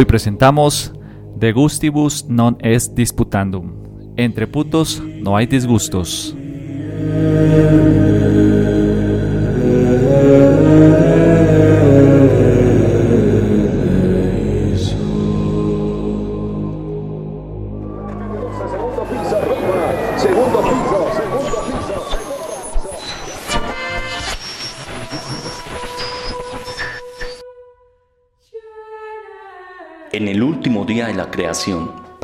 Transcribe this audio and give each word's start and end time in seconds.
Hoy 0.00 0.06
presentamos 0.06 0.94
De 1.36 1.52
gustibus 1.52 2.24
non 2.26 2.56
est 2.64 2.96
disputandum. 2.96 3.68
Entre 4.16 4.46
putos 4.46 4.96
no 5.20 5.36
hay 5.36 5.44
disgustos. 5.44 6.34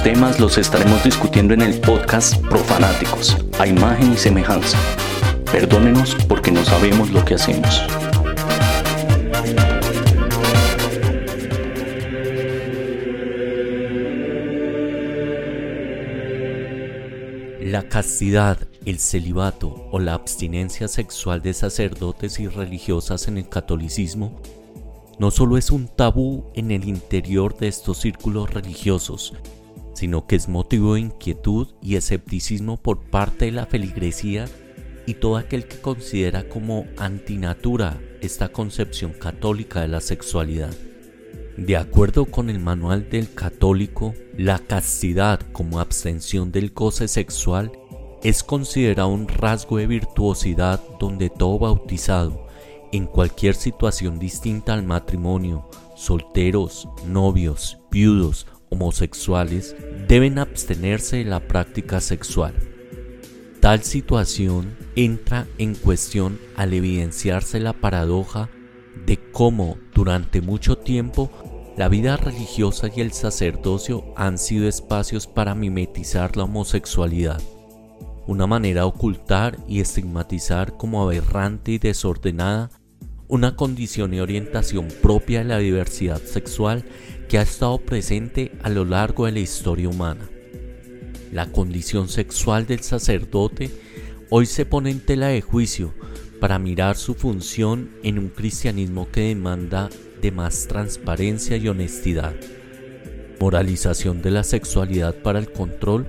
Y 0.00 0.08
otros 0.08 0.14
temas 0.14 0.40
los 0.40 0.58
estaremos 0.58 1.02
discutiendo 1.04 1.54
en 1.54 1.62
el 1.62 1.78
podcast 1.80 2.36
Profanáticos, 2.46 3.36
a 3.58 3.66
imagen 3.66 4.12
y 4.12 4.16
semejanza. 4.16 4.78
Perdónenos 5.50 6.14
porque 6.28 6.50
no 6.50 6.64
sabemos 6.64 7.10
lo 7.10 7.24
que 7.24 7.34
hacemos. 7.34 7.82
La 17.60 17.88
castidad, 17.88 18.58
el 18.86 18.98
celibato 18.98 19.88
o 19.90 19.98
la 19.98 20.14
abstinencia 20.14 20.88
sexual 20.88 21.42
de 21.42 21.52
sacerdotes 21.52 22.40
y 22.40 22.48
religiosas 22.48 23.28
en 23.28 23.38
el 23.38 23.48
catolicismo 23.48 24.40
no 25.18 25.30
solo 25.30 25.58
es 25.58 25.70
un 25.70 25.88
tabú 25.88 26.44
en 26.54 26.70
el 26.70 26.88
interior 26.88 27.56
de 27.58 27.68
estos 27.68 27.98
círculos 27.98 28.48
religiosos, 28.50 29.34
sino 30.00 30.26
que 30.26 30.34
es 30.34 30.48
motivo 30.48 30.94
de 30.94 31.00
inquietud 31.00 31.68
y 31.82 31.96
escepticismo 31.96 32.78
por 32.78 33.00
parte 33.10 33.44
de 33.44 33.52
la 33.52 33.66
feligresía 33.66 34.46
y 35.04 35.12
todo 35.12 35.36
aquel 35.36 35.66
que 35.66 35.78
considera 35.78 36.48
como 36.48 36.86
antinatura 36.96 38.00
esta 38.22 38.48
concepción 38.48 39.12
católica 39.12 39.82
de 39.82 39.88
la 39.88 40.00
sexualidad. 40.00 40.72
De 41.58 41.76
acuerdo 41.76 42.24
con 42.24 42.48
el 42.48 42.60
manual 42.60 43.10
del 43.10 43.34
católico, 43.34 44.14
la 44.38 44.58
castidad 44.58 45.38
como 45.52 45.80
abstención 45.80 46.50
del 46.50 46.70
goce 46.70 47.06
sexual 47.06 47.70
es 48.22 48.42
considerado 48.42 49.08
un 49.08 49.28
rasgo 49.28 49.76
de 49.76 49.86
virtuosidad 49.86 50.80
donde 50.98 51.28
todo 51.28 51.58
bautizado, 51.58 52.46
en 52.90 53.04
cualquier 53.04 53.54
situación 53.54 54.18
distinta 54.18 54.72
al 54.72 54.82
matrimonio, 54.82 55.68
solteros, 55.94 56.88
novios, 57.06 57.76
viudos, 57.90 58.46
homosexuales, 58.70 59.76
deben 60.08 60.38
abstenerse 60.38 61.16
de 61.16 61.24
la 61.24 61.40
práctica 61.40 62.00
sexual. 62.00 62.54
Tal 63.60 63.82
situación 63.82 64.74
entra 64.96 65.46
en 65.58 65.74
cuestión 65.74 66.38
al 66.56 66.72
evidenciarse 66.72 67.60
la 67.60 67.74
paradoja 67.74 68.48
de 69.04 69.18
cómo 69.32 69.76
durante 69.94 70.40
mucho 70.40 70.78
tiempo 70.78 71.30
la 71.76 71.88
vida 71.88 72.16
religiosa 72.16 72.88
y 72.94 73.00
el 73.00 73.12
sacerdocio 73.12 74.12
han 74.16 74.38
sido 74.38 74.68
espacios 74.68 75.26
para 75.26 75.54
mimetizar 75.54 76.36
la 76.36 76.44
homosexualidad, 76.44 77.40
una 78.26 78.46
manera 78.46 78.82
de 78.82 78.86
ocultar 78.86 79.58
y 79.68 79.80
estigmatizar 79.80 80.76
como 80.76 81.02
aberrante 81.02 81.72
y 81.72 81.78
desordenada 81.78 82.70
una 83.28 83.54
condición 83.54 84.12
y 84.12 84.20
orientación 84.20 84.88
propia 85.00 85.38
de 85.38 85.44
la 85.44 85.58
diversidad 85.58 86.20
sexual 86.20 86.84
que 87.30 87.38
ha 87.38 87.42
estado 87.42 87.78
presente 87.78 88.50
a 88.64 88.68
lo 88.68 88.84
largo 88.84 89.26
de 89.26 89.30
la 89.30 89.38
historia 89.38 89.88
humana. 89.88 90.28
La 91.30 91.46
condición 91.46 92.08
sexual 92.08 92.66
del 92.66 92.80
sacerdote 92.80 93.70
hoy 94.30 94.46
se 94.46 94.66
pone 94.66 94.90
en 94.90 94.98
tela 94.98 95.28
de 95.28 95.40
juicio 95.40 95.94
para 96.40 96.58
mirar 96.58 96.96
su 96.96 97.14
función 97.14 97.92
en 98.02 98.18
un 98.18 98.30
cristianismo 98.30 99.08
que 99.12 99.28
demanda 99.28 99.88
de 100.20 100.32
más 100.32 100.66
transparencia 100.66 101.56
y 101.56 101.68
honestidad. 101.68 102.34
Moralización 103.38 104.22
de 104.22 104.32
la 104.32 104.42
sexualidad 104.42 105.14
para 105.14 105.38
el 105.38 105.52
control, 105.52 106.08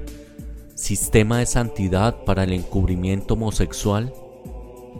sistema 0.74 1.38
de 1.38 1.46
santidad 1.46 2.24
para 2.24 2.46
el 2.46 2.54
encubrimiento 2.54 3.36
homosexual. 3.36 4.12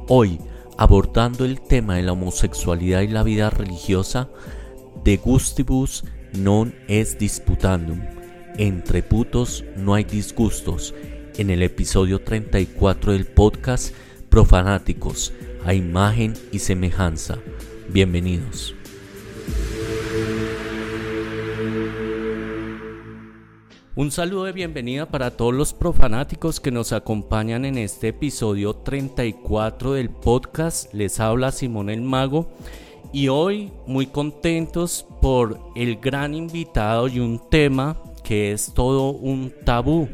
Hoy, 0.08 0.40
abordando 0.78 1.46
el 1.46 1.62
tema 1.62 1.96
de 1.96 2.04
la 2.04 2.12
homosexualidad 2.12 3.02
y 3.02 3.08
la 3.08 3.24
vida 3.24 3.50
religiosa, 3.50 4.30
de 5.04 5.18
gustibus 5.18 6.04
non 6.38 6.74
es 6.88 7.18
disputandum, 7.18 8.00
entre 8.58 9.02
putos 9.02 9.66
no 9.76 9.96
hay 9.96 10.04
disgustos, 10.04 10.94
en 11.38 11.50
el 11.50 11.64
episodio 11.64 12.22
34 12.22 13.14
del 13.14 13.26
podcast 13.26 13.96
Profanáticos, 14.30 15.34
a 15.66 15.74
imagen 15.74 16.34
y 16.52 16.60
semejanza. 16.60 17.40
Bienvenidos. 17.90 18.76
Un 23.94 24.10
saludo 24.10 24.46
de 24.46 24.54
bienvenida 24.54 25.06
para 25.08 25.32
todos 25.32 25.54
los 25.54 25.74
profanáticos 25.74 26.60
que 26.60 26.72
nos 26.72 26.94
acompañan 26.94 27.66
en 27.66 27.78
este 27.78 28.10
episodio 28.10 28.74
34 28.74 29.94
del 29.94 30.10
podcast. 30.10 30.94
Les 30.94 31.20
habla 31.20 31.52
Simón 31.52 31.90
el 31.90 32.02
Mago 32.02 32.54
y 33.14 33.28
hoy 33.28 33.72
muy 33.86 34.08
contentos 34.08 35.06
por 35.22 35.60
el 35.76 35.98
gran 35.98 36.34
invitado 36.34 37.08
y 37.08 37.20
un 37.20 37.42
tema 37.50 38.02
que 38.24 38.52
es 38.52 38.74
todo 38.74 39.10
un 39.12 39.54
tabú 39.66 40.08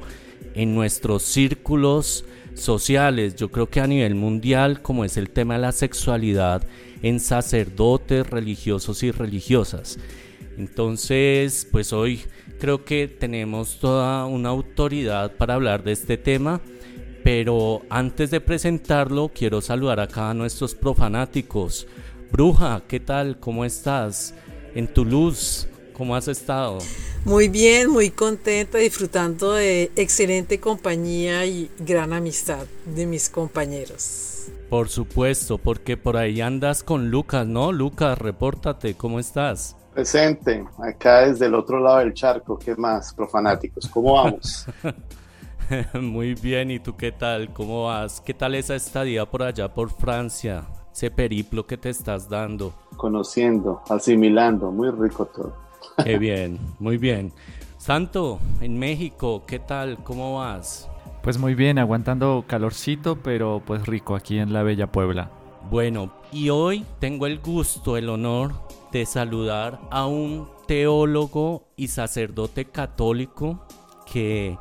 en 0.55 0.73
nuestros 0.73 1.23
círculos 1.23 2.25
sociales. 2.55 3.35
Yo 3.35 3.49
creo 3.49 3.69
que 3.69 3.79
a 3.79 3.87
nivel 3.87 4.15
mundial, 4.15 4.81
como 4.81 5.05
es 5.05 5.17
el 5.17 5.29
tema 5.29 5.55
de 5.55 5.61
la 5.61 5.71
sexualidad 5.71 6.63
en 7.03 7.19
sacerdotes 7.19 8.27
religiosos 8.27 9.03
y 9.03 9.11
religiosas. 9.11 9.99
Entonces, 10.57 11.67
pues 11.71 11.93
hoy 11.93 12.21
creo 12.59 12.83
que 12.83 13.07
tenemos 13.07 13.77
toda 13.79 14.25
una 14.25 14.49
autoridad 14.49 15.35
para 15.35 15.53
hablar 15.53 15.83
de 15.83 15.91
este 15.91 16.17
tema. 16.17 16.61
Pero 17.23 17.81
antes 17.89 18.31
de 18.31 18.39
presentarlo, 18.39 19.29
quiero 19.33 19.59
saludar 19.61 19.99
acá 19.99 20.29
a 20.29 20.33
nuestros 20.33 20.73
profanáticos. 20.73 21.85
Bruja, 22.31 22.81
¿qué 22.87 22.99
tal? 22.99 23.39
¿Cómo 23.39 23.63
estás? 23.63 24.33
En 24.75 24.87
tu 24.87 25.05
luz, 25.05 25.67
¿cómo 25.93 26.15
has 26.15 26.27
estado? 26.27 26.79
Muy 27.23 27.47
bien, 27.47 27.89
muy 27.89 28.09
contenta, 28.09 28.77
disfrutando 28.77 29.53
de 29.53 29.91
excelente 29.95 30.59
compañía 30.59 31.45
y 31.45 31.71
gran 31.79 32.13
amistad 32.13 32.65
de 32.85 33.05
mis 33.05 33.29
compañeros. 33.29 34.47
Por 34.69 34.89
supuesto, 34.89 35.57
porque 35.57 35.95
por 35.95 36.17
ahí 36.17 36.41
andas 36.41 36.83
con 36.83 37.09
Lucas, 37.09 37.47
¿no? 37.47 37.71
Lucas, 37.71 38.17
repórtate, 38.17 38.95
¿cómo 38.95 39.19
estás? 39.19 39.77
Presente, 39.93 40.65
acá 40.79 41.27
desde 41.27 41.45
el 41.45 41.55
otro 41.55 41.79
lado 41.79 41.99
del 41.99 42.13
charco, 42.13 42.59
¿qué 42.59 42.75
más, 42.75 43.13
profanáticos? 43.13 43.87
¿Cómo 43.87 44.13
vamos? 44.13 44.65
Muy 45.93 46.35
bien, 46.35 46.71
¿y 46.71 46.79
tú 46.79 46.95
qué 46.95 47.11
tal? 47.11 47.53
¿Cómo 47.53 47.85
vas? 47.85 48.21
¿Qué 48.21 48.33
tal 48.33 48.53
esa 48.55 48.75
estadía 48.75 49.25
por 49.25 49.43
allá 49.43 49.73
por 49.73 49.89
Francia? 49.89 50.65
Ese 50.97 51.11
periplo 51.11 51.67
que 51.67 51.77
te 51.77 51.91
estás 51.91 52.27
dando. 52.27 52.73
Conociendo, 52.95 53.83
asimilando, 53.87 54.71
muy 54.71 54.89
rico 54.89 55.27
todo. 55.27 55.53
Qué 56.03 56.17
bien, 56.17 56.57
muy 56.79 56.97
bien. 56.97 57.31
Santo, 57.77 58.39
en 58.61 58.79
México, 58.79 59.43
¿qué 59.45 59.59
tal? 59.59 60.03
¿Cómo 60.03 60.39
vas? 60.39 60.89
Pues 61.21 61.37
muy 61.37 61.53
bien, 61.53 61.77
aguantando 61.77 62.45
calorcito, 62.47 63.15
pero 63.17 63.61
pues 63.63 63.85
rico 63.85 64.15
aquí 64.15 64.39
en 64.39 64.53
la 64.53 64.63
bella 64.63 64.91
Puebla. 64.91 65.29
Bueno, 65.69 66.11
y 66.31 66.49
hoy 66.49 66.83
tengo 66.97 67.27
el 67.27 67.41
gusto, 67.41 67.95
el 67.95 68.09
honor 68.09 68.53
de 68.91 69.05
saludar 69.05 69.79
a 69.91 70.07
un 70.07 70.47
teólogo 70.65 71.67
y 71.75 71.89
sacerdote 71.89 72.65
católico 72.65 73.67
que 74.11 74.57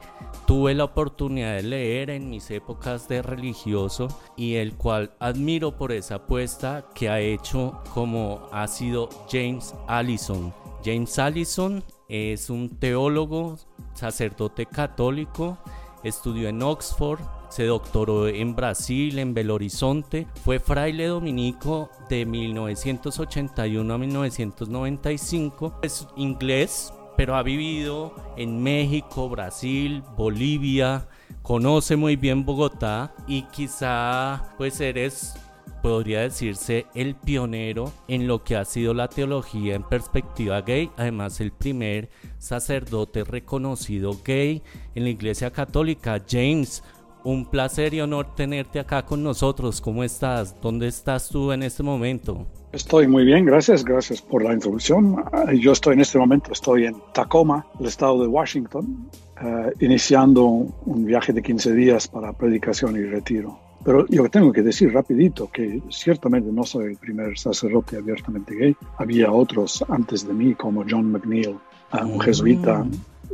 tuve 0.47 0.75
la 0.75 0.85
oportunidad 0.85 1.57
de 1.57 1.63
leer 1.65 2.11
en 2.11 2.31
mis 2.31 2.51
épocas 2.51 3.09
de 3.09 3.21
religioso 3.21 4.09
y 4.37 4.55
el 4.55 4.75
cual 4.75 5.13
admiro 5.19 5.77
por 5.77 5.93
esa 5.93 6.17
apuesta 6.17 6.87
que 6.95 7.09
ha 7.09 7.21
hecho 7.21 7.83
como 7.93 8.49
ha 8.53 8.67
sido 8.69 9.09
James 9.31 9.75
Allison. 9.89 10.55
James 10.85 11.19
Allison 11.19 11.83
es 12.09 12.49
un 12.49 12.79
teólogo, 12.79 13.59
sacerdote 13.95 14.67
católico, 14.67 15.59
estudió 16.05 16.49
en 16.49 16.63
Oxford, 16.63 17.19
se 17.49 17.65
doctoró 17.65 18.29
en 18.29 18.55
Brasil, 18.55 19.19
en 19.19 19.35
Belo 19.35 19.55
Horizonte, 19.55 20.29
fue 20.45 20.61
fraile 20.61 21.07
dominico 21.07 21.91
de 22.09 22.25
1981 22.25 23.95
a 23.95 23.99
1995, 23.99 25.81
es 25.83 26.07
inglés, 26.17 26.93
pero 27.17 27.37
ha 27.37 27.43
vivido 27.43 28.15
en 28.37 28.63
México, 28.63 29.29
Brasil, 29.29 30.03
Bolivia, 30.17 31.09
conoce 31.43 31.97
muy 31.97 32.17
bien 32.17 32.45
Bogotá 32.45 33.15
y 33.27 33.43
quizá 33.45 34.55
pues 34.59 34.81
eres 34.81 35.35
podría 35.83 36.23
decirse 36.23 36.87
el 36.95 37.15
pionero 37.15 37.93
en 38.09 38.27
lo 38.27 38.43
que 38.43 38.57
ha 38.57 38.65
sido 38.65 38.93
la 38.93 39.09
teología 39.09 39.77
en 39.77 39.85
perspectiva 39.85 40.61
gay, 40.63 40.91
además 40.97 41.41
el 41.41 41.53
primer 41.53 42.11
sacerdote 42.39 43.23
reconocido 43.23 44.17
gay 44.25 44.63
en 44.97 45.05
la 45.05 45.11
Iglesia 45.11 45.53
Católica. 45.53 46.21
James, 46.29 46.83
un 47.23 47.47
placer 47.47 47.95
y 47.95 48.01
honor 48.01 48.35
tenerte 48.35 48.81
acá 48.81 49.05
con 49.05 49.23
nosotros. 49.23 49.81
¿Cómo 49.81 50.03
estás? 50.03 50.61
¿Dónde 50.61 50.89
estás 50.89 51.29
tú 51.29 51.53
en 51.53 51.63
este 51.63 51.83
momento? 51.83 52.47
Estoy 52.77 53.07
muy 53.07 53.25
bien, 53.25 53.47
gracias, 53.47 53.83
gracias 53.83 54.21
por 54.21 54.45
la 54.45 54.53
introducción. 54.53 55.25
Yo 55.59 55.73
estoy 55.73 55.95
en 55.95 56.01
este 56.01 56.19
momento, 56.19 56.53
estoy 56.53 56.85
en 56.85 56.97
Tacoma, 57.15 57.67
el 57.81 57.87
estado 57.87 58.21
de 58.21 58.27
Washington, 58.27 59.09
eh, 59.43 59.73
iniciando 59.81 60.45
un 60.45 61.07
viaje 61.07 61.33
de 61.33 61.41
15 61.41 61.73
días 61.73 62.07
para 62.07 62.35
predicación 62.35 62.95
y 62.99 63.05
retiro. 63.05 63.59
Pero 63.83 64.07
yo 64.09 64.29
tengo 64.29 64.53
que 64.53 64.61
decir 64.61 64.93
rapidito 64.93 65.51
que 65.51 65.81
ciertamente 65.89 66.53
no 66.53 66.65
soy 66.65 66.91
el 66.91 66.97
primer 66.99 67.39
sacerdote 67.39 67.97
abiertamente 67.97 68.55
gay. 68.55 68.77
Había 68.99 69.33
otros 69.33 69.83
antes 69.89 70.29
de 70.29 70.35
mí 70.35 70.55
como 70.55 70.85
John 70.87 71.11
McNeil, 71.11 71.57
ah, 71.93 72.05
un 72.05 72.21
jesuita, 72.21 72.85
mm. 72.85 72.91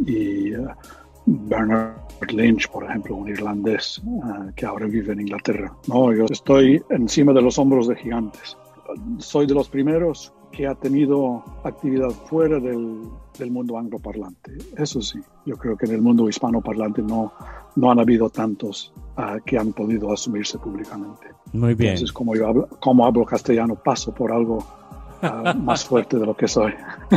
y 0.07 0.55
uh, 0.55 0.69
Bernard 1.27 1.97
Lynch, 2.33 2.69
por 2.71 2.85
ejemplo, 2.85 3.17
un 3.17 3.29
irlandés 3.29 4.01
ah, 4.23 4.47
que 4.55 4.67
ahora 4.67 4.87
vive 4.87 5.15
en 5.15 5.23
Inglaterra. 5.23 5.75
No, 5.89 6.13
yo 6.15 6.27
estoy 6.31 6.81
encima 6.91 7.33
de 7.33 7.43
los 7.43 7.59
hombros 7.59 7.89
de 7.89 7.97
gigantes. 7.97 8.57
Soy 9.19 9.47
de 9.47 9.55
los 9.55 9.69
primeros 9.69 10.33
que 10.53 10.67
ha 10.67 10.75
tenido 10.75 11.43
actividad 11.65 12.11
fuera 12.11 12.61
del, 12.61 13.01
del 13.39 13.51
mundo 13.51 13.79
angloparlante. 13.79 14.53
Eso 14.77 15.01
sí, 15.01 15.19
yo 15.47 15.57
creo 15.57 15.77
que 15.77 15.87
en 15.87 15.93
el 15.93 16.03
mundo 16.03 16.29
hispanoparlante 16.29 17.03
no, 17.03 17.33
no 17.75 17.91
han 17.91 17.99
habido 17.99 18.29
tantos 18.31 18.93
uh, 19.17 19.43
que 19.45 19.59
han 19.59 19.73
podido 19.73 20.13
asumirse 20.13 20.59
públicamente. 20.59 21.29
Muy 21.53 21.75
bien. 21.75 21.93
Entonces, 21.93 22.13
como 22.13 22.37
yo 22.37 22.47
hablo, 22.47 22.69
como 22.81 23.07
hablo 23.07 23.25
castellano, 23.25 23.75
paso 23.77 24.15
por 24.15 24.31
algo 24.31 24.59
uh, 25.23 25.57
más 25.59 25.85
fuerte 25.85 26.19
de 26.19 26.27
lo 26.27 26.37
que 26.37 26.49
soy. 26.49 26.75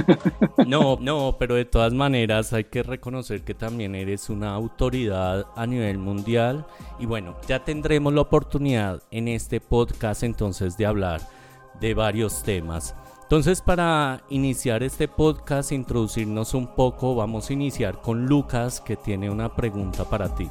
no, 0.67 0.97
no, 1.01 1.35
pero 1.37 1.55
de 1.55 1.65
todas 1.65 1.93
maneras 1.93 2.53
hay 2.53 2.63
que 2.63 2.83
reconocer 2.83 3.41
que 3.43 3.53
también 3.53 3.95
eres 3.95 4.29
una 4.29 4.53
autoridad 4.53 5.45
a 5.55 5.67
nivel 5.67 5.97
mundial. 5.97 6.65
Y 6.99 7.05
bueno, 7.05 7.35
ya 7.47 7.63
tendremos 7.63 8.13
la 8.13 8.21
oportunidad 8.21 9.03
en 9.11 9.27
este 9.27 9.59
podcast 9.59 10.23
entonces 10.23 10.77
de 10.77 10.85
hablar 10.85 11.34
de 11.79 11.93
varios 11.93 12.43
temas. 12.43 12.95
Entonces 13.23 13.61
para 13.61 14.23
iniciar 14.29 14.83
este 14.83 15.07
podcast, 15.07 15.71
introducirnos 15.71 16.53
un 16.53 16.75
poco, 16.75 17.15
vamos 17.15 17.49
a 17.49 17.53
iniciar 17.53 18.01
con 18.01 18.27
Lucas 18.27 18.81
que 18.81 18.95
tiene 18.95 19.29
una 19.29 19.55
pregunta 19.55 20.07
para 20.07 20.33
ti. 20.35 20.49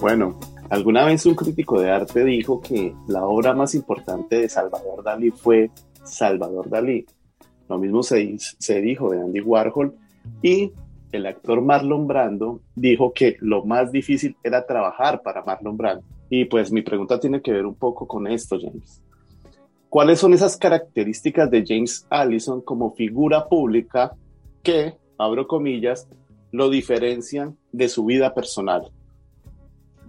Bueno, 0.00 0.38
alguna 0.70 1.04
vez 1.04 1.26
un 1.26 1.34
crítico 1.34 1.80
de 1.80 1.90
arte 1.90 2.24
dijo 2.24 2.60
que 2.60 2.94
la 3.06 3.24
obra 3.24 3.54
más 3.54 3.74
importante 3.74 4.36
de 4.36 4.48
Salvador 4.48 5.02
Dalí 5.02 5.30
fue 5.30 5.70
Salvador 6.04 6.68
Dalí. 6.68 7.06
Lo 7.68 7.78
mismo 7.78 8.02
se, 8.02 8.36
se 8.38 8.80
dijo 8.80 9.10
de 9.10 9.20
Andy 9.20 9.40
Warhol 9.40 9.94
y 10.42 10.72
el 11.12 11.26
actor 11.26 11.60
Marlon 11.60 12.06
Brando 12.06 12.60
dijo 12.74 13.12
que 13.12 13.36
lo 13.40 13.64
más 13.64 13.92
difícil 13.92 14.36
era 14.42 14.66
trabajar 14.66 15.22
para 15.22 15.44
Marlon 15.44 15.76
Brando. 15.76 16.04
Y 16.28 16.44
pues 16.44 16.70
mi 16.70 16.82
pregunta 16.82 17.18
tiene 17.18 17.42
que 17.42 17.52
ver 17.52 17.66
un 17.66 17.74
poco 17.74 18.06
con 18.06 18.26
esto, 18.26 18.58
James. 18.60 19.02
¿Cuáles 19.88 20.20
son 20.20 20.32
esas 20.32 20.56
características 20.56 21.50
de 21.50 21.64
James 21.66 22.06
Allison 22.10 22.60
como 22.60 22.92
figura 22.92 23.48
pública 23.48 24.14
que, 24.62 24.94
abro 25.18 25.48
comillas, 25.48 26.08
lo 26.52 26.70
diferencian 26.70 27.56
de 27.72 27.88
su 27.88 28.04
vida 28.04 28.32
personal? 28.32 28.92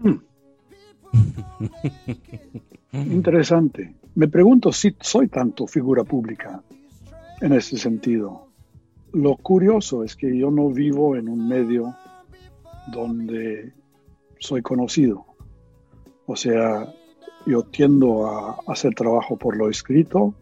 Interesante. 2.92 3.96
Me 4.14 4.28
pregunto 4.28 4.72
si 4.72 4.96
soy 5.00 5.30
tanto 5.30 5.66
figura 5.66 6.04
pública 6.04 6.62
en 7.40 7.54
ese 7.54 7.78
sentido. 7.78 8.51
Lo 9.14 9.36
curioso 9.36 10.04
es 10.04 10.16
que 10.16 10.38
yo 10.38 10.52
no 10.52 10.70
vivo 10.70 11.16
en 11.16 11.28
un 11.28 11.48
medio 11.48 11.96
donde 12.92 13.74
soy 14.40 14.62
conocido. 14.62 15.26
O 16.26 16.36
sea, 16.36 16.94
yo 17.46 17.64
tiendo 17.64 18.28
a 18.28 18.58
hacer 18.68 18.96
trabajo 18.96 19.38
por 19.38 19.58
lo 19.58 19.70
escrito 19.70 20.34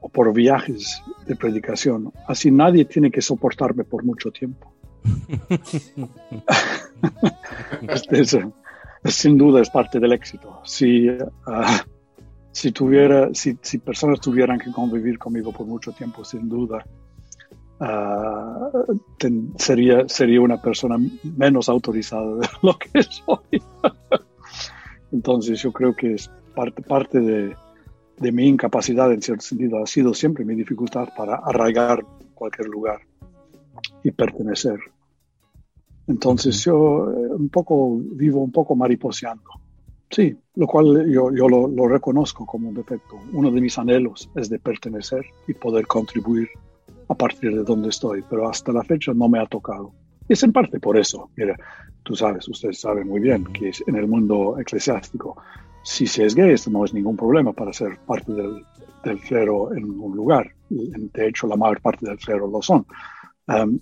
o 0.00 0.08
por 0.08 0.32
viajes 0.32 1.02
de 1.26 1.36
predicación. 1.36 2.12
Así 2.26 2.50
nadie 2.50 2.84
tiene 2.84 3.10
que 3.10 3.22
soportarme 3.22 3.84
por 3.84 4.04
mucho 4.04 4.30
tiempo. 4.30 4.72
Este 7.88 8.24
sin 9.04 9.38
duda 9.38 9.60
es 9.60 9.70
parte 9.70 10.00
del 10.00 10.12
éxito. 10.12 10.60
Si, 10.64 11.08
ah, 11.46 11.84
si, 12.50 12.72
tuviera, 12.72 13.30
si, 13.34 13.56
si, 13.60 13.78
personas 13.78 14.20
tuvieran 14.20 14.58
que 14.58 14.72
convivir 14.72 15.18
conmigo 15.18 15.52
por 15.52 15.66
mucho 15.66 15.92
tiempo, 15.92 16.24
sin 16.24 16.48
duda, 16.48 16.84
ah, 17.80 18.70
sería, 19.56 20.08
sería 20.08 20.40
una 20.40 20.60
persona 20.60 20.96
menos 21.36 21.68
autorizada 21.68 22.36
de 22.36 22.48
lo 22.62 22.78
que 22.78 23.02
soy. 23.02 23.62
Entonces 25.12 25.60
yo 25.60 25.72
creo 25.72 25.94
que 25.94 26.14
es 26.14 26.30
parte, 26.54 26.82
parte 26.82 27.20
de, 27.20 27.56
de, 28.18 28.32
mi 28.32 28.48
incapacidad 28.48 29.12
en 29.12 29.22
cierto 29.22 29.42
sentido, 29.42 29.82
ha 29.82 29.86
sido 29.86 30.14
siempre 30.14 30.44
mi 30.44 30.54
dificultad 30.54 31.08
para 31.16 31.36
arraigar 31.36 32.04
cualquier 32.34 32.68
lugar 32.68 33.00
y 34.02 34.10
pertenecer. 34.10 34.78
Entonces 36.06 36.62
yo 36.64 37.10
eh, 37.10 37.34
un 37.34 37.48
poco 37.48 37.98
vivo 37.98 38.40
un 38.40 38.52
poco 38.52 38.76
mariposeando. 38.76 39.50
Sí, 40.08 40.36
lo 40.54 40.66
cual 40.68 41.10
yo, 41.10 41.32
yo 41.34 41.48
lo, 41.48 41.66
lo, 41.66 41.88
reconozco 41.88 42.46
como 42.46 42.68
un 42.68 42.74
defecto. 42.74 43.16
Uno 43.32 43.50
de 43.50 43.60
mis 43.60 43.76
anhelos 43.76 44.30
es 44.36 44.48
de 44.48 44.60
pertenecer 44.60 45.24
y 45.48 45.54
poder 45.54 45.86
contribuir 45.88 46.48
a 47.08 47.14
partir 47.14 47.54
de 47.54 47.62
donde 47.62 47.88
estoy, 47.88 48.22
pero 48.28 48.48
hasta 48.48 48.72
la 48.72 48.82
fecha 48.82 49.12
no 49.14 49.28
me 49.28 49.40
ha 49.40 49.46
tocado. 49.46 49.92
Es 50.28 50.42
en 50.42 50.52
parte 50.52 50.80
por 50.80 50.96
eso. 50.96 51.30
Mira, 51.36 51.56
tú 52.02 52.16
sabes, 52.16 52.48
ustedes 52.48 52.80
saben 52.80 53.08
muy 53.08 53.20
bien 53.20 53.44
que 53.44 53.70
en 53.86 53.96
el 53.96 54.08
mundo 54.08 54.56
eclesiástico, 54.58 55.36
si 55.82 56.06
se 56.06 56.24
es 56.24 56.34
gay, 56.34 56.50
esto 56.50 56.70
no 56.70 56.84
es 56.84 56.92
ningún 56.92 57.16
problema 57.16 57.52
para 57.52 57.72
ser 57.72 57.98
parte 58.06 58.32
del, 58.32 58.64
del 59.04 59.20
clero 59.20 59.72
en 59.74 59.84
un 59.84 60.16
lugar. 60.16 60.50
De 60.68 61.28
hecho, 61.28 61.46
la 61.46 61.56
mayor 61.56 61.80
parte 61.80 62.06
del 62.06 62.18
clero 62.18 62.48
lo 62.48 62.60
son. 62.60 62.84
Um, 63.46 63.78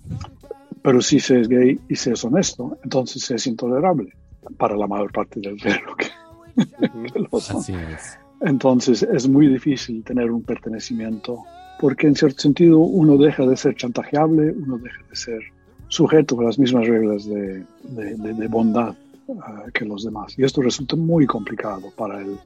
pero 0.83 1.01
si 1.01 1.19
se 1.19 1.41
es 1.41 1.47
gay 1.47 1.79
y 1.89 1.95
se 1.95 2.13
es 2.13 2.23
honesto, 2.23 2.77
entonces 2.83 3.23
se 3.23 3.35
es 3.35 3.47
intolerable 3.47 4.13
para 4.57 4.77
la 4.77 4.85
mayor 4.85 5.11
parte 5.11 5.39
del 5.39 5.55
clero 5.57 5.95
que, 5.97 7.19
lo 7.19 7.39
son. 7.39 7.57
Así 7.57 7.73
es. 7.73 8.19
Entonces 8.41 9.01
es 9.01 9.27
muy 9.27 9.47
difícil 9.47 10.03
tener 10.03 10.29
un 10.31 10.43
pertenecimiento 10.43 11.43
porque 11.79 12.07
en 12.07 12.15
cierto 12.15 12.39
sentido 12.39 12.79
uno 12.79 13.17
deja 13.17 13.45
de 13.45 13.57
ser 13.57 13.75
chantajeable, 13.75 14.51
uno 14.51 14.77
deja 14.77 15.01
de 15.09 15.15
ser 15.15 15.39
sujeto 15.87 16.39
a 16.39 16.43
las 16.45 16.59
mismas 16.59 16.87
reglas 16.87 17.25
de, 17.25 17.63
de, 17.83 18.47
bondad 18.47 18.95
uh, 19.27 19.71
que 19.73 19.85
los 19.85 20.03
demás. 20.03 20.37
Y 20.37 20.43
esto 20.43 20.61
resulta 20.61 20.95
muy 20.95 21.25
complicado 21.25 21.91
para 21.95 22.21
el, 22.21 22.37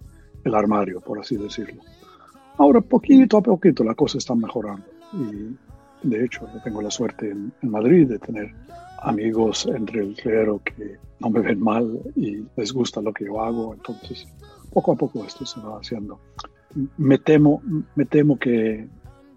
el, 0.43 0.55
armario, 0.55 1.01
por 1.01 1.19
así 1.19 1.37
decirlo. 1.37 1.81
Ahora, 2.57 2.81
poquito 2.81 3.37
a 3.37 3.41
poquito, 3.41 3.83
la 3.83 3.95
cosa 3.95 4.17
está 4.17 4.35
mejorando. 4.35 4.85
Y 5.13 6.07
de 6.07 6.25
hecho, 6.25 6.47
yo 6.53 6.61
tengo 6.61 6.81
la 6.81 6.91
suerte 6.91 7.31
en, 7.31 7.51
en 7.61 7.71
Madrid 7.71 8.07
de 8.07 8.19
tener 8.19 8.53
amigos 9.01 9.65
entre 9.65 10.01
el 10.01 10.15
clero 10.15 10.61
que 10.63 10.97
no 11.19 11.29
me 11.29 11.39
ven 11.39 11.61
mal 11.61 11.99
y 12.15 12.43
les 12.57 12.73
gusta 12.73 13.01
lo 13.01 13.13
que 13.13 13.25
yo 13.25 13.41
hago. 13.41 13.73
Entonces, 13.73 14.27
poco 14.73 14.91
a 14.91 14.95
poco 14.95 15.25
esto 15.25 15.45
se 15.45 15.59
va 15.61 15.77
haciendo. 15.77 16.19
Me 16.97 17.17
temo, 17.17 17.61
me 17.95 18.05
temo 18.05 18.37
que 18.37 18.87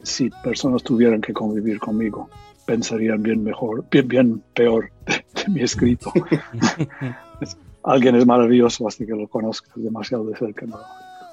si 0.02 0.30
personas 0.42 0.82
tuvieran 0.82 1.20
que 1.20 1.32
convivir 1.32 1.78
conmigo, 1.78 2.28
pensarían 2.66 3.22
bien 3.22 3.42
mejor, 3.42 3.84
bien, 3.90 4.08
bien 4.08 4.42
peor 4.54 4.90
de, 5.06 5.24
mi 5.48 5.62
escrito. 5.62 6.12
alguien 7.84 8.16
es 8.16 8.26
maravilloso 8.26 8.86
hasta 8.86 9.04
que 9.04 9.12
lo 9.12 9.28
conozcas 9.28 9.72
demasiado 9.76 10.24
de 10.24 10.36
cerca. 10.36 10.66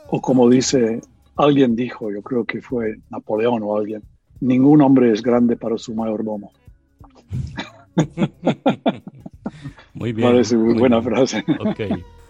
O 0.10 0.22
como 0.22 0.50
dice, 0.50 1.02
alguien 1.36 1.76
dijo, 1.76 2.12
yo 2.12 2.22
creo 2.22 2.46
que 2.46 2.62
fue 2.62 3.00
Napoleón 3.10 3.64
o 3.64 3.78
alguien, 3.78 4.02
ningún 4.40 4.82
hombre 4.82 5.12
es 5.12 5.22
grande 5.22 5.56
para 5.56 5.78
su 5.78 5.94
mayordomo. 5.94 6.52
muy 9.94 10.14
bien. 10.14 10.30
Parece 10.30 10.58
muy, 10.58 10.74
buena 10.76 11.02
frase. 11.02 11.44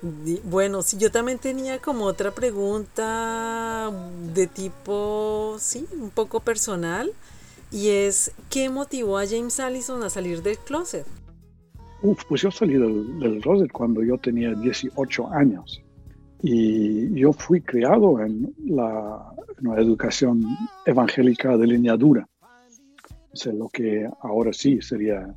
Bueno, 0.02 0.82
sí, 0.82 0.98
yo 0.98 1.12
también 1.12 1.40
tenía 1.40 1.80
como 1.80 2.06
otra 2.06 2.32
pregunta 2.32 3.92
de 4.34 4.48
tipo, 4.48 5.58
sí, 5.60 5.86
un 6.00 6.10
poco 6.10 6.40
personal, 6.40 7.12
y 7.72 7.90
es, 7.90 8.32
¿qué 8.50 8.70
motivó 8.70 9.18
a 9.18 9.28
James 9.28 9.60
Allison 9.60 10.02
a 10.04 10.10
salir 10.10 10.42
del 10.42 10.58
closet? 10.58 11.06
Uf, 12.02 12.24
pues 12.30 12.42
yo 12.42 12.52
salí 12.52 12.74
del, 12.74 13.20
del 13.20 13.42
closet 13.42 13.72
cuando 13.72 14.02
yo 14.02 14.18
tenía 14.18 14.54
18 14.54 15.34
años 15.34 15.82
y 16.42 17.14
yo 17.20 17.34
fui 17.34 17.62
criado 17.62 18.22
en, 18.22 18.54
la, 18.66 19.34
una 19.62 19.82
educación 19.82 20.44
evangélica 20.86 21.58
de 21.58 21.68
línea 21.68 21.98
dura, 21.98 22.28
lo 23.54 23.70
que 23.70 24.10
ahora 24.22 24.54
sí 24.54 24.82
sería 24.82 25.34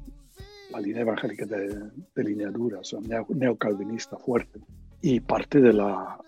la 0.73 0.81
línea 0.81 1.03
evangélica 1.03 1.47
de, 1.47 2.25
línea 2.25 2.51
dura, 2.51 2.81
o 2.81 2.85
sea, 2.85 2.99
neocalvinista 3.29 4.17
fuerte. 4.17 4.61
Y 5.01 5.21
parte 5.21 5.61
de 5.61 5.73
la, 5.73 6.19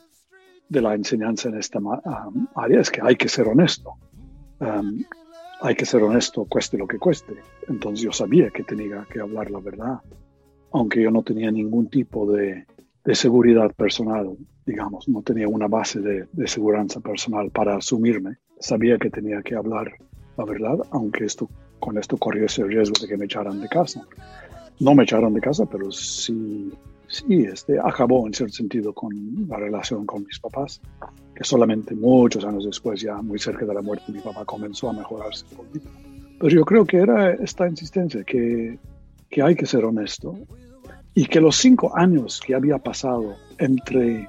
de 0.68 0.80
la 0.80 0.94
enseñanza 0.94 1.48
en 1.48 1.56
esta 1.56 1.78
um, 1.78 2.46
área 2.54 2.80
es 2.80 2.90
que 2.90 3.00
hay 3.02 3.16
que 3.16 3.28
ser 3.28 3.48
honesto. 3.48 3.94
Um, 4.60 5.02
hay 5.60 5.74
que 5.74 5.86
ser 5.86 6.02
honesto, 6.02 6.44
cueste 6.44 6.76
lo 6.76 6.86
que 6.86 6.98
cueste. 6.98 7.34
Entonces 7.68 8.04
yo 8.04 8.12
sabía 8.12 8.50
que 8.50 8.64
tenía 8.64 9.06
que 9.10 9.20
hablar 9.20 9.50
la 9.50 9.60
verdad, 9.60 10.00
aunque 10.72 11.02
yo 11.02 11.10
no 11.10 11.22
tenía 11.22 11.50
ningún 11.50 11.88
tipo 11.88 12.30
de, 12.30 12.66
de 13.04 13.14
seguridad 13.14 13.72
personal, 13.74 14.36
digamos, 14.66 15.08
no 15.08 15.22
tenía 15.22 15.48
una 15.48 15.68
base 15.68 16.00
de, 16.00 16.26
de 16.32 16.48
seguridad 16.48 16.86
personal 17.02 17.50
para 17.50 17.76
asumirme. 17.76 18.36
Sabía 18.58 18.98
que 18.98 19.10
tenía 19.10 19.42
que 19.42 19.54
hablar 19.54 19.92
la 20.36 20.44
verdad, 20.44 20.78
aunque 20.90 21.24
esto 21.24 21.48
con 21.78 21.98
esto 21.98 22.16
corrió 22.16 22.46
ese 22.46 22.64
riesgo 22.64 22.94
de 23.00 23.08
que 23.08 23.16
me 23.16 23.26
echaran 23.26 23.60
de 23.60 23.68
casa. 23.68 24.06
No 24.80 24.94
me 24.94 25.04
echaron 25.04 25.34
de 25.34 25.40
casa, 25.40 25.66
pero 25.66 25.90
sí, 25.92 26.72
sí 27.06 27.44
este, 27.44 27.78
acabó 27.78 28.26
en 28.26 28.34
cierto 28.34 28.54
sentido 28.54 28.92
con 28.92 29.12
la 29.48 29.56
relación 29.56 30.04
con 30.06 30.24
mis 30.24 30.38
papás, 30.38 30.80
que 31.34 31.44
solamente 31.44 31.94
muchos 31.94 32.44
años 32.44 32.64
después, 32.64 33.00
ya 33.00 33.16
muy 33.22 33.38
cerca 33.38 33.64
de 33.64 33.74
la 33.74 33.82
muerte, 33.82 34.10
mi 34.12 34.20
papá 34.20 34.44
comenzó 34.44 34.90
a 34.90 34.92
mejorarse 34.92 35.44
un 35.50 35.56
poquito. 35.58 35.88
Pero 36.38 36.48
yo 36.48 36.64
creo 36.64 36.84
que 36.84 36.96
era 36.96 37.32
esta 37.32 37.68
insistencia, 37.68 38.24
que, 38.24 38.78
que 39.30 39.42
hay 39.42 39.54
que 39.54 39.66
ser 39.66 39.84
honesto 39.84 40.36
y 41.14 41.26
que 41.26 41.40
los 41.40 41.56
cinco 41.56 41.96
años 41.96 42.40
que 42.44 42.54
había 42.54 42.78
pasado 42.78 43.36
entre 43.58 44.28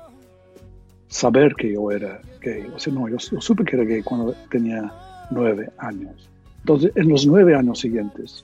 saber 1.08 1.56
que 1.56 1.74
yo 1.74 1.90
era 1.92 2.22
gay, 2.42 2.68
o 2.76 2.78
sea, 2.78 2.94
no, 2.94 3.08
yo, 3.10 3.18
yo 3.18 3.42
supe 3.42 3.64
que 3.64 3.76
era 3.76 3.86
gay 3.86 4.04
cuando 4.04 4.36
tenía 4.52 4.94
nueve 5.32 5.72
años 5.80 6.30
entonces, 6.66 6.94
en 6.96 7.10
los 7.10 7.28
nueve 7.28 7.54
años 7.54 7.78
siguientes, 7.78 8.44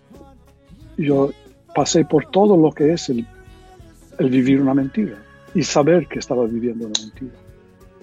yo 0.96 1.32
pasé 1.74 2.06
por 2.06 2.30
todo 2.30 2.56
lo 2.56 2.72
que 2.72 2.94
es 2.94 3.10
el, 3.10 3.26
vivir 4.20 4.62
una 4.62 4.76
mentira 4.76 5.18
y 5.56 5.64
saber 5.64 6.06
que 6.08 6.20
estaba 6.20 6.46
viviendo 6.46 6.86
una 6.86 6.94
mentira. 7.02 7.34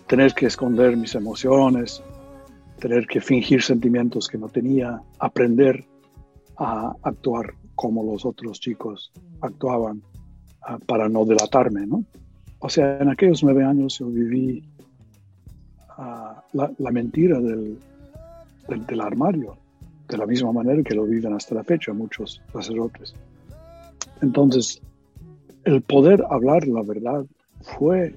Tener 0.09 0.35
que 0.35 0.47
esconder 0.47 0.97
mis 0.97 1.15
emociones, 1.15 2.03
tener 2.81 3.07
que 3.07 3.21
fingir 3.21 3.63
sentimientos 3.63 4.27
que 4.27 4.39
no 4.39 4.49
tenía, 4.49 5.01
aprender 5.21 5.85
a 6.57 6.97
actuar 7.03 7.55
como 7.77 8.03
los 8.03 8.25
otros 8.27 8.59
chicos 8.59 9.13
actuaban 9.41 10.03
ah, 10.63 10.79
para 10.85 11.09
no 11.09 11.25
delatarme, 11.27 11.87
¿no? 11.87 12.05
O 12.59 12.69
sea, 12.69 12.99
en 12.99 13.09
aquellos 13.09 13.45
nueve 13.45 13.63
años 13.63 14.01
yo 14.01 14.09
viví 14.09 14.65
ah, 15.91 16.43
la, 16.55 16.91
mentira 16.91 17.39
del, 17.39 17.79
del 18.67 19.01
armario, 19.01 19.57
de 20.09 20.17
la 20.17 20.27
misma 20.27 20.53
manera 20.53 20.83
que 20.83 20.95
lo 20.95 21.05
viven 21.05 21.35
hasta 21.35 21.55
la 21.55 21.65
fecha 21.65 21.93
muchos 21.93 22.41
sacerdotes. 22.53 23.15
Entonces, 24.23 24.81
el 25.65 25.83
poder 25.83 26.25
hablar 26.31 26.67
la 26.67 26.83
verdad 26.83 27.27
fue 27.61 28.15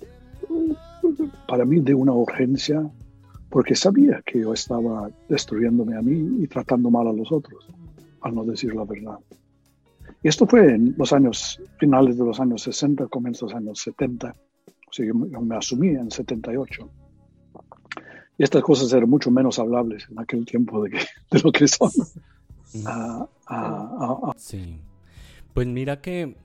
para 1.48 1.66
mí 1.66 1.80
de 1.80 1.94
una 1.94 2.14
urgencia 2.14 2.90
porque 3.50 3.76
sabía 3.76 4.22
que 4.26 4.40
yo 4.40 4.54
estaba 4.54 5.10
destruyéndome 5.28 5.98
a 5.98 6.02
mí 6.02 6.44
y 6.44 6.48
tratando 6.48 6.90
mal 6.90 7.08
a 7.08 7.14
los 7.14 7.32
otros 7.32 7.68
al 8.22 8.36
no 8.36 8.46
decir 8.46 8.74
la 8.74 8.86
verdad. 8.86 9.18
Y 10.24 10.28
esto 10.28 10.46
fue 10.46 10.76
en 10.76 10.94
los 10.98 11.12
años 11.12 11.60
finales 11.80 12.18
de 12.18 12.26
los 12.26 12.40
años 12.40 12.62
60, 12.62 13.08
comienzos 13.08 13.50
de 13.50 13.56
los 13.56 13.64
años 13.64 13.80
70. 13.80 14.36
O 14.88 14.94
sea, 14.94 15.06
yo 15.06 15.14
me 15.14 15.56
asumí 15.56 15.90
en 15.90 16.12
78. 16.12 16.90
Y 18.38 18.44
estas 18.44 18.64
cosas 18.64 18.92
eran 18.94 19.10
mucho 19.10 19.30
menos 19.30 19.60
hablables 19.60 20.08
en 20.10 20.20
aquel 20.20 20.46
tiempo 20.46 20.84
de, 20.84 20.92
de 21.32 21.40
lo 21.40 21.52
que 21.52 21.68
son. 21.68 21.92
Ah, 22.86 23.28
ah, 23.48 24.20
ah, 24.24 24.34
sí. 24.38 24.80
Pues 25.54 25.68
mira 25.68 26.02
que 26.02 26.36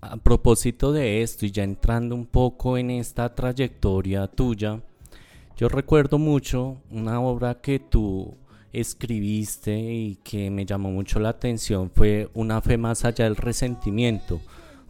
a 0.00 0.16
propósito 0.16 0.92
de 0.92 1.22
esto 1.22 1.46
y 1.46 1.50
ya 1.50 1.64
entrando 1.64 2.14
un 2.14 2.26
poco 2.26 2.76
en 2.76 2.90
esta 2.90 3.34
trayectoria 3.34 4.26
tuya, 4.26 4.80
yo 5.56 5.68
recuerdo 5.68 6.18
mucho 6.18 6.78
una 6.90 7.20
obra 7.20 7.60
que 7.60 7.78
tú 7.78 8.34
escribiste 8.72 9.78
y 9.78 10.16
que 10.16 10.50
me 10.50 10.66
llamó 10.66 10.90
mucho 10.90 11.18
la 11.18 11.30
atención 11.30 11.90
fue 11.94 12.28
Una 12.34 12.60
fe 12.60 12.76
más 12.76 13.04
allá 13.04 13.24
del 13.24 13.36
resentimiento, 13.36 14.40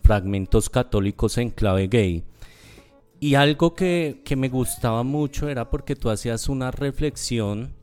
fragmentos 0.03 0.69
católicos 0.69 1.39
en 1.39 1.51
clave 1.51 1.87
gay. 1.87 2.25
Y 3.18 3.35
algo 3.35 3.75
que, 3.75 4.23
me 4.37 4.49
gustaba 4.49 5.02
mucho 5.02 5.49
era 5.49 5.70
porque 5.70 5.96
tú 5.96 6.11
hacías 6.11 6.49
una 6.49 6.70
reflexión, 6.70 7.75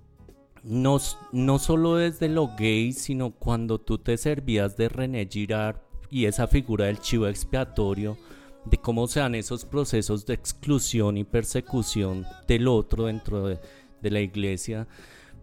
no, 0.63 0.99
no 1.31 1.59
solo 1.59 1.95
desde 1.95 2.29
lo 2.29 2.55
gay, 2.55 2.93
sino 2.93 3.31
cuando 3.31 3.79
tú 3.79 3.97
te 3.97 4.17
servías 4.17 4.77
de 4.77 4.89
René 4.89 5.27
Girard 5.29 5.77
y 6.09 6.25
esa 6.25 6.47
figura 6.47 6.85
del 6.85 6.99
chivo 6.99 7.27
expiatorio, 7.27 8.17
de 8.65 8.77
cómo 8.77 9.07
se 9.07 9.19
dan 9.19 9.35
esos 9.35 9.65
procesos 9.65 10.25
de 10.25 10.35
exclusión 10.35 11.17
y 11.17 11.23
persecución 11.23 12.25
del 12.47 12.67
otro 12.67 13.05
dentro 13.05 13.47
de, 13.47 13.59
de 14.01 14.11
la 14.11 14.21
iglesia, 14.21 14.87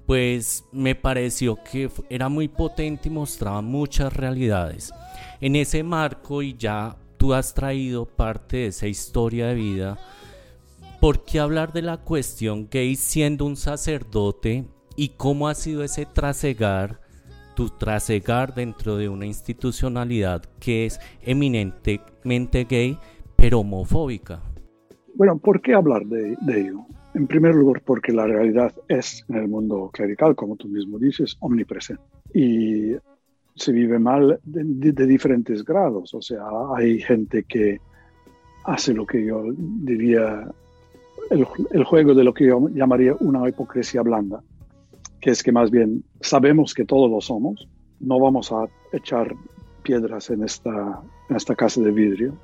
pues 0.07 0.65
me 0.73 0.95
pareció 0.95 1.57
que 1.57 1.91
era 2.09 2.29
muy 2.29 2.49
potente 2.49 3.09
y 3.09 3.13
mostraba 3.13 3.61
muchas 3.61 4.13
realidades. 4.13 4.93
En 5.41 5.57
ese 5.57 5.83
marco 5.83 6.43
y 6.43 6.57
ya 6.57 6.97
tú 7.21 7.35
has 7.35 7.53
traído 7.53 8.07
parte 8.07 8.57
de 8.57 8.67
esa 8.69 8.87
historia 8.87 9.49
de 9.49 9.55
vida, 9.55 9.99
¿por 11.03 11.23
qué 11.23 11.39
hablar 11.39 11.71
de 11.75 11.83
la 11.83 11.99
cuestión 11.99 12.67
gay 12.71 12.97
siendo 12.97 13.45
un 13.45 13.57
sacerdote 13.57 14.65
y 14.97 15.11
cómo 15.19 15.47
ha 15.47 15.55
sido 15.55 15.85
ese 15.85 16.07
trasegar, 16.07 16.99
tu 17.55 17.69
trasegar 17.69 18.55
dentro 18.55 18.97
de 18.97 19.11
una 19.11 19.27
institucionalidad 19.27 20.45
que 20.59 20.87
es 20.87 20.99
eminentemente 21.21 22.65
gay, 22.65 22.97
pero 23.37 23.61
homofóbica? 23.61 24.41
Bueno, 25.15 25.37
¿por 25.37 25.61
qué 25.61 25.75
hablar 25.75 26.07
de, 26.07 26.39
de 26.41 26.61
ello? 26.63 26.87
En 27.13 27.27
primer 27.27 27.55
lugar, 27.55 27.83
porque 27.85 28.13
la 28.13 28.27
realidad 28.27 28.73
es 28.89 29.27
en 29.29 29.37
el 29.37 29.49
mundo 29.49 29.91
clerical, 29.93 30.35
como 30.35 30.57
tú 30.57 30.69
mismo 30.69 30.99
dices, 30.99 31.37
omnipresente. 31.41 32.03
Y 32.33 32.95
se 33.55 33.73
vive 33.73 33.99
mal 33.99 34.41
de, 34.45 35.07
diferentes 35.07 35.65
grados. 35.65 36.15
O 36.15 36.23
sea, 36.23 36.45
hay 36.77 37.01
gente 37.01 37.45
que 37.45 37.81
hace 38.65 38.95
lo 38.95 39.07
que 39.07 39.25
yo 39.25 39.45
diría 39.57 40.47
el, 41.31 41.47
el, 41.71 41.85
juego 41.85 42.15
de 42.15 42.25
lo 42.25 42.35
que 42.35 42.47
yo 42.47 42.69
llamaría 42.69 43.15
una 43.21 43.49
hipocresía 43.49 44.03
blanda, 44.03 44.43
que 45.21 45.31
es 45.31 45.43
que 45.43 45.53
más 45.53 45.71
bien 45.71 46.05
sabemos 46.21 46.75
que 46.75 46.85
todos 46.85 47.11
lo 47.11 47.21
somos, 47.21 47.69
no 48.01 48.19
vamos 48.19 48.51
a 48.53 48.67
echar 48.93 49.35
piedras 49.83 50.31
en 50.31 50.43
esta, 50.43 51.03
en 51.29 51.37
esta 51.37 51.55
casa 51.55 51.81
de 51.81 51.91
vidrio. 51.91 52.35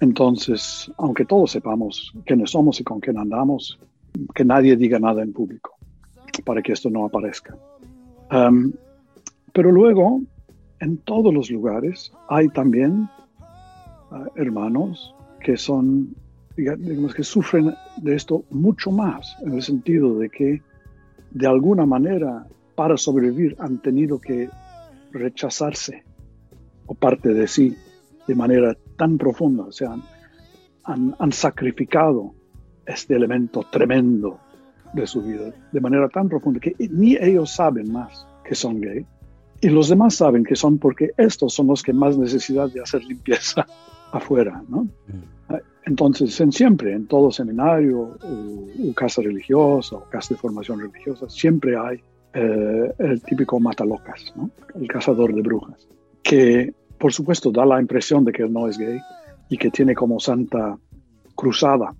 Entonces, 0.00 0.90
aunque 0.98 1.24
todos 1.24 1.52
sepamos 1.52 2.12
quiénes 2.24 2.50
somos 2.50 2.80
y 2.80 2.84
con 2.84 3.00
quién 3.00 3.18
andamos, 3.18 3.78
que 4.34 4.44
nadie 4.44 4.76
diga 4.76 4.98
nada 4.98 5.22
en 5.22 5.32
público 5.32 5.76
para 6.44 6.62
que 6.62 6.72
esto 6.72 6.90
no 6.90 7.06
aparezca. 7.06 7.56
Um, 8.30 8.72
pero 9.56 9.72
luego 9.72 10.20
en 10.80 10.98
todos 10.98 11.32
los 11.32 11.50
lugares 11.50 12.12
hay 12.28 12.50
también 12.50 13.08
ah, 14.10 14.26
hermanos 14.36 15.14
que 15.40 15.56
son, 15.56 16.14
digamos, 16.58 17.14
que 17.14 17.24
sufren 17.24 17.72
de 17.96 18.14
esto 18.14 18.44
mucho 18.50 18.90
más, 18.90 19.34
en 19.40 19.54
el 19.54 19.62
sentido 19.62 20.18
de 20.18 20.28
que 20.28 20.60
de 21.30 21.46
alguna 21.46 21.86
manera 21.86 22.46
para 22.74 22.98
sobrevivir 22.98 23.56
han 23.58 23.80
tenido 23.80 24.20
que 24.20 24.50
rechazarse 25.12 26.04
o 26.84 26.94
parte 26.94 27.32
de 27.32 27.48
sí 27.48 27.74
de 28.28 28.34
manera 28.34 28.76
tan 28.98 29.16
profunda, 29.16 29.64
o 29.64 29.72
sea, 29.72 29.96
han, 30.84 31.14
han 31.18 31.32
sacrificado 31.32 32.34
este 32.84 33.14
elemento 33.16 33.64
tremendo 33.72 34.38
de 34.92 35.06
su 35.06 35.22
vida 35.22 35.50
de 35.72 35.80
manera 35.80 36.10
tan 36.10 36.28
profunda 36.28 36.60
que 36.60 36.74
ni 36.90 37.16
ellos 37.16 37.54
saben 37.54 37.90
más 37.90 38.26
que 38.44 38.54
son 38.54 38.82
gay 38.82 39.06
y 39.60 39.68
los 39.68 39.88
demás 39.88 40.14
saben 40.14 40.44
que 40.44 40.56
son 40.56 40.78
porque 40.78 41.12
estos 41.16 41.54
son 41.54 41.68
los 41.68 41.82
que 41.82 41.92
más 41.92 42.16
necesidad 42.16 42.70
de 42.70 42.80
hacer 42.80 43.04
limpieza 43.04 43.66
afuera, 44.12 44.62
¿no? 44.68 44.82
Mm. 44.82 45.36
Entonces, 45.86 46.40
en 46.40 46.50
siempre, 46.50 46.92
en 46.92 47.06
todo 47.06 47.30
seminario 47.30 48.18
o, 48.20 48.94
casa 48.94 49.22
religiosa 49.22 49.96
o 49.96 50.04
casa 50.10 50.34
de 50.34 50.40
formación 50.40 50.80
religiosa, 50.80 51.30
siempre 51.30 51.76
hay 51.76 52.02
eh, 52.34 52.92
el 52.98 53.22
típico 53.22 53.60
matalocas, 53.60 54.34
¿no? 54.34 54.50
el 54.74 54.88
cazador 54.88 55.32
de 55.32 55.42
brujas, 55.42 55.86
que 56.24 56.74
por 56.98 57.12
supuesto 57.12 57.52
da 57.52 57.64
la 57.64 57.80
impresión 57.80 58.24
de 58.24 58.32
que 58.32 58.42
él 58.42 58.52
no 58.52 58.66
es 58.66 58.76
gay 58.78 58.98
y 59.48 59.56
que 59.56 59.70
tiene 59.70 59.94
como 59.94 60.18
santa 60.18 60.76
cruzada 61.36 61.94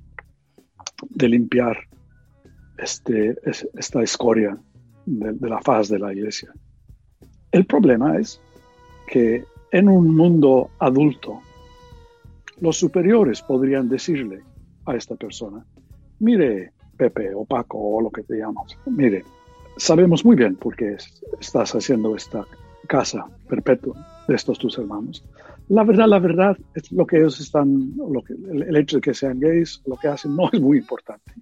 de 1.09 1.29
limpiar 1.29 1.77
este, 2.79 3.37
esta 3.45 4.03
escoria 4.03 4.59
de, 5.05 5.49
la 5.49 5.61
faz 5.61 5.89
de 5.89 6.01
la 6.01 6.13
iglesia. 6.13 6.53
El 7.57 7.65
problema 7.65 8.19
es 8.19 8.39
que 9.07 9.43
en 9.71 9.89
un 9.89 10.15
mundo 10.15 10.69
adulto, 10.79 11.41
los 12.61 12.77
superiores 12.77 13.41
podrían 13.41 13.89
decirle 13.89 14.43
a 14.85 14.95
esta 14.95 15.15
persona, 15.15 15.65
mire, 16.19 16.73
Pepe 16.99 17.35
o 17.35 17.47
Paco 17.47 17.79
o 17.79 18.03
lo 18.03 18.11
que 18.11 18.25
te 18.25 18.37
llamas, 18.37 18.77
mire, 18.85 19.25
sabemos 19.79 20.23
muy 20.23 20.37
bien 20.37 20.57
por 20.57 20.77
qué 20.77 20.99
estás 21.41 21.75
haciendo 21.75 22.15
esta 22.15 22.45
casa 22.89 23.25
perpetua 23.49 24.07
de 24.29 24.35
estos 24.35 24.59
tus 24.59 24.77
hermanos. 24.77 25.25
La 25.71 25.83
verdad, 25.83 26.09
la 26.09 26.19
verdad, 26.19 26.59
es 26.75 26.93
lo 26.93 27.07
que 27.07 27.17
ellos 27.17 27.41
están, 27.41 27.95
lo 27.97 28.23
que, 28.23 28.35
el, 28.35 28.77
hecho 28.77 28.99
de 28.99 29.01
que 29.01 29.15
sean 29.15 29.41
gays, 29.41 29.81
lo 29.87 29.97
que 29.97 30.09
hacen 30.09 30.37
no 30.37 30.51
es 30.53 30.61
muy 30.61 30.77
importante. 30.77 31.33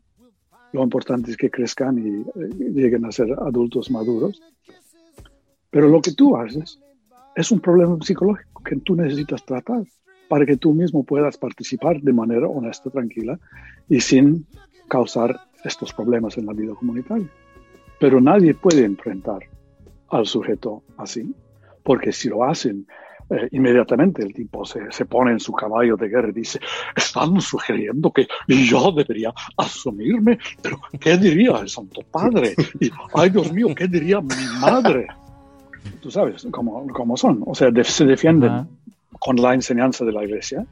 Lo 0.73 0.85
importante 0.85 1.33
es 1.33 1.37
que 1.37 1.51
crezcan 1.51 1.99
y, 1.99 2.25
y 2.63 2.71
lleguen 2.71 3.05
a 3.05 3.11
ser 3.11 3.33
adultos 3.33 3.91
maduros. 3.91 4.41
Pero 5.75 5.89
lo 5.89 6.01
que 6.01 6.13
tú 6.13 6.37
haces 6.37 6.81
es 7.35 7.51
un 7.51 7.59
problema 7.59 7.99
psicológico 8.01 8.63
que 8.63 8.77
tú 8.77 8.95
necesitas 8.95 9.45
tratar 9.45 9.83
para 10.29 10.47
que 10.47 10.57
tú 10.57 10.73
mismo 10.73 11.03
puedas 11.03 11.37
participar 11.37 12.01
de 12.01 12.13
manera 12.13 12.47
honesta, 12.47 12.91
tranquila 12.91 13.41
y 13.89 13.99
sin 14.01 14.47
causar 14.89 15.37
estos 15.65 15.93
problemas 15.93 16.39
en 16.39 16.47
la 16.47 16.53
vida 16.53 16.77
comunitaria. 16.77 17.29
Pero 17.99 18.21
nadie 18.21 18.55
puede 18.55 18.85
enfrentar 18.85 19.41
al 20.11 20.27
sujeto 20.27 20.85
así, 20.97 21.35
porque 21.83 22.13
si 22.13 22.29
lo 22.29 22.45
hacen, 22.45 22.87
eh, 23.31 23.49
inmediatamente 23.51 24.23
el 24.23 24.33
tipo 24.33 24.65
se, 24.65 24.93
se, 24.93 25.05
pone 25.07 25.33
en 25.33 25.41
su 25.41 25.53
caballo 25.55 25.97
de 25.97 26.09
guerra 26.09 26.29
y 26.29 26.35
dice, 26.35 26.61
están 26.95 27.41
sugiriendo 27.41 28.13
que 28.13 28.29
yo 28.47 28.93
debería 28.93 29.35
asumirme, 29.57 30.39
¿qué 31.01 31.17
diría 31.17 31.59
el 31.59 31.69
Santo 31.69 32.03
Padre? 32.13 32.55
Y, 32.79 32.93
ay 33.13 33.31
Dios 33.31 33.53
mío, 33.53 33.75
¿qué 33.75 33.89
diría 33.89 34.21
mi 34.21 34.61
madre? 34.61 35.09
Tú 36.01 36.11
sabes 36.11 36.47
cómo, 36.51 36.87
cómo 36.89 37.17
son, 37.17 37.43
o 37.47 37.55
sea, 37.55 37.71
se 37.85 38.05
defienden 38.05 38.67
con 39.19 39.37
la 39.37 39.55
enseñanza 39.55 40.05
de 40.05 40.13
la 40.13 40.25
iglesia 40.25 40.67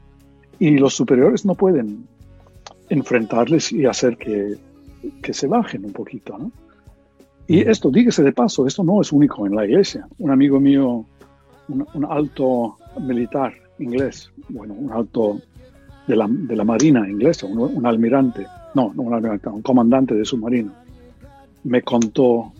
y 0.59 0.79
los 0.79 0.95
superiores 0.95 1.45
no 1.45 1.55
pueden 1.55 2.07
enfrentarles 2.89 3.73
y 3.73 3.87
hacer 3.87 4.17
que, 4.17 4.57
que 5.23 5.33
se 5.33 5.47
bajen 5.47 5.85
un 5.85 5.93
poquito, 5.93 6.37
¿no? 6.39 6.51
Y 7.47 7.61
esto, 7.61 7.91
dígase 7.91 8.23
de 8.23 8.33
paso, 8.33 8.67
esto 8.67 8.85
no 8.85 9.01
es 9.01 9.13
único 9.13 9.47
en 9.47 9.55
la 9.55 9.67
iglesia. 9.67 10.07
Un 10.19 10.31
amigo 10.31 10.61
mío, 10.61 11.05
un, 11.69 12.07
alto 12.09 12.77
militar 13.01 13.53
inglés, 13.79 14.31
bueno, 14.49 14.75
un 14.75 14.93
alto 14.93 15.41
de 16.07 16.17
la, 16.17 16.27
de 16.29 16.57
la 16.57 16.65
Marina 16.65 17.09
inglesa, 17.09 17.47
un, 17.47 17.85
almirante, 17.85 18.47
no, 18.75 18.93
no 18.95 19.03
un 19.03 19.15
almirante, 19.15 19.49
un 19.49 19.63
comandante 19.63 20.15
de 20.15 20.25
submarino, 20.25 20.73
me 21.65 21.83
contó 21.83 22.53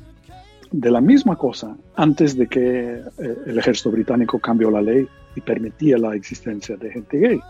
de 0.73 0.91
la 0.91 1.01
misma 1.01 1.37
cosa 1.37 1.77
antes 1.97 2.37
de 2.37 2.47
que 2.47 2.95
eh, 2.95 3.37
el 3.47 3.59
ejército 3.59 3.91
británico 3.91 4.39
cambió 4.39 4.71
la 4.71 4.83
ley 4.83 5.07
y 5.37 5.41
permitía 5.41 5.99
la 5.99 6.15
existencia 6.15 6.77
de 6.77 6.91
gente 6.91 7.19
gay. 7.19 7.41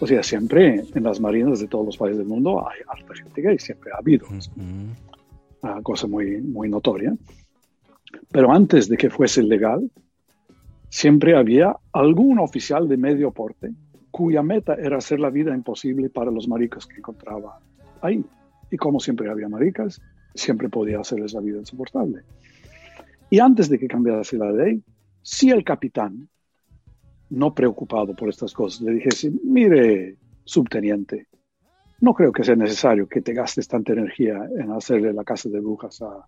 O 0.00 0.06
sea, 0.06 0.22
siempre 0.22 0.84
en 0.94 1.02
las 1.02 1.20
marinas 1.20 1.60
de 1.60 1.66
todos 1.66 1.86
los 1.86 1.96
países 1.96 2.18
del 2.18 2.28
mundo 2.28 2.66
hay 2.68 2.80
harta 2.86 3.14
gente 3.14 3.42
gay, 3.42 3.58
siempre 3.58 3.90
ha 3.92 3.98
habido 3.98 4.26
una 5.62 5.82
cosa 5.82 6.06
muy, 6.06 6.40
muy 6.40 6.68
notoria. 6.68 7.14
Pero 8.30 8.52
antes 8.52 8.88
de 8.88 8.96
que 8.96 9.10
fuese 9.10 9.42
legal, 9.42 9.90
siempre 10.88 11.36
había 11.36 11.76
algún 11.92 12.38
oficial 12.38 12.88
de 12.88 12.96
medio 12.96 13.32
porte 13.32 13.72
cuya 14.10 14.42
meta 14.42 14.74
era 14.74 14.98
hacer 14.98 15.20
la 15.20 15.30
vida 15.30 15.54
imposible 15.54 16.08
para 16.10 16.30
los 16.30 16.48
maricas 16.48 16.86
que 16.86 16.96
encontraba 16.96 17.60
ahí. 18.00 18.24
Y 18.70 18.76
como 18.76 19.00
siempre 19.00 19.30
había 19.30 19.48
maricas, 19.48 20.00
siempre 20.34 20.68
podía 20.68 21.00
hacerles 21.00 21.32
la 21.34 21.40
vida 21.40 21.58
insoportable. 21.58 22.22
Y 23.30 23.40
antes 23.40 23.68
de 23.68 23.78
que 23.78 23.88
cambiase 23.88 24.36
la 24.36 24.50
ley, 24.50 24.82
si 25.22 25.50
el 25.50 25.64
capitán, 25.64 26.28
no 27.30 27.54
preocupado 27.54 28.14
por 28.14 28.28
estas 28.28 28.52
cosas, 28.54 28.80
le 28.80 28.92
dijese, 28.92 29.30
mire, 29.44 30.16
subteniente, 30.44 31.26
no 32.00 32.14
creo 32.14 32.32
que 32.32 32.44
sea 32.44 32.56
necesario 32.56 33.08
que 33.08 33.20
te 33.20 33.34
gastes 33.34 33.68
tanta 33.68 33.92
energía 33.92 34.48
en 34.56 34.70
hacerle 34.70 35.12
la 35.12 35.24
casa 35.24 35.48
de 35.48 35.60
brujas 35.60 36.00
a, 36.00 36.26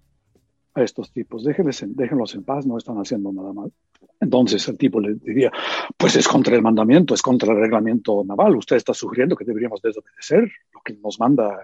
a 0.74 0.82
estos 0.82 1.12
tipos. 1.12 1.44
Déjenlos 1.44 1.82
en, 1.82 1.94
déjenlos 1.94 2.34
en 2.34 2.44
paz, 2.44 2.66
no 2.66 2.76
están 2.76 2.96
haciendo 2.96 3.32
nada 3.32 3.52
mal. 3.52 3.72
Entonces 4.20 4.66
el 4.68 4.76
tipo 4.76 5.00
le 5.00 5.14
diría, 5.14 5.50
pues 5.96 6.16
es 6.16 6.28
contra 6.28 6.54
el 6.54 6.62
mandamiento, 6.62 7.14
es 7.14 7.22
contra 7.22 7.52
el 7.52 7.60
reglamento 7.60 8.22
naval. 8.24 8.56
Usted 8.56 8.76
está 8.76 8.92
sugiriendo 8.92 9.36
que 9.36 9.44
deberíamos 9.44 9.80
desobedecer 9.80 10.50
lo 10.74 10.80
que 10.84 10.94
nos 11.02 11.18
manda 11.18 11.58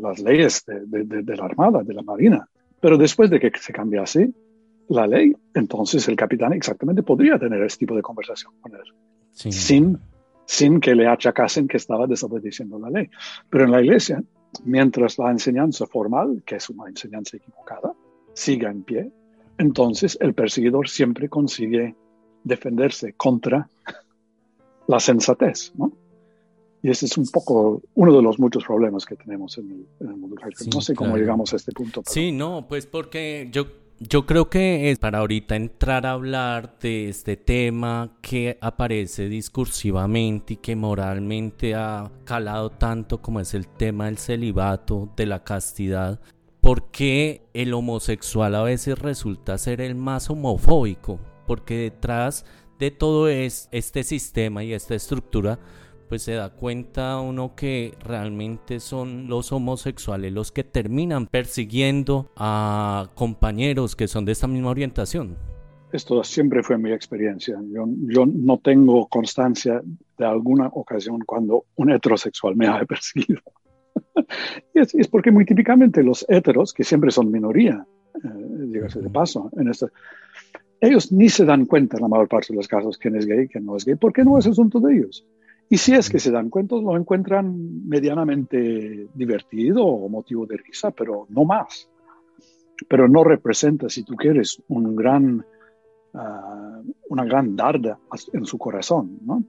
las 0.00 0.20
leyes 0.20 0.64
de, 0.64 1.04
de, 1.04 1.36
la 1.36 1.44
Armada, 1.44 1.82
de 1.82 1.92
la 1.92 2.02
Marina. 2.02 2.48
Pero 2.82 2.98
después 2.98 3.30
de 3.30 3.40
que 3.40 3.50
se 3.58 3.72
cambiase 3.72 4.30
la 4.88 5.06
ley, 5.06 5.34
entonces 5.54 6.06
el 6.08 6.16
capitán 6.16 6.52
exactamente 6.52 7.02
podría 7.02 7.38
tener 7.38 7.62
ese 7.62 7.78
tipo 7.78 7.96
de 7.96 8.02
conversación 8.02 8.52
con 8.60 8.74
él. 8.74 8.82
Sin 9.32 9.98
sin 10.52 10.80
que 10.80 10.94
le 10.94 11.06
achacasen 11.06 11.66
que 11.66 11.78
estaba 11.78 12.06
desobedeciendo 12.06 12.78
la 12.78 12.90
ley. 12.90 13.08
Pero 13.48 13.64
en 13.64 13.70
la 13.70 13.80
iglesia, 13.80 14.22
mientras 14.64 15.18
la 15.18 15.30
enseñanza 15.30 15.86
formal, 15.86 16.42
que 16.44 16.56
es 16.56 16.68
una 16.68 16.88
enseñanza 16.88 17.38
equivocada, 17.38 17.94
siga 18.34 18.70
en 18.70 18.82
pie, 18.82 19.10
entonces 19.56 20.18
el 20.20 20.34
perseguidor 20.34 20.90
siempre 20.90 21.30
consigue 21.30 21.94
defenderse 22.44 23.14
contra 23.14 23.68
la 24.88 25.00
sensatez, 25.00 25.72
¿no? 25.76 25.92
Y 26.82 26.90
ese 26.90 27.06
es 27.06 27.16
un 27.16 27.26
poco 27.28 27.80
uno 27.94 28.16
de 28.16 28.22
los 28.22 28.40
muchos 28.40 28.64
problemas 28.64 29.06
que 29.06 29.14
tenemos 29.14 29.56
en 29.56 29.86
el, 30.00 30.16
mundo 30.16 30.36
no 30.74 30.80
sé 30.80 30.94
cómo 30.94 31.16
llegamos 31.16 31.52
a 31.52 31.56
este 31.56 31.70
punto. 31.72 32.02
Sí, 32.06 32.32
no, 32.32 32.66
pues 32.68 32.86
porque 32.86 33.48
yo 33.52 33.66
yo 34.08 34.26
creo 34.26 34.50
que 34.50 34.90
es 34.90 34.98
para 34.98 35.18
ahorita 35.18 35.54
entrar 35.54 36.06
a 36.06 36.12
hablar 36.12 36.76
de 36.80 37.08
este 37.08 37.36
tema 37.36 38.18
que 38.20 38.58
aparece 38.60 39.28
discursivamente 39.28 40.54
y 40.54 40.56
que 40.56 40.74
moralmente 40.74 41.76
ha 41.76 42.10
calado 42.24 42.70
tanto 42.70 43.22
como 43.22 43.38
es 43.38 43.54
el 43.54 43.68
tema 43.68 44.06
del 44.06 44.18
celibato, 44.18 45.12
de 45.16 45.26
la 45.26 45.44
castidad, 45.44 46.20
porque 46.60 47.42
el 47.54 47.74
homosexual 47.74 48.56
a 48.56 48.62
veces 48.64 48.98
resulta 48.98 49.56
ser 49.56 49.80
el 49.80 49.94
más 49.94 50.30
homofóbico, 50.30 51.20
porque 51.46 51.76
detrás 51.76 52.44
de 52.80 52.90
todo 52.90 53.28
es 53.28 53.68
este 53.70 54.02
sistema 54.02 54.64
y 54.64 54.72
esta 54.72 54.96
estructura 54.96 55.60
pues 56.12 56.24
se 56.24 56.34
da 56.34 56.50
cuenta 56.50 57.18
uno 57.20 57.54
que 57.56 57.94
realmente 58.04 58.80
son 58.80 59.28
los 59.28 59.50
homosexuales 59.50 60.30
los 60.30 60.52
que 60.52 60.62
terminan 60.62 61.26
persiguiendo 61.26 62.30
a 62.36 63.08
compañeros 63.14 63.96
que 63.96 64.06
son 64.06 64.26
de 64.26 64.32
esta 64.32 64.46
misma 64.46 64.68
orientación. 64.68 65.38
Esto 65.90 66.22
siempre 66.22 66.62
fue 66.62 66.76
mi 66.76 66.92
experiencia. 66.92 67.58
Yo, 67.74 67.86
yo 68.08 68.26
no 68.26 68.58
tengo 68.58 69.06
constancia 69.06 69.80
de 70.18 70.26
alguna 70.26 70.66
ocasión 70.74 71.20
cuando 71.24 71.64
un 71.76 71.90
heterosexual 71.90 72.56
me 72.56 72.66
ha 72.68 72.84
perseguido. 72.84 73.40
y 74.74 74.80
es, 74.80 74.94
es, 74.94 75.08
porque 75.08 75.30
muy 75.30 75.46
típicamente 75.46 76.02
los 76.02 76.26
heteros, 76.28 76.74
que 76.74 76.84
siempre 76.84 77.10
son 77.10 77.32
minoría, 77.32 77.86
eh, 78.22 78.28
de 78.28 79.08
paso, 79.10 79.48
en 79.56 79.68
esto, 79.68 79.88
ellos 80.78 81.10
ni 81.10 81.30
se 81.30 81.46
dan 81.46 81.64
cuenta 81.64 81.96
en 81.96 82.02
la 82.02 82.08
mayor 82.08 82.28
parte 82.28 82.48
de 82.50 82.56
los 82.56 82.68
casos 82.68 82.98
quién 82.98 83.16
es 83.16 83.24
gay, 83.24 83.48
quién 83.48 83.64
no 83.64 83.78
es 83.78 83.86
gay, 83.86 83.94
porque 83.94 84.24
no 84.24 84.36
es 84.36 84.46
asunto 84.46 84.78
de 84.78 84.94
ellos. 84.94 85.24
Y 85.72 85.78
si 85.78 85.94
es 85.94 86.10
que 86.10 86.18
se 86.18 86.30
dan 86.30 86.50
cuenta, 86.50 86.76
lo 86.76 86.94
encuentran 86.98 87.88
medianamente 87.88 89.08
divertido 89.14 89.82
o 89.86 90.06
motivo 90.10 90.44
de 90.44 90.58
risa, 90.58 90.90
pero 90.90 91.26
no 91.30 91.46
más. 91.46 91.88
Pero 92.86 93.08
no 93.08 93.24
representa, 93.24 93.88
si 93.88 94.02
tú 94.02 94.14
quieres, 94.14 94.62
un 94.68 94.94
gran, 94.94 95.42
ah, 96.12 96.82
una 97.08 97.24
gran 97.24 97.56
darda 97.56 97.98
en 98.34 98.44
su 98.44 98.58
corazón. 98.58 99.20
¿no? 99.22 99.44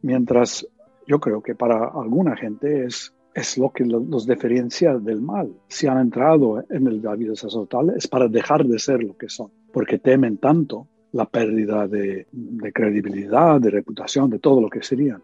Mientras 0.00 0.66
yo 1.06 1.20
creo 1.20 1.42
que 1.42 1.54
para 1.54 1.88
alguna 1.88 2.38
gente 2.38 2.86
es, 2.86 3.12
es 3.34 3.58
lo 3.58 3.68
que 3.68 3.84
los 3.84 4.26
diferencia 4.26 4.96
del 4.96 5.20
mal. 5.20 5.52
Si 5.68 5.86
han 5.86 5.98
entrado 5.98 6.64
en 6.70 6.86
el, 6.86 7.02
la 7.02 7.16
vida 7.16 7.36
sacerdotal 7.36 7.92
es 7.98 8.08
para 8.08 8.28
dejar 8.28 8.64
de 8.64 8.78
ser 8.78 9.02
lo 9.02 9.14
que 9.14 9.28
son, 9.28 9.50
porque 9.74 9.98
temen 9.98 10.38
tanto 10.38 10.86
la 11.12 11.26
pérdida 11.26 11.86
de, 11.86 12.28
de 12.32 12.72
credibilidad, 12.72 13.60
de 13.60 13.68
reputación, 13.68 14.30
de 14.30 14.38
todo 14.38 14.62
lo 14.62 14.70
que 14.70 14.82
serían. 14.82 15.22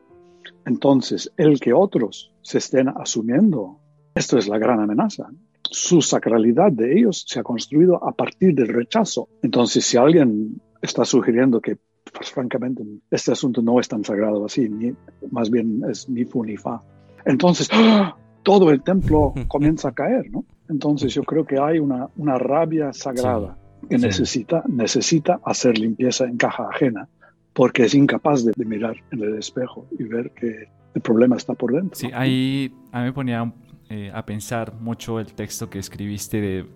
Entonces, 0.66 1.32
el 1.38 1.58
que 1.60 1.72
otros 1.72 2.32
se 2.42 2.58
estén 2.58 2.88
asumiendo 2.88 3.80
esto 4.16 4.38
es 4.38 4.48
la 4.48 4.58
gran 4.58 4.80
amenaza. 4.80 5.28
Su 5.62 6.00
sacralidad 6.00 6.72
de 6.72 6.98
ellos 6.98 7.24
se 7.28 7.38
ha 7.38 7.42
construido 7.42 8.02
a 8.02 8.12
partir 8.12 8.54
del 8.54 8.68
rechazo. 8.68 9.28
Entonces, 9.42 9.84
si 9.84 9.98
alguien 9.98 10.58
está 10.80 11.04
sugiriendo 11.04 11.60
que, 11.60 11.76
pues, 12.16 12.30
francamente, 12.30 12.82
este 13.10 13.32
asunto 13.32 13.60
no 13.60 13.78
es 13.78 13.88
tan 13.88 14.02
sagrado 14.04 14.46
así, 14.46 14.70
ni, 14.70 14.94
más 15.30 15.50
bien 15.50 15.82
es 15.90 16.08
ni 16.08 16.24
fu 16.24 16.44
ni 16.44 16.56
fa, 16.56 16.80
entonces 17.26 17.68
¡ah! 17.72 18.16
todo 18.42 18.70
el 18.70 18.82
templo 18.82 19.34
comienza 19.48 19.88
a 19.88 19.92
caer, 19.92 20.30
¿no? 20.30 20.44
Entonces 20.70 21.12
yo 21.12 21.22
creo 21.24 21.44
que 21.44 21.58
hay 21.58 21.78
una, 21.78 22.08
una 22.16 22.38
rabia 22.38 22.92
sagrada 22.94 23.58
que 23.90 23.98
necesita, 23.98 24.64
necesita 24.66 25.40
hacer 25.44 25.76
limpieza 25.76 26.24
en 26.24 26.38
caja 26.38 26.68
ajena 26.70 27.08
porque 27.56 27.84
es 27.84 27.94
incapaz 27.94 28.44
de, 28.44 28.52
mirar 28.66 28.96
en 29.10 29.22
el 29.22 29.38
espejo 29.38 29.86
y 29.98 30.04
ver 30.04 30.30
que 30.32 30.68
el 30.94 31.00
problema 31.00 31.36
está 31.36 31.54
por 31.54 31.72
dentro. 31.72 31.98
Sí, 31.98 32.10
ahí 32.12 32.70
a 32.92 32.98
mí 33.00 33.06
me 33.06 33.12
ponía 33.14 33.50
eh, 33.88 34.12
a 34.14 34.26
pensar 34.26 34.74
mucho 34.74 35.18
el 35.18 35.32
texto 35.32 35.70
que 35.70 35.78
escribiste 35.78 36.38
de, 36.42 36.66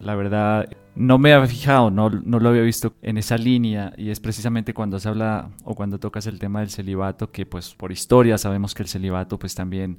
la 0.00 0.14
verdad, 0.14 0.70
no 0.94 1.18
me 1.18 1.34
había 1.34 1.46
fijado, 1.46 1.90
no, 1.90 2.08
no 2.08 2.40
lo 2.40 2.48
había 2.48 2.62
visto 2.62 2.94
en 3.02 3.18
esa 3.18 3.36
línea 3.36 3.92
y 3.98 4.08
es 4.08 4.20
precisamente 4.20 4.72
cuando 4.72 4.98
se 4.98 5.10
habla 5.10 5.50
o 5.64 5.74
cuando 5.74 6.00
tocas 6.00 6.26
el 6.26 6.38
tema 6.38 6.60
del 6.60 6.70
celibato, 6.70 7.30
que 7.30 7.44
pues 7.44 7.74
por 7.74 7.92
historia 7.92 8.38
sabemos 8.38 8.74
que 8.74 8.84
el 8.84 8.88
celibato 8.88 9.38
pues 9.38 9.54
también 9.54 9.98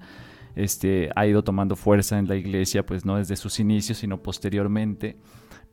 este, 0.55 1.11
ha 1.15 1.27
ido 1.27 1.43
tomando 1.43 1.75
fuerza 1.75 2.17
en 2.17 2.27
la 2.27 2.35
iglesia, 2.35 2.83
pues 2.83 3.05
no 3.05 3.17
desde 3.17 3.35
sus 3.35 3.59
inicios, 3.59 3.99
sino 3.99 4.21
posteriormente. 4.21 5.15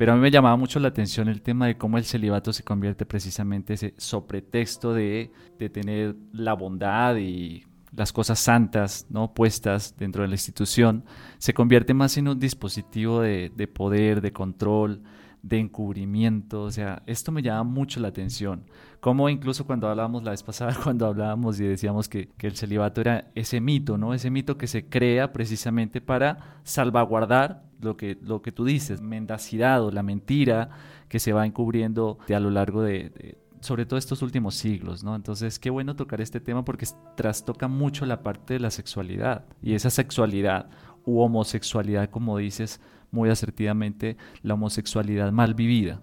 Pero 0.01 0.13
a 0.13 0.15
mí 0.15 0.23
me 0.23 0.31
llamaba 0.31 0.57
mucho 0.57 0.81
la 0.81 0.89
atención 0.89 1.29
el 1.29 1.43
tema 1.43 1.67
de 1.67 1.77
cómo 1.77 1.99
el 1.99 2.07
celibato 2.07 2.55
se 2.55 2.63
convierte 2.63 3.05
precisamente 3.05 3.75
ese 3.75 3.93
sopretexto 3.99 4.95
de, 4.95 5.31
de 5.59 5.69
tener 5.69 6.17
la 6.33 6.55
bondad 6.55 7.17
y 7.17 7.67
las 7.95 8.11
cosas 8.11 8.39
santas 8.39 9.05
no 9.11 9.35
puestas 9.35 9.95
dentro 9.99 10.23
de 10.23 10.29
la 10.29 10.37
institución, 10.37 11.05
se 11.37 11.53
convierte 11.53 11.93
más 11.93 12.17
en 12.17 12.29
un 12.29 12.39
dispositivo 12.39 13.21
de, 13.21 13.53
de 13.55 13.69
poder, 13.69 14.23
de 14.23 14.33
control, 14.33 15.03
de 15.43 15.59
encubrimiento. 15.59 16.63
O 16.63 16.71
sea, 16.71 17.03
esto 17.07 17.33
me 17.33 17.43
llama 17.43 17.65
mucho 17.65 18.01
la 18.01 18.09
atención. 18.09 18.65
Como 19.01 19.29
incluso 19.29 19.67
cuando 19.67 19.89
hablábamos 19.89 20.23
la 20.23 20.33
vez 20.33 20.43
pasada, 20.43 20.77
cuando 20.83 21.07
hablábamos 21.07 21.59
y 21.61 21.65
decíamos 21.65 22.09
que, 22.09 22.29
que, 22.37 22.47
el 22.47 22.57
celibato 22.57 23.01
era 23.01 23.31
ese 23.35 23.61
mito, 23.61 23.99
¿no? 23.99 24.15
Ese 24.15 24.31
mito 24.31 24.59
que 24.59 24.67
se 24.67 24.87
crea 24.87 25.33
precisamente 25.33 26.01
para 26.01 26.61
salvaguardar 26.65 27.65
lo 27.81 27.97
que, 27.97 28.19
lo 28.21 28.43
que 28.43 28.53
tú 28.53 28.65
dices, 28.65 29.01
mendacidad 29.01 29.83
o 29.83 29.91
la 29.91 30.03
mentira 30.03 30.71
que 31.09 31.19
se 31.19 31.33
va 31.33 31.47
encubriendo 31.47 32.19
a 32.29 32.41
lo 32.41 32.51
largo 32.51 32.83
de, 32.83 33.39
sobre 33.61 33.87
todo 33.87 33.99
estos 33.99 34.23
últimos 34.23 34.55
siglos, 34.55 35.05
¿no? 35.05 35.15
Entonces, 35.15 35.59
qué 35.59 35.71
bueno 35.71 35.97
tocar 35.97 36.21
este 36.21 36.41
tema 36.41 36.65
porque 36.65 36.87
trastoca 37.17 37.69
mucho 37.69 38.07
la 38.07 38.23
parte 38.23 38.55
de 38.55 38.61
la 38.61 38.71
sexualidad 38.71 39.45
y 39.63 39.75
esa 39.75 39.91
sexualidad 39.91 40.71
u 41.05 41.21
homosexualidad, 41.21 42.11
como 42.11 42.39
dices 42.39 42.81
muy 43.11 43.31
asertivamente, 43.31 44.17
la 44.43 44.55
homosexualidad 44.55 45.33
mal 45.33 45.55
vivida. 45.55 46.01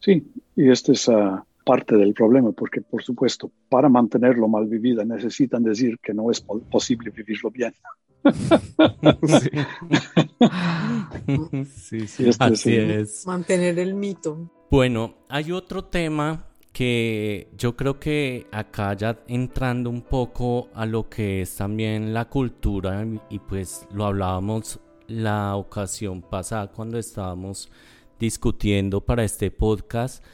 Sí, 0.00 0.26
y 0.56 0.70
esta 0.70 0.92
es 0.92 1.08
uh, 1.08 1.40
parte 1.64 1.96
del 1.96 2.14
problema, 2.14 2.52
porque 2.52 2.80
por 2.80 3.02
supuesto, 3.02 3.50
para 3.68 3.88
mantenerlo 3.88 4.48
mal 4.48 4.66
vivida 4.66 5.04
necesitan 5.04 5.62
decir 5.62 5.98
que 6.02 6.14
no 6.14 6.30
es 6.30 6.40
posible 6.40 7.10
vivirlo 7.10 7.50
bien. 7.50 7.72
sí, 11.74 12.06
sí, 12.06 12.28
este 12.28 12.44
así 12.44 12.76
es. 12.76 13.26
Mantener 13.26 13.78
el 13.78 13.94
mito. 13.94 14.50
Bueno, 14.70 15.14
hay 15.28 15.52
otro 15.52 15.84
tema 15.84 16.46
que 16.72 17.48
yo 17.56 17.74
creo 17.74 17.98
que 17.98 18.46
acá 18.52 18.92
ya 18.94 19.18
entrando 19.28 19.88
un 19.88 20.02
poco 20.02 20.68
a 20.74 20.84
lo 20.84 21.08
que 21.08 21.40
es 21.40 21.56
también 21.56 22.12
la 22.12 22.26
cultura 22.26 23.06
y 23.30 23.38
pues 23.38 23.86
lo 23.94 24.04
hablábamos 24.04 24.78
la 25.08 25.56
ocasión 25.56 26.22
pasada 26.22 26.68
cuando 26.68 26.98
estábamos 26.98 27.70
discutiendo 28.18 29.00
para 29.00 29.24
este 29.24 29.50
podcast 29.50 30.24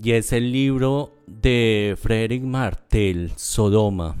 y 0.00 0.12
es 0.12 0.32
el 0.32 0.52
libro 0.52 1.12
de 1.26 1.96
Frederick 2.00 2.42
Martel, 2.42 3.32
Sodoma. 3.36 4.16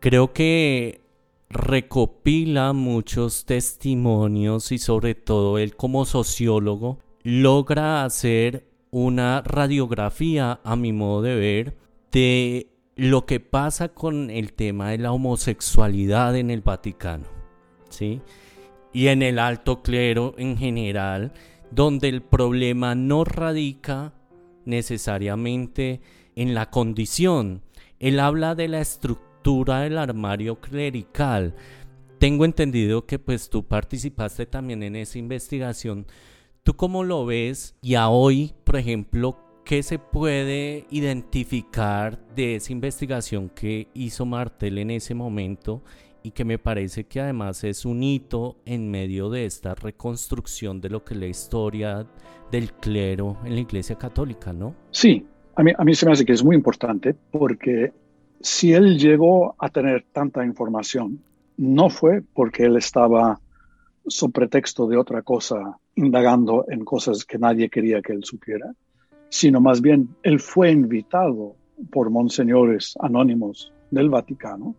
Creo 0.00 0.32
que 0.32 1.00
recopila 1.48 2.72
muchos 2.72 3.44
testimonios 3.44 4.72
y 4.72 4.78
sobre 4.78 5.14
todo 5.14 5.58
él 5.58 5.76
como 5.76 6.04
sociólogo 6.04 6.98
logra 7.22 8.04
hacer 8.04 8.66
una 8.90 9.42
radiografía 9.42 10.60
a 10.64 10.76
mi 10.76 10.92
modo 10.92 11.22
de 11.22 11.34
ver 11.34 11.76
de 12.10 12.68
lo 12.94 13.24
que 13.24 13.40
pasa 13.40 13.88
con 13.88 14.30
el 14.30 14.52
tema 14.52 14.90
de 14.90 14.98
la 14.98 15.12
homosexualidad 15.12 16.36
en 16.36 16.50
el 16.50 16.60
Vaticano, 16.60 17.24
¿sí? 17.88 18.20
Y 18.92 19.08
en 19.08 19.22
el 19.22 19.38
alto 19.38 19.82
clero 19.82 20.34
en 20.36 20.56
general, 20.56 21.32
donde 21.70 22.08
el 22.08 22.22
problema 22.22 22.94
no 22.94 23.24
radica 23.24 24.12
necesariamente 24.64 26.00
en 26.36 26.54
la 26.54 26.70
condición. 26.70 27.62
Él 27.98 28.20
habla 28.20 28.54
de 28.54 28.68
la 28.68 28.80
estructura 28.80 29.80
del 29.80 29.98
armario 29.98 30.60
clerical. 30.60 31.54
Tengo 32.18 32.44
entendido 32.44 33.06
que 33.06 33.18
pues 33.18 33.50
tú 33.50 33.66
participaste 33.66 34.46
también 34.46 34.82
en 34.82 34.96
esa 34.96 35.18
investigación. 35.18 36.06
¿Tú 36.62 36.74
cómo 36.76 37.02
lo 37.02 37.26
ves? 37.26 37.74
Y 37.82 37.94
a 37.94 38.08
hoy, 38.08 38.52
por 38.64 38.76
ejemplo, 38.76 39.36
¿qué 39.64 39.82
se 39.82 39.98
puede 39.98 40.86
identificar 40.90 42.24
de 42.34 42.56
esa 42.56 42.72
investigación 42.72 43.48
que 43.48 43.88
hizo 43.94 44.26
Martel 44.26 44.78
en 44.78 44.90
ese 44.90 45.14
momento? 45.14 45.82
Y 46.22 46.30
que 46.30 46.44
me 46.44 46.58
parece 46.58 47.04
que 47.04 47.20
además 47.20 47.64
es 47.64 47.84
un 47.84 48.02
hito 48.02 48.56
en 48.64 48.90
medio 48.90 49.30
de 49.30 49.44
esta 49.44 49.74
reconstrucción 49.74 50.80
de 50.80 50.90
lo 50.90 51.04
que 51.04 51.14
es 51.14 51.20
la 51.20 51.26
historia 51.26 52.06
del 52.50 52.72
clero 52.74 53.38
en 53.44 53.54
la 53.54 53.60
Iglesia 53.60 53.96
Católica, 53.96 54.52
¿no? 54.52 54.74
Sí, 54.90 55.26
a 55.56 55.62
mí, 55.62 55.72
a 55.76 55.84
mí 55.84 55.94
se 55.94 56.06
me 56.06 56.12
hace 56.12 56.24
que 56.24 56.32
es 56.32 56.44
muy 56.44 56.56
importante 56.56 57.14
porque 57.30 57.92
si 58.40 58.72
él 58.72 58.98
llegó 58.98 59.54
a 59.58 59.68
tener 59.68 60.04
tanta 60.12 60.44
información, 60.44 61.20
no 61.56 61.90
fue 61.90 62.22
porque 62.34 62.64
él 62.64 62.76
estaba 62.76 63.40
sobre 64.06 64.32
pretexto 64.32 64.86
de 64.88 64.96
otra 64.96 65.22
cosa, 65.22 65.78
indagando 65.94 66.64
en 66.68 66.84
cosas 66.84 67.24
que 67.24 67.38
nadie 67.38 67.68
quería 67.68 68.02
que 68.02 68.12
él 68.12 68.24
supiera, 68.24 68.72
sino 69.28 69.60
más 69.60 69.80
bien 69.80 70.08
él 70.22 70.40
fue 70.40 70.70
invitado 70.70 71.54
por 71.90 72.10
monseñores 72.10 72.94
anónimos 73.00 73.72
del 73.90 74.10
Vaticano 74.10 74.74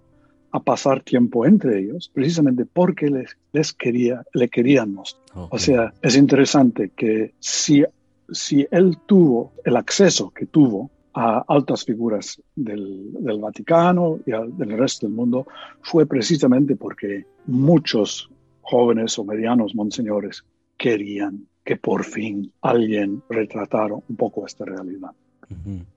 a 0.54 0.60
pasar 0.60 1.02
tiempo 1.02 1.46
entre 1.46 1.80
ellos, 1.80 2.12
precisamente 2.14 2.66
porque 2.66 3.10
les, 3.10 3.36
les 3.52 3.74
quería, 3.74 4.24
le 4.34 4.50
querían 4.50 4.94
mostrar. 4.94 5.48
O 5.50 5.58
sea, 5.58 5.94
es 6.02 6.16
interesante 6.16 6.92
que 6.96 7.34
si, 7.40 7.84
si 8.32 8.68
él 8.70 9.00
tuvo 9.08 9.54
el 9.66 9.76
acceso 9.76 10.30
que 10.30 10.46
tuvo 10.46 10.92
a 11.16 11.44
altas 11.48 11.86
figuras 11.86 12.40
del, 12.56 13.14
del 13.14 13.40
Vaticano 13.40 14.20
y 14.28 14.32
del 14.32 14.78
resto 14.78 15.08
del 15.08 15.16
mundo 15.16 15.48
fue 15.82 16.06
precisamente 16.06 16.76
porque 16.76 17.26
muchos 17.48 18.30
jóvenes 18.62 19.18
o 19.18 19.24
medianos 19.24 19.74
monseñores 19.74 20.44
querían 20.78 21.48
que 21.66 21.78
por 21.78 22.04
fin 22.04 22.52
alguien 22.62 23.24
retratara 23.28 23.96
un 23.96 24.16
poco 24.16 24.46
esta 24.46 24.66
realidad. 24.66 25.12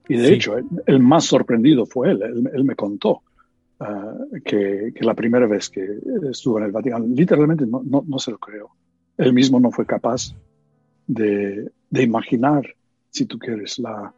Y 0.09 0.17
de 0.17 0.33
hecho, 0.33 0.57
el, 0.87 1.01
más 1.01 1.25
sorprendido 1.25 1.87
fue 1.87 2.11
él. 2.11 2.23
Él, 2.53 2.65
me 2.65 2.75
contó 2.75 3.23
uh, 3.81 4.41
que, 4.45 4.93
que, 4.95 5.05
la 5.05 5.15
primera 5.15 5.47
vez 5.47 5.71
que 5.71 5.87
estuvo 6.31 6.59
en 6.59 6.65
el 6.65 6.73
Vaticano, 6.73 7.07
literalmente 7.07 7.67
no, 7.67 7.83
no, 7.85 8.05
no 8.07 8.19
se 8.19 8.31
lo 8.31 8.39
creo. 8.39 8.71
Él 9.17 9.33
mismo 9.33 9.61
no 9.61 9.71
fue 9.71 9.87
capaz 9.87 10.35
de, 11.07 11.71
de 11.91 12.03
imaginar, 12.03 12.75
si 13.11 13.27
tú 13.27 13.39
quieres, 13.39 13.79
la, 13.79 14.13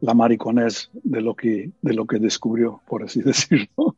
la 0.00 0.14
mariconés 0.14 0.90
de 0.92 1.20
lo 1.20 1.34
que, 1.34 1.70
de 1.82 1.94
lo 1.94 2.06
que 2.06 2.18
descubrió, 2.18 2.80
por 2.86 3.02
así 3.02 3.20
decirlo. 3.24 3.96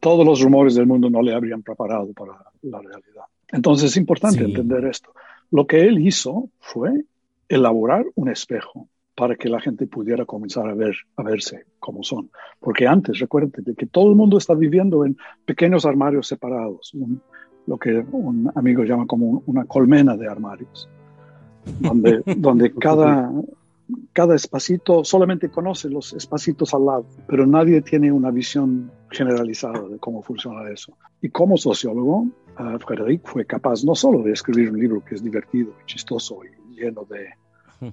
todos 0.00 0.24
los 0.24 0.40
rumores 0.40 0.74
del 0.74 0.86
mundo 0.86 1.10
no 1.10 1.22
le 1.22 1.34
habrían 1.34 1.62
preparado 1.62 2.12
para 2.12 2.32
la 2.62 2.78
realidad. 2.78 3.24
Entonces 3.48 3.90
es 3.90 3.96
importante 3.96 4.44
entender 4.44 4.84
esto. 4.84 5.12
Lo 5.50 5.66
que 5.66 5.80
él 5.80 6.04
hizo 6.06 6.48
fue 6.60 7.04
elaborar 7.48 8.06
un 8.14 8.28
espejo 8.28 8.88
para 9.14 9.36
que 9.36 9.48
la 9.48 9.60
gente 9.60 9.86
pudiera 9.86 10.24
comenzar 10.24 10.68
a 10.68 10.74
ver 10.74 10.94
a 11.16 11.22
verse 11.22 11.64
como 11.78 12.02
son. 12.02 12.30
Porque 12.60 12.86
antes, 12.86 13.18
recuérdate 13.18 13.62
que 13.76 13.86
todo 13.86 14.10
el 14.10 14.16
mundo 14.16 14.38
está 14.38 14.54
viviendo 14.54 15.04
en 15.04 15.16
pequeños 15.44 15.86
armarios 15.86 16.26
separados, 16.26 16.92
lo 17.66 17.78
que 17.78 18.04
un 18.12 18.50
amigo 18.54 18.84
llama 18.84 19.06
como 19.06 19.42
una 19.46 19.64
colmena 19.64 20.16
de 20.16 20.28
armarios 20.28 20.88
donde, 21.80 22.22
donde 22.36 22.72
cada, 22.72 23.30
cada 24.12 24.34
espacito 24.34 25.04
solamente 25.04 25.48
conoce 25.48 25.88
los 25.88 26.12
espacitos 26.12 26.74
al 26.74 26.86
lado, 26.86 27.06
pero 27.26 27.46
nadie 27.46 27.82
tiene 27.82 28.12
una 28.12 28.30
visión 28.30 28.90
generalizada 29.10 29.88
de 29.88 29.98
cómo 29.98 30.22
funciona 30.22 30.68
eso. 30.70 30.96
Y 31.20 31.30
como 31.30 31.56
sociólogo, 31.56 32.26
uh, 32.58 32.78
Frederick 32.86 33.22
fue 33.24 33.44
capaz 33.44 33.84
no 33.84 33.94
solo 33.94 34.22
de 34.22 34.32
escribir 34.32 34.70
un 34.70 34.78
libro 34.78 35.04
que 35.04 35.14
es 35.14 35.22
divertido 35.22 35.72
y 35.82 35.86
chistoso 35.86 36.40
y 36.44 36.80
lleno 36.80 37.04
de, 37.04 37.28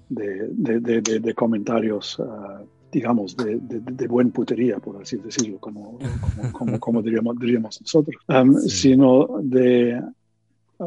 de, 0.09 0.79
de, 0.79 1.01
de 1.01 1.33
comentarios 1.33 2.19
uh, 2.19 2.65
digamos, 2.91 3.37
de, 3.37 3.57
de, 3.59 4.07
buen 4.07 4.31
putería, 4.31 4.79
por 4.79 5.01
así 5.01 5.17
decirlo, 5.17 5.59
como, 5.59 5.97
como, 6.51 6.79
como, 6.79 7.01
diríamos, 7.01 7.39
diríamos, 7.39 7.81
nosotros, 7.81 8.15
um, 8.27 8.53
sino 8.57 9.39
de, 9.41 10.01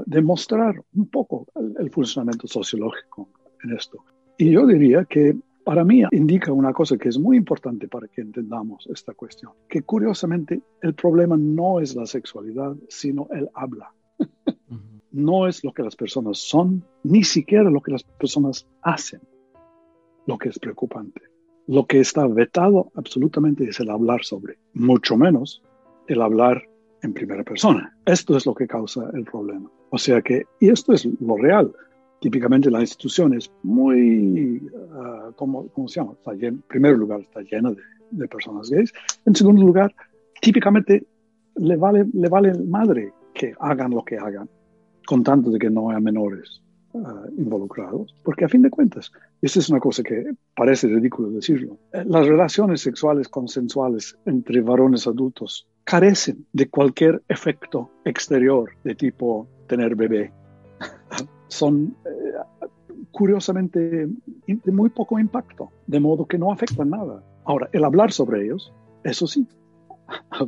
de, 0.04 0.22
mostrar 0.22 0.74
un 0.94 1.06
poco 1.06 1.46
el, 1.78 1.90
funcionamiento 1.90 2.46
sociológico 2.46 3.28
en 3.62 3.76
esto. 3.76 4.04
Y 4.36 4.50
yo 4.50 4.66
diría 4.66 5.04
que 5.06 5.34
para 5.64 5.82
mí 5.82 6.02
indica 6.12 6.52
una 6.52 6.72
cosa 6.72 6.98
que 6.98 7.08
es 7.08 7.18
muy 7.18 7.38
importante 7.38 7.88
para 7.88 8.06
que 8.08 8.20
entendamos 8.20 8.86
esta 8.92 9.14
cuestión, 9.14 9.52
que 9.68 9.82
curiosamente 9.82 10.60
el 10.82 10.94
problema 10.94 11.36
no 11.38 11.80
es 11.80 11.96
la 11.96 12.06
sexualidad, 12.06 12.76
sino 12.88 13.28
el 13.32 13.48
habla. 13.54 13.90
No 15.14 15.46
es 15.46 15.62
lo 15.62 15.72
que 15.72 15.83
las 15.83 15.94
personas 15.94 16.38
son, 16.38 16.85
ni 17.05 17.22
siquiera 17.22 17.70
lo 17.70 17.81
que 17.81 17.92
las 17.92 18.03
personas 18.03 18.66
hacen, 18.83 19.20
lo 20.27 20.37
que 20.37 20.48
es 20.48 20.59
preocupante. 20.59 21.22
Lo 21.66 21.87
que 21.87 22.00
está 22.00 22.27
vetado 22.27 22.90
absolutamente 22.94 23.64
es 23.64 23.79
el 23.81 23.90
hablar 23.90 24.24
sobre, 24.24 24.59
mucho 24.74 25.16
menos 25.16 25.62
el 26.09 26.20
hablar 26.20 26.68
en 27.03 27.14
primera 27.14 27.44
persona. 27.44 27.96
Esto 28.05 28.37
es 28.37 28.44
lo 28.44 28.55
que 28.55 28.66
causa 28.66 29.09
el 29.14 29.24
problema. 29.24 29.70
O 29.90 29.98
sea 29.98 30.20
que, 30.20 30.44
y 30.59 30.68
esto 30.68 30.92
es 30.92 31.09
lo 31.20 31.37
real. 31.37 31.72
Típicamente 32.20 32.70
la 32.70 32.81
institución 32.81 33.35
es 33.35 33.50
muy, 33.62 34.61
uh, 34.72 35.33
¿cómo, 35.37 35.70
se 35.87 36.00
llama? 36.00 36.14
en 36.40 36.61
primer 36.62 36.98
lugar, 36.98 37.20
está 37.20 37.40
llena 37.42 37.72
de, 38.11 38.29
personas 38.29 38.68
gays. 38.68 38.92
En 39.24 39.35
segundo 39.35 39.62
lugar, 39.62 39.94
típicamente 40.40 41.07
le 41.57 41.77
vale, 41.77 42.05
le 42.12 42.29
vale 42.29 42.53
madre 42.64 43.12
que 43.33 43.55
hagan 43.59 43.90
lo 43.90 44.05
que 44.05 44.16
hagan, 44.16 44.48
con 45.06 45.22
tanto 45.22 45.50
de 45.50 45.58
que 45.58 45.70
no 45.70 45.90
haya 45.90 46.00
menores. 46.00 46.62
Ah, 46.96 47.24
involucrados, 47.36 48.14
porque 48.22 48.44
a 48.44 48.48
fin 48.48 48.62
de 48.62 48.70
cuentas, 48.70 49.10
esta 49.42 49.58
es 49.58 49.68
una 49.68 49.80
cosa 49.80 50.04
que 50.04 50.32
parece 50.54 50.86
ridículo 50.86 51.28
decirlo, 51.30 51.76
eh, 51.92 52.04
las 52.06 52.24
relaciones 52.24 52.82
sexuales 52.82 53.28
consensuales 53.28 54.16
entre 54.26 54.60
varones 54.60 55.08
adultos 55.08 55.66
carecen 55.82 56.46
de 56.52 56.68
cualquier 56.68 57.20
efecto 57.28 57.90
exterior 58.04 58.70
de 58.84 58.94
tipo 58.94 59.48
tener 59.66 59.96
bebé. 59.96 60.32
Son 61.48 61.96
eh, 62.04 62.68
curiosamente 63.10 64.06
de 64.46 64.72
muy 64.72 64.90
poco 64.90 65.18
impacto, 65.18 65.72
de 65.88 65.98
modo 65.98 66.26
que 66.26 66.38
no 66.38 66.52
afectan 66.52 66.90
nada. 66.90 67.24
Ahora, 67.44 67.68
el 67.72 67.82
hablar 67.82 68.12
sobre 68.12 68.44
ellos, 68.44 68.72
eso 69.02 69.26
sí, 69.26 69.48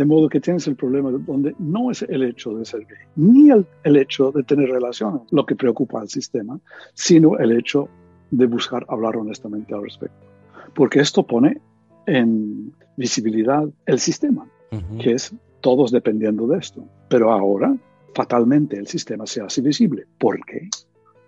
De 0.00 0.06
modo 0.06 0.30
que 0.30 0.40
tienes 0.40 0.66
el 0.66 0.76
problema 0.76 1.10
donde 1.10 1.54
no 1.58 1.90
es 1.90 2.00
el 2.00 2.22
hecho 2.22 2.54
de 2.54 2.64
ser 2.64 2.86
gay, 2.86 3.06
ni 3.16 3.50
el, 3.50 3.66
el 3.84 3.98
hecho 3.98 4.32
de 4.32 4.42
tener 4.44 4.70
relaciones 4.70 5.20
lo 5.30 5.44
que 5.44 5.54
preocupa 5.54 6.00
al 6.00 6.08
sistema, 6.08 6.58
sino 6.94 7.36
el 7.36 7.52
hecho 7.52 7.86
de 8.30 8.46
buscar 8.46 8.86
hablar 8.88 9.18
honestamente 9.18 9.74
al 9.74 9.82
respecto. 9.82 10.26
Porque 10.74 11.00
esto 11.00 11.26
pone 11.26 11.60
en 12.06 12.72
visibilidad 12.96 13.68
el 13.84 13.98
sistema, 13.98 14.46
que 14.98 15.12
es 15.12 15.34
todos 15.60 15.90
dependiendo 15.90 16.46
de 16.46 16.56
esto. 16.56 16.82
Pero 17.10 17.30
ahora, 17.30 17.76
fatalmente, 18.14 18.78
el 18.78 18.86
sistema 18.86 19.26
se 19.26 19.42
hace 19.42 19.60
visible. 19.60 20.06
¿Por 20.16 20.42
qué? 20.46 20.70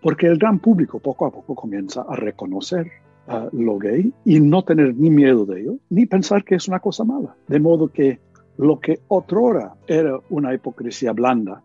Porque 0.00 0.28
el 0.28 0.38
gran 0.38 0.60
público 0.60 0.98
poco 0.98 1.26
a 1.26 1.30
poco 1.30 1.54
comienza 1.54 2.06
a 2.08 2.16
reconocer 2.16 2.90
lo 3.52 3.76
gay 3.76 4.14
y 4.24 4.40
no 4.40 4.64
tener 4.64 4.96
ni 4.96 5.10
miedo 5.10 5.44
de 5.44 5.60
ello, 5.60 5.76
ni 5.90 6.06
pensar 6.06 6.42
que 6.42 6.54
es 6.54 6.68
una 6.68 6.80
cosa 6.80 7.04
mala. 7.04 7.36
De 7.48 7.60
modo 7.60 7.88
que 7.88 8.31
lo 8.58 8.80
que 8.80 9.00
otrora 9.08 9.74
era 9.86 10.20
una 10.30 10.54
hipocresía 10.54 11.12
blanda 11.12 11.62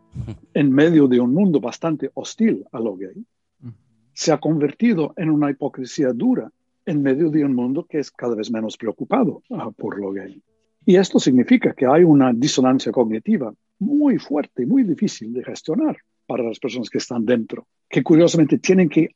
en 0.53 0.71
medio 0.71 1.07
de 1.07 1.19
un 1.19 1.33
mundo 1.33 1.59
bastante 1.59 2.09
hostil 2.13 2.65
a 2.71 2.79
lo 2.79 2.95
gay, 2.95 3.25
se 4.13 4.31
ha 4.31 4.39
convertido 4.39 5.13
en 5.15 5.29
una 5.29 5.51
hipocresía 5.51 6.11
dura 6.13 6.51
en 6.85 7.01
medio 7.01 7.29
de 7.29 7.43
un 7.43 7.53
mundo 7.53 7.85
que 7.85 7.99
es 7.99 8.09
cada 8.09 8.35
vez 8.35 8.49
menos 8.49 8.77
preocupado 8.77 9.43
ah, 9.51 9.69
por 9.71 9.99
lo 9.99 10.11
gay. 10.11 10.41
Y 10.85 10.95
esto 10.95 11.19
significa 11.19 11.73
que 11.73 11.85
hay 11.85 12.03
una 12.03 12.31
disonancia 12.33 12.91
cognitiva 12.91 13.53
muy 13.79 14.17
fuerte 14.17 14.63
y 14.63 14.65
muy 14.65 14.83
difícil 14.83 15.33
de 15.33 15.43
gestionar 15.43 15.97
para 16.27 16.43
las 16.43 16.59
personas 16.59 16.89
que 16.89 16.99
están 16.99 17.25
dentro, 17.25 17.67
que 17.89 18.03
curiosamente 18.03 18.59
tienen 18.59 18.89
que 18.89 19.09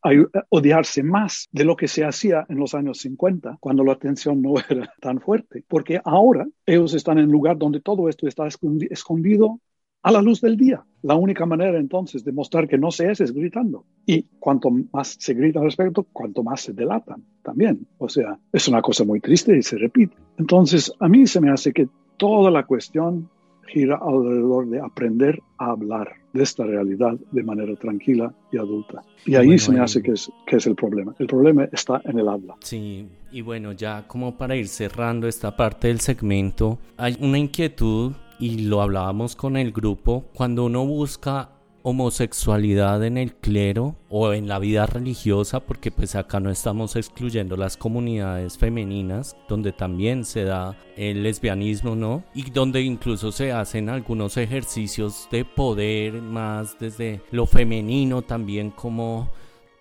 odiarse 0.49 1.03
más 1.03 1.47
de 1.51 1.65
lo 1.65 1.75
que 1.75 1.87
se 1.87 2.03
hacía 2.03 2.45
en 2.49 2.57
los 2.57 2.73
años 2.73 2.99
50, 2.99 3.57
cuando 3.59 3.83
la 3.83 3.95
tensión 3.97 4.41
no 4.41 4.55
era 4.69 4.91
tan 4.99 5.19
fuerte, 5.19 5.63
porque 5.67 6.01
ahora 6.03 6.47
ellos 6.65 6.93
están 6.93 7.19
en 7.19 7.25
un 7.25 7.31
lugar 7.31 7.57
donde 7.57 7.81
todo 7.81 8.09
esto 8.09 8.27
está 8.27 8.47
escondido 8.47 9.59
a 10.03 10.11
la 10.11 10.21
luz 10.21 10.41
del 10.41 10.57
día. 10.57 10.83
La 11.03 11.15
única 11.15 11.45
manera 11.45 11.77
entonces 11.79 12.23
de 12.23 12.31
mostrar 12.31 12.67
que 12.67 12.77
no 12.77 12.91
se 12.91 13.11
es 13.11 13.21
es 13.21 13.31
gritando. 13.33 13.85
Y 14.05 14.23
cuanto 14.39 14.69
más 14.91 15.17
se 15.19 15.33
grita 15.33 15.59
al 15.59 15.65
respecto, 15.65 16.03
cuanto 16.11 16.43
más 16.43 16.61
se 16.61 16.73
delatan 16.73 17.23
también. 17.43 17.87
O 17.97 18.09
sea, 18.09 18.39
es 18.51 18.67
una 18.67 18.81
cosa 18.81 19.03
muy 19.03 19.19
triste 19.19 19.55
y 19.55 19.61
se 19.61 19.77
repite. 19.77 20.15
Entonces, 20.37 20.91
a 20.99 21.07
mí 21.07 21.27
se 21.27 21.41
me 21.41 21.51
hace 21.51 21.71
que 21.71 21.87
toda 22.17 22.51
la 22.51 22.65
cuestión 22.65 23.29
gira 23.67 23.99
alrededor 24.01 24.67
de 24.69 24.79
aprender 24.79 25.39
a 25.57 25.71
hablar 25.71 26.20
de 26.33 26.43
esta 26.43 26.65
realidad 26.65 27.17
de 27.31 27.43
manera 27.43 27.75
tranquila 27.75 28.33
y 28.51 28.57
adulta. 28.57 29.01
Y 29.25 29.35
ahí 29.35 29.57
se 29.57 29.71
me 29.71 29.79
hace 29.79 30.01
que 30.01 30.11
es, 30.11 30.31
que 30.45 30.57
es 30.57 30.67
el 30.67 30.75
problema. 30.75 31.13
El 31.19 31.27
problema 31.27 31.67
está 31.71 32.01
en 32.05 32.19
el 32.19 32.27
habla. 32.27 32.55
Sí, 32.61 33.07
y 33.31 33.41
bueno, 33.41 33.73
ya 33.73 34.07
como 34.07 34.37
para 34.37 34.55
ir 34.55 34.67
cerrando 34.67 35.27
esta 35.27 35.55
parte 35.55 35.87
del 35.87 35.99
segmento, 35.99 36.79
hay 36.97 37.17
una 37.19 37.37
inquietud 37.37 38.13
y 38.39 38.65
lo 38.65 38.81
hablábamos 38.81 39.35
con 39.35 39.55
el 39.55 39.71
grupo, 39.71 40.25
cuando 40.33 40.65
uno 40.65 40.85
busca 40.85 41.49
homosexualidad 41.83 43.03
en 43.03 43.17
el 43.17 43.33
clero 43.33 43.95
o 44.09 44.33
en 44.33 44.47
la 44.47 44.59
vida 44.59 44.85
religiosa, 44.85 45.61
porque 45.61 45.91
pues 45.91 46.15
acá 46.15 46.39
no 46.39 46.49
estamos 46.49 46.95
excluyendo 46.95 47.57
las 47.57 47.77
comunidades 47.77 48.57
femeninas, 48.57 49.35
donde 49.47 49.71
también 49.71 50.25
se 50.25 50.43
da 50.43 50.77
el 50.95 51.23
lesbianismo, 51.23 51.95
¿no? 51.95 52.23
Y 52.33 52.49
donde 52.51 52.81
incluso 52.81 53.31
se 53.31 53.51
hacen 53.51 53.89
algunos 53.89 54.37
ejercicios 54.37 55.27
de 55.31 55.45
poder 55.45 56.21
más 56.21 56.77
desde 56.79 57.21
lo 57.31 57.45
femenino 57.45 58.21
también 58.21 58.71
como 58.71 59.29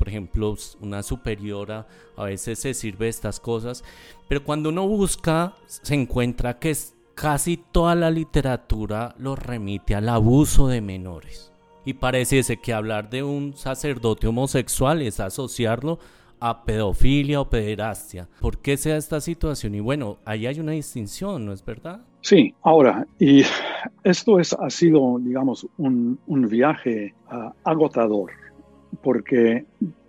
por 0.01 0.09
ejemplo, 0.09 0.57
una 0.81 1.03
superiora 1.03 1.87
a 2.17 2.25
veces 2.25 2.59
se 2.59 2.73
sirve 2.73 3.09
estas 3.09 3.39
cosas, 3.39 3.85
pero 4.29 4.43
cuando 4.43 4.71
uno 4.71 4.89
busca 4.89 5.57
se 5.67 5.95
encuentra 5.95 6.59
que 6.59 6.75
casi 7.15 7.59
toda 7.59 7.95
la 7.95 8.11
literatura 8.11 9.15
lo 9.19 9.37
remite 9.37 9.95
al 9.95 10.09
abuso 10.09 10.69
de 10.69 10.81
menores. 10.81 11.50
Y 11.85 11.95
pareciese 11.95 12.59
que 12.59 12.73
hablar 12.73 13.11
de 13.11 13.23
un 13.23 13.57
sacerdote 13.57 14.27
homosexual 14.27 15.03
es 15.03 15.21
asociarlo 15.21 15.99
a 16.41 16.65
pedofilia 16.65 17.41
o 17.41 17.49
pederastia. 17.49 18.29
¿Por 18.41 18.59
qué 18.59 18.77
sea 18.77 18.97
esta 18.97 19.21
situación? 19.21 19.75
Y 19.75 19.81
bueno, 19.81 20.19
ahí 20.25 20.47
hay 20.47 20.59
una 20.59 20.73
distinción, 20.73 21.45
¿no 21.45 21.53
es 21.53 21.65
verdad? 21.65 22.01
Sí, 22.23 22.55
ahora, 22.63 23.07
y 23.19 23.43
esto 24.05 24.39
es, 24.39 24.53
ha 24.53 24.71
sido, 24.71 25.19
digamos, 25.21 25.67
un, 25.79 26.19
viaje 26.27 27.15
ah, 27.29 27.53
agotador, 27.65 28.33
porque 29.03 29.65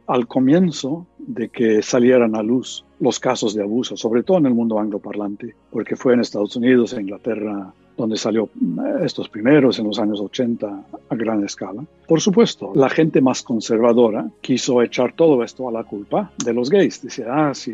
al 0.07 0.27
comienzo 0.27 1.05
de 1.19 1.49
que 1.49 1.81
salieran 1.81 2.35
a 2.35 2.43
luz 2.43 2.83
los 2.99 3.19
casos 3.19 3.53
de 3.53 3.63
abuso, 3.63 3.95
sobre 3.95 4.23
todo 4.23 4.39
en 4.39 4.47
el 4.47 4.53
mundo 4.53 4.79
angloparlante, 4.79 5.55
porque 5.69 5.95
fue 5.95 6.13
en 6.13 6.19
Estados 6.19 6.55
Unidos, 6.55 6.93
en 6.93 7.01
Inglaterra, 7.01 7.73
donde 7.97 8.17
salió 8.17 8.45
eh, 8.45 9.03
estos 9.03 9.29
primeros 9.29 9.79
en 9.79 9.87
los 9.87 9.99
años 9.99 10.19
80 10.19 10.83
a 11.09 11.15
gran 11.15 11.43
escala. 11.43 11.83
Por 12.07 12.21
supuesto, 12.21 12.71
la 12.75 12.89
gente 12.89 13.21
más 13.21 13.43
conservadora 13.43 14.29
quiso 14.41 14.81
echar 14.81 15.13
todo 15.13 15.43
esto 15.43 15.67
a 15.69 15.71
la 15.71 15.83
culpa 15.83 16.31
de 16.43 16.53
los 16.53 16.69
gays. 16.69 17.01
Dice, 17.01 17.25
ah, 17.27 17.53
si, 17.53 17.71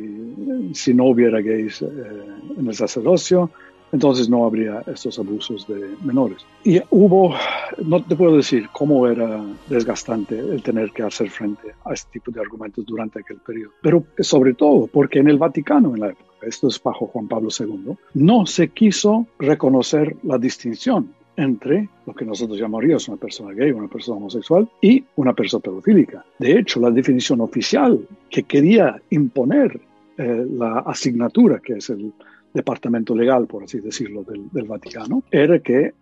no 0.94 1.06
hubiera 1.06 1.42
gays 1.42 1.82
eh, 1.82 1.88
en 2.58 2.68
el 2.68 2.74
sacerdocio, 2.74 3.52
entonces 3.92 4.30
no 4.30 4.46
habría 4.46 4.84
estos 4.88 5.18
abusos 5.20 5.68
de 5.68 5.96
menores. 6.04 6.46
Y 6.64 6.82
hubo, 6.90 7.34
no 7.86 8.04
te 8.04 8.16
puedo 8.16 8.38
decir 8.38 8.68
cómo 8.74 9.08
era 9.08 9.42
desgastante 9.70 10.38
el 10.38 10.62
tener 10.62 10.92
que 10.92 11.04
hacer 11.04 11.30
frente 11.30 11.74
a 11.86 11.94
este 11.94 12.12
tipo 12.14 12.32
de 12.32 12.42
argumentos 12.42 12.86
durante 12.86 13.20
aquel 13.20 13.38
periodo, 13.38 13.72
pero 13.82 14.04
sobre 14.20 14.54
todo 14.54 14.88
porque 14.88 15.20
en 15.20 15.30
el 15.30 15.38
Vaticano 15.38 15.94
en 15.94 16.02
la 16.02 16.08
época, 16.10 16.28
esto 16.42 16.68
es 16.68 16.82
bajo 16.82 17.08
Juan 17.08 17.28
Pablo 17.28 17.50
II, 17.58 17.96
no 18.14 18.46
se 18.46 18.70
quiso 18.70 19.28
reconocer 19.40 20.16
la 20.24 20.38
distinción 20.38 21.14
entre 21.38 21.88
lo 22.06 22.14
que 22.14 22.26
nosotros 22.26 22.60
llamaríamos 22.60 23.08
una 23.08 23.18
persona 23.18 23.54
gay, 23.54 23.72
una 23.72 23.88
persona 23.88 24.18
homosexual 24.18 24.68
y 24.82 25.04
una 25.16 25.34
persona 25.34 25.62
pedofílica. 25.62 26.26
De 26.40 26.58
hecho, 26.60 26.80
la 26.80 26.90
definición 26.90 27.42
oficial 27.42 28.08
que 28.30 28.44
quería 28.44 29.00
imponer 29.12 29.80
eh, 30.18 30.46
la 30.52 30.80
asignatura, 30.80 31.60
que 31.60 31.74
es 31.74 31.92
el 31.92 32.12
departamento 32.54 33.16
legal, 33.16 33.46
por 33.46 33.64
así 33.64 33.80
decirlo, 33.80 34.24
del, 34.24 34.68
Vaticano, 34.68 35.24
era 35.30 35.60
que 35.60 35.94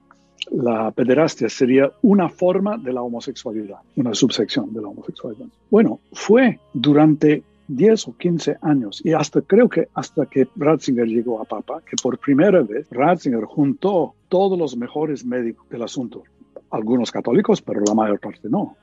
la 0.51 0.91
pederastia 0.91 1.49
sería 1.49 1.91
una 2.01 2.29
forma 2.29 2.77
de 2.77 2.93
la 2.93 3.01
homosexualidad, 3.01 3.79
una 3.97 4.13
subsección 4.13 4.73
de 4.73 4.81
la 4.81 4.87
homosexualidad. 4.87 5.47
Bueno, 5.69 5.99
fue 6.13 6.59
durante 6.73 7.43
10 7.67 8.07
o 8.09 8.17
15 8.17 8.57
años 8.61 9.01
y 9.03 9.13
hasta 9.13 9.41
creo 9.41 9.69
que 9.69 9.87
hasta 9.93 10.25
que 10.25 10.47
Ratzinger 10.55 11.07
llegó 11.07 11.41
a 11.41 11.45
Papa, 11.45 11.81
que 11.81 11.95
por 12.01 12.17
primera 12.19 12.61
vez 12.61 12.87
Ratzinger 12.91 13.45
juntó 13.45 14.13
todos 14.29 14.57
los 14.57 14.77
mejores 14.77 15.25
médicos 15.25 15.67
del 15.69 15.83
asunto, 15.83 16.23
algunos 16.69 17.11
católicos, 17.11 17.61
pero 17.61 17.81
la 17.81 17.93
mayor 17.93 18.19
parte 18.19 18.49
no, 18.49 18.75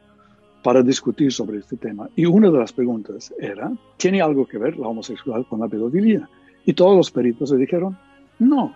para 0.62 0.82
discutir 0.82 1.32
sobre 1.32 1.58
este 1.58 1.76
tema. 1.76 2.08
Y 2.16 2.26
una 2.26 2.50
de 2.50 2.58
las 2.58 2.72
preguntas 2.72 3.32
era, 3.38 3.72
¿tiene 3.96 4.20
algo 4.20 4.46
que 4.46 4.58
ver 4.58 4.76
la 4.78 4.88
homosexualidad 4.88 5.46
con 5.48 5.60
la 5.60 5.68
pedofilia? 5.68 6.28
Y 6.64 6.72
todos 6.72 6.96
los 6.96 7.10
peritos 7.10 7.50
le 7.50 7.58
dijeron, 7.58 7.96
no, 8.38 8.74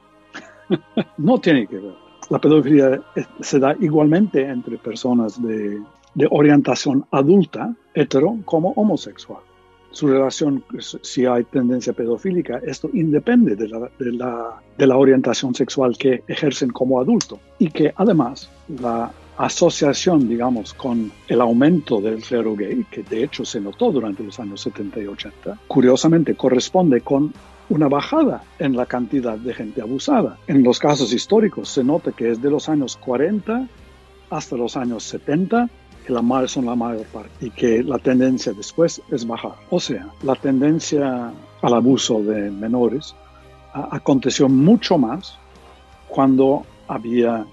no 1.18 1.38
tiene 1.38 1.66
que 1.66 1.78
ver. 1.78 1.94
La 2.30 2.40
pedofilia 2.40 3.00
se 3.40 3.58
da 3.58 3.76
igualmente 3.80 4.42
entre 4.42 4.78
personas 4.78 5.40
de, 5.40 5.80
de 6.14 6.28
orientación 6.30 7.06
adulta, 7.12 7.74
hetero, 7.94 8.38
como 8.44 8.72
homosexual 8.72 9.42
su 9.96 10.08
relación, 10.08 10.62
si 11.00 11.24
hay 11.24 11.44
tendencia 11.44 11.94
pedofílica, 11.94 12.58
esto 12.58 12.90
independe 12.92 13.56
de 13.56 13.66
la, 13.66 13.90
de 13.98 14.12
la, 14.12 14.60
de 14.76 14.86
la 14.86 14.96
orientación 14.98 15.54
sexual 15.54 15.96
que 15.96 16.22
ejercen 16.28 16.70
como 16.70 17.00
adulto 17.00 17.40
y 17.58 17.70
que 17.70 17.94
además 17.96 18.50
la 18.68 19.10
asociación, 19.38 20.28
digamos, 20.28 20.74
con 20.74 21.10
el 21.28 21.40
aumento 21.40 22.02
del 22.02 22.22
clero 22.22 22.54
gay, 22.54 22.84
que 22.90 23.04
de 23.04 23.24
hecho 23.24 23.46
se 23.46 23.58
notó 23.58 23.90
durante 23.90 24.22
los 24.22 24.38
años 24.38 24.60
70 24.60 25.00
y 25.00 25.06
80, 25.06 25.60
curiosamente 25.66 26.34
corresponde 26.34 27.00
con 27.00 27.32
una 27.70 27.88
bajada 27.88 28.44
en 28.58 28.76
la 28.76 28.84
cantidad 28.84 29.38
de 29.38 29.54
gente 29.54 29.80
abusada. 29.80 30.36
En 30.46 30.62
los 30.62 30.78
casos 30.78 31.14
históricos 31.14 31.70
se 31.70 31.82
nota 31.82 32.12
que 32.12 32.32
es 32.32 32.42
de 32.42 32.50
los 32.50 32.68
años 32.68 32.98
40 32.98 33.66
hasta 34.28 34.56
los 34.56 34.76
años 34.76 35.04
70 35.04 35.70
que 36.06 36.12
la 36.12 36.22
mayor 36.22 36.48
son 36.48 36.66
la 36.66 36.76
mayor 36.76 37.04
parte 37.06 37.46
y 37.46 37.50
que 37.50 37.82
la 37.82 37.98
tendencia 37.98 38.52
después 38.52 39.02
es 39.10 39.26
bajar. 39.26 39.56
O 39.70 39.80
sea, 39.80 40.08
la 40.22 40.36
tendencia 40.36 41.32
al 41.62 41.74
abuso 41.74 42.22
de 42.22 42.50
menores 42.50 43.14
aconteció 43.72 44.48
mucho 44.48 44.96
más 44.98 45.36
cuando 46.08 46.64
había 46.88 47.44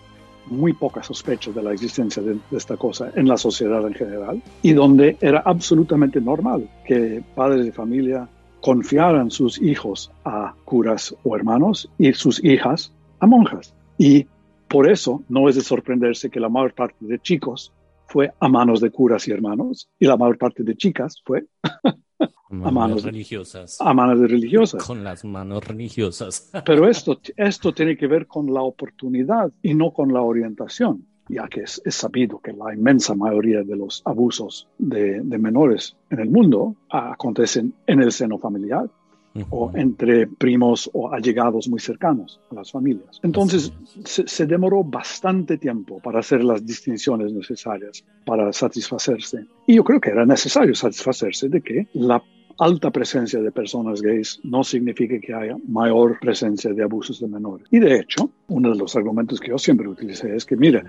muy 0.45 0.73
poca 0.73 1.01
sospecha 1.01 1.51
de 1.51 1.63
la 1.63 1.73
existencia 1.73 2.21
de, 2.21 2.37
esta 2.51 2.77
cosa 2.77 3.11
en 3.15 3.27
la 3.27 3.37
sociedad 3.37 3.85
en 3.87 3.93
general 3.93 4.41
y 4.61 4.73
donde 4.73 5.17
era 5.21 5.41
absolutamente 5.45 6.21
normal 6.21 6.69
que 6.85 7.23
padres 7.33 7.65
de 7.65 7.71
familia 7.71 8.27
confiaran 8.61 9.31
sus 9.31 9.61
hijos 9.61 10.11
a 10.25 10.53
curas 10.63 11.15
o 11.23 11.35
hermanos 11.35 11.89
y 11.97 12.13
sus 12.13 12.43
hijas 12.43 12.93
a 13.19 13.25
monjas. 13.25 13.73
Y 13.97 14.27
por 14.67 14.89
eso 14.89 15.23
no 15.27 15.49
es 15.49 15.55
de 15.55 15.61
sorprenderse 15.61 16.29
que 16.29 16.39
la 16.39 16.49
mayor 16.49 16.73
parte 16.73 16.97
de 16.99 17.19
chicos 17.19 17.71
fue 18.13 18.31
a 18.39 18.47
manos 18.47 18.79
de 18.79 18.91
curas 18.91 19.27
y 19.27 19.31
hermanos 19.31 19.89
y 19.97 20.05
la 20.05 20.15
mayor 20.15 20.37
parte 20.37 20.61
de 20.61 20.75
chicas 20.75 21.19
fue 21.25 21.47
a 22.19 22.69
manos 22.69 23.03
religiosas. 23.03 23.77
A 23.81 23.91
manos 23.91 24.19
de 24.19 24.27
religiosas. 24.27 24.85
Con 24.85 25.03
las 25.03 25.25
manos 25.25 25.67
religiosas. 25.67 26.51
Pero 26.65 26.87
esto, 26.87 27.19
esto 27.35 27.73
tiene 27.73 27.97
que 27.97 28.05
ver 28.05 28.27
con 28.27 28.53
la 28.53 28.61
oportunidad 28.61 29.51
y 29.63 29.73
no 29.73 29.91
con 29.91 30.13
la 30.13 30.21
orientación, 30.21 31.07
ya 31.27 31.47
que 31.47 31.61
es, 31.61 31.81
sabido 31.87 32.39
que 32.39 32.53
la 32.53 32.71
inmensa 32.71 33.15
mayoría 33.15 33.63
de 33.63 33.75
los 33.75 34.03
abusos 34.05 34.67
de, 34.77 35.21
de 35.21 35.37
menores 35.39 35.97
en 36.11 36.19
el 36.19 36.29
mundo 36.29 36.75
acontecen 36.91 37.73
en 37.87 38.03
el 38.03 38.11
seno 38.11 38.37
familiar 38.37 38.91
o 39.49 39.71
entre 39.73 40.27
primos 40.27 40.89
o 40.93 41.11
allegados 41.11 41.67
muy 41.67 41.79
cercanos 41.79 42.39
a 42.51 42.55
las 42.55 42.71
familias. 42.71 43.19
Entonces 43.23 43.73
se, 44.05 44.45
demoró 44.45 44.83
bastante 44.83 45.57
tiempo 45.57 45.99
para 45.99 46.19
hacer 46.19 46.43
las 46.43 46.65
distinciones 46.65 47.33
necesarias 47.33 48.03
para 48.25 48.53
satisfacerse. 48.53 49.45
Y 49.65 49.75
yo 49.75 49.83
creo 49.83 49.99
que 49.99 50.11
era 50.11 50.25
necesario 50.25 50.75
satisfacerse 50.75 51.49
de 51.49 51.61
que 51.61 51.87
la 51.93 52.21
alta 52.59 52.91
presencia 52.91 53.41
de 53.41 53.51
personas 53.51 54.01
gays 54.01 54.39
no 54.43 54.63
significa 54.63 55.19
que 55.19 55.33
haya 55.33 55.57
mayor 55.67 56.19
presencia 56.19 56.71
de 56.71 56.83
abusos 56.83 57.19
de 57.19 57.27
menores. 57.27 57.67
Y 57.71 57.79
de 57.79 57.99
hecho, 57.99 58.29
uno 58.47 58.71
de 58.71 58.77
los 58.77 58.95
argumentos 58.95 59.39
que 59.39 59.49
yo 59.49 59.57
siempre 59.57 59.87
utilicé 59.87 60.35
es 60.35 60.45
que, 60.45 60.55
mira, 60.55 60.83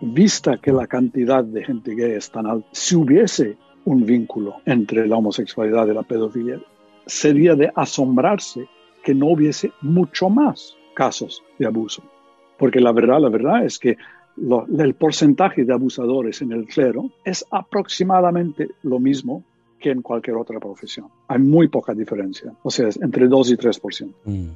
vista 0.00 0.58
que 0.58 0.72
la 0.72 0.88
cantidad 0.88 1.44
de 1.44 1.64
gente 1.64 1.94
gay 1.94 2.12
es 2.12 2.30
tan 2.30 2.46
alta, 2.46 2.68
si 2.72 2.96
hubiese 2.96 3.56
un 3.84 4.04
vínculo 4.04 4.56
entre 4.66 5.06
la 5.06 5.16
homosexualidad 5.16 5.86
y 5.86 5.94
la 5.94 6.02
pedofilia, 6.02 6.60
sería 7.08 7.56
de 7.56 7.72
asombrarse 7.74 8.68
que 9.02 9.14
no 9.14 9.26
hubiese 9.26 9.72
mucho 9.80 10.28
más 10.28 10.76
casos 10.94 11.42
de 11.58 11.66
abuso. 11.66 12.02
Porque 12.58 12.80
la 12.80 12.92
verdad, 12.92 13.20
la 13.20 13.28
verdad 13.28 13.64
es 13.64 13.78
que 13.78 13.96
el 14.36 14.94
porcentaje 14.94 15.64
de 15.64 15.72
abusadores 15.72 16.42
en 16.42 16.52
el 16.52 16.66
clero 16.66 17.10
es 17.24 17.44
aproximadamente 17.50 18.68
lo 18.82 19.00
mismo 19.00 19.42
que 19.80 19.90
en 19.90 20.02
cualquier 20.02 20.36
otra 20.36 20.60
profesión. 20.60 21.08
Hay 21.28 21.38
muy 21.38 21.68
poca 21.68 21.94
diferencia, 21.94 22.52
o 22.62 22.70
sea, 22.70 22.88
entre 23.00 23.28
2 23.28 23.50
y 23.52 23.56
3%. 23.56 24.14
Mm, 24.24 24.48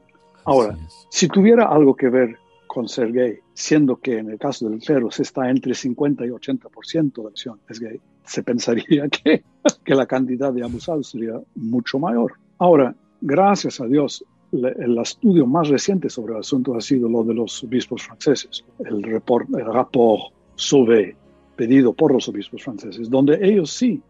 Ahora, 0.44 0.76
si 1.08 1.28
tuviera 1.28 1.68
algo 1.68 1.94
que 1.94 2.08
ver 2.08 2.36
con 2.66 2.88
ser 2.88 3.12
gay, 3.12 3.38
siendo 3.54 3.96
que 3.96 4.18
en 4.18 4.30
el 4.30 4.38
caso 4.38 4.68
del 4.68 4.80
clero 4.80 5.10
se 5.10 5.22
está 5.22 5.48
entre 5.48 5.74
50 5.74 6.26
y 6.26 6.30
80% 6.30 7.22
de 7.22 7.28
acción 7.28 7.60
es 7.68 7.78
gay, 7.78 8.00
se 8.24 8.42
pensaría 8.42 9.08
que, 9.08 9.42
que 9.85 9.94
la 9.94 10.06
cantidad 10.06 10.52
de 10.52 10.62
abusados 10.62 11.08
sería 11.08 11.40
mucho 11.54 11.98
mayor. 11.98 12.35
Ahora, 12.58 12.94
gracias 13.20 13.80
a 13.80 13.87
Dios, 13.87 14.24
el 14.52 14.98
estudio 14.98 15.46
más 15.46 15.68
reciente 15.68 16.11
sobre 16.11 16.35
el 16.35 16.40
asunto 16.40 16.76
ha 16.76 16.80
sido 16.80 17.08
lo 17.08 17.24
de 17.24 17.35
los 17.35 17.64
obispos 17.64 18.02
franceses, 18.02 18.64
el, 18.85 19.02
report, 19.02 19.48
el 19.54 19.64
rapport 19.64 20.32
Sauvé 20.54 21.16
pedido 21.56 21.92
por 21.92 22.12
los 22.12 22.28
obispos 22.28 22.62
franceses, 22.62 23.08
donde 23.08 23.38
ellos 23.40 23.70
sí 23.70 24.00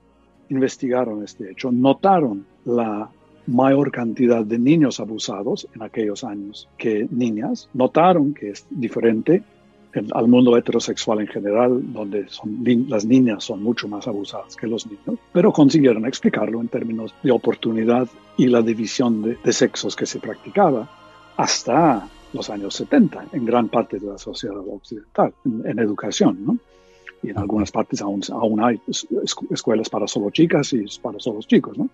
investigaron 0.49 1.23
este 1.23 1.51
hecho, 1.51 1.71
notaron 1.71 2.45
la 2.65 3.11
mayor 3.47 3.91
cantidad 3.91 4.45
de 4.45 4.59
niños 4.59 5.01
abusados 5.01 5.67
en 5.75 5.83
aquellos 5.83 6.25
años 6.25 6.69
que 6.77 7.09
niñas, 7.11 7.69
notaron 7.75 8.35
que 8.35 8.51
es 8.51 8.67
diferente 8.71 9.43
al 10.15 10.29
mundo 10.29 10.57
heterosexual 10.57 11.21
en 11.21 11.27
general, 11.27 11.93
donde 11.93 12.29
son, 12.29 12.65
las 12.89 13.05
niñas 13.05 13.45
son 13.45 13.63
mucho 13.63 13.89
más 13.89 14.07
abusadas 14.07 14.57
que 14.57 14.67
los 14.67 14.87
niños, 14.87 15.19
pero 15.33 15.53
consiguieron 15.53 16.07
explicarlo 16.07 16.61
en 16.61 16.69
términos 16.69 17.15
de 17.23 17.31
oportunidad 17.31 18.09
y 18.37 18.47
la 18.47 18.63
división 18.63 19.23
de, 19.23 19.53
sexos 19.53 19.95
que 19.95 20.07
se 20.07 20.19
practicaba 20.19 20.89
hasta 21.37 22.09
los 22.33 22.49
años 22.49 22.75
70 22.75 23.27
en 23.33 23.45
gran 23.45 23.69
parte 23.69 23.99
de 23.99 24.07
la 24.07 24.19
sociedad 24.19 24.57
occidental, 24.59 25.35
en, 25.45 25.79
educación, 25.79 26.39
¿no? 26.45 26.59
Y 27.23 27.31
en 27.31 27.39
algunas 27.39 27.71
partes 27.71 28.01
aún, 28.01 28.21
aún 28.33 28.61
hay 28.63 28.81
escuelas 29.51 29.89
para 29.89 30.09
solo 30.09 30.31
chicas 30.31 30.73
y 30.73 30.85
para 31.01 31.21
solo 31.21 31.41
chicos, 31.43 31.79
¿no? 31.79 31.89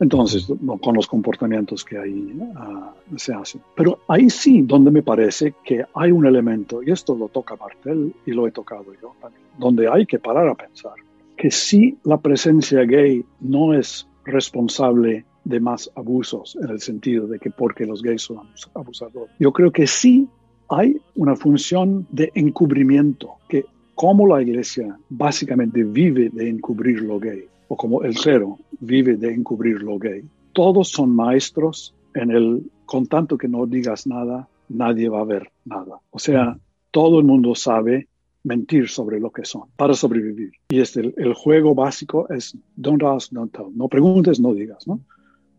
Entonces, 0.00 0.50
con 0.80 0.94
los 0.94 1.06
comportamientos 1.06 1.84
que 1.84 1.98
ahí 1.98 2.34
ah, 2.56 2.94
se 3.16 3.34
hacen. 3.34 3.60
Pero 3.76 3.98
ahí 4.08 4.30
sí, 4.30 4.62
donde 4.62 4.90
me 4.90 5.02
parece 5.02 5.54
que 5.62 5.84
hay 5.94 6.10
un 6.10 6.24
elemento, 6.26 6.82
y 6.82 6.90
esto 6.90 7.14
lo 7.14 7.28
toca 7.28 7.54
Martel 7.56 8.14
y 8.24 8.30
lo 8.32 8.48
he 8.48 8.50
tocado 8.50 8.86
yo 9.00 9.14
también, 9.20 9.42
donde 9.58 9.88
hay 9.88 10.06
que 10.06 10.18
parar 10.18 10.48
a 10.48 10.54
pensar 10.54 10.94
que 11.36 11.50
si 11.50 11.98
la 12.04 12.18
presencia 12.18 12.82
gay 12.84 13.24
no 13.40 13.74
es 13.74 14.06
responsable 14.24 15.24
de 15.44 15.60
más 15.60 15.90
abusos, 15.94 16.56
en 16.62 16.70
el 16.70 16.80
sentido 16.80 17.26
de 17.26 17.38
que 17.38 17.50
porque 17.50 17.84
los 17.86 18.02
gays 18.02 18.22
son 18.22 18.48
abusadores. 18.74 19.34
Yo 19.38 19.52
creo 19.52 19.70
que 19.70 19.86
sí 19.86 20.28
hay 20.68 21.00
una 21.14 21.36
función 21.36 22.06
de 22.10 22.30
encubrimiento, 22.34 23.36
que 23.48 23.66
como 23.94 24.26
la 24.26 24.40
iglesia 24.40 24.98
básicamente 25.08 25.82
vive 25.82 26.30
de 26.30 26.48
encubrir 26.48 27.02
lo 27.02 27.18
gay, 27.18 27.44
o 27.68 27.76
como 27.76 28.02
el 28.02 28.16
cero 28.16 28.58
vive 28.80 29.16
de 29.16 29.32
encubrir 29.32 29.82
lo 29.82 29.98
gay. 29.98 30.24
Todos 30.52 30.88
son 30.88 31.14
maestros 31.14 31.94
en 32.14 32.30
el, 32.30 32.70
con 32.86 33.06
tanto 33.06 33.38
que 33.38 33.48
no 33.48 33.66
digas 33.66 34.06
nada, 34.06 34.48
nadie 34.68 35.08
va 35.08 35.20
a 35.20 35.24
ver 35.24 35.50
nada. 35.64 36.00
O 36.10 36.18
sea, 36.18 36.58
todo 36.90 37.20
el 37.20 37.26
mundo 37.26 37.54
sabe 37.54 38.08
mentir 38.42 38.88
sobre 38.88 39.20
lo 39.20 39.30
que 39.30 39.44
son 39.44 39.68
para 39.76 39.94
sobrevivir. 39.94 40.52
Y 40.70 40.80
este, 40.80 41.12
el, 41.16 41.34
juego 41.34 41.74
básico 41.74 42.28
es 42.30 42.56
don't 42.76 43.02
ask, 43.02 43.32
don't 43.32 43.52
tell. 43.52 43.66
No 43.74 43.88
preguntes, 43.88 44.40
no 44.40 44.54
digas, 44.54 44.86
¿no? 44.86 45.00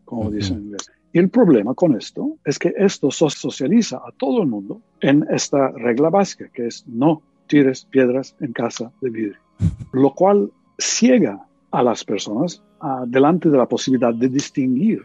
Como 0.04 0.30
dicen 0.30 0.58
en 0.58 0.62
inglés. 0.64 0.90
Y 1.12 1.18
el 1.18 1.28
problema 1.28 1.74
con 1.74 1.94
esto 1.94 2.38
es 2.44 2.58
que 2.58 2.74
esto 2.76 3.10
socializa 3.10 3.98
a 3.98 4.12
todo 4.16 4.42
el 4.42 4.48
mundo 4.48 4.80
en 5.00 5.26
esta 5.30 5.70
regla 5.70 6.10
básica, 6.10 6.48
que 6.52 6.66
es 6.66 6.86
no 6.86 7.22
tires 7.46 7.84
piedras 7.84 8.34
en 8.40 8.52
casa 8.52 8.92
de 9.02 9.10
vidrio, 9.10 9.38
lo 9.92 10.14
cual 10.14 10.50
ciega 10.78 11.46
a 11.70 11.82
las 11.82 12.04
personas 12.04 12.62
delante 13.06 13.48
de 13.48 13.58
la 13.58 13.66
posibilidad 13.66 14.14
de 14.14 14.28
distinguir 14.28 15.02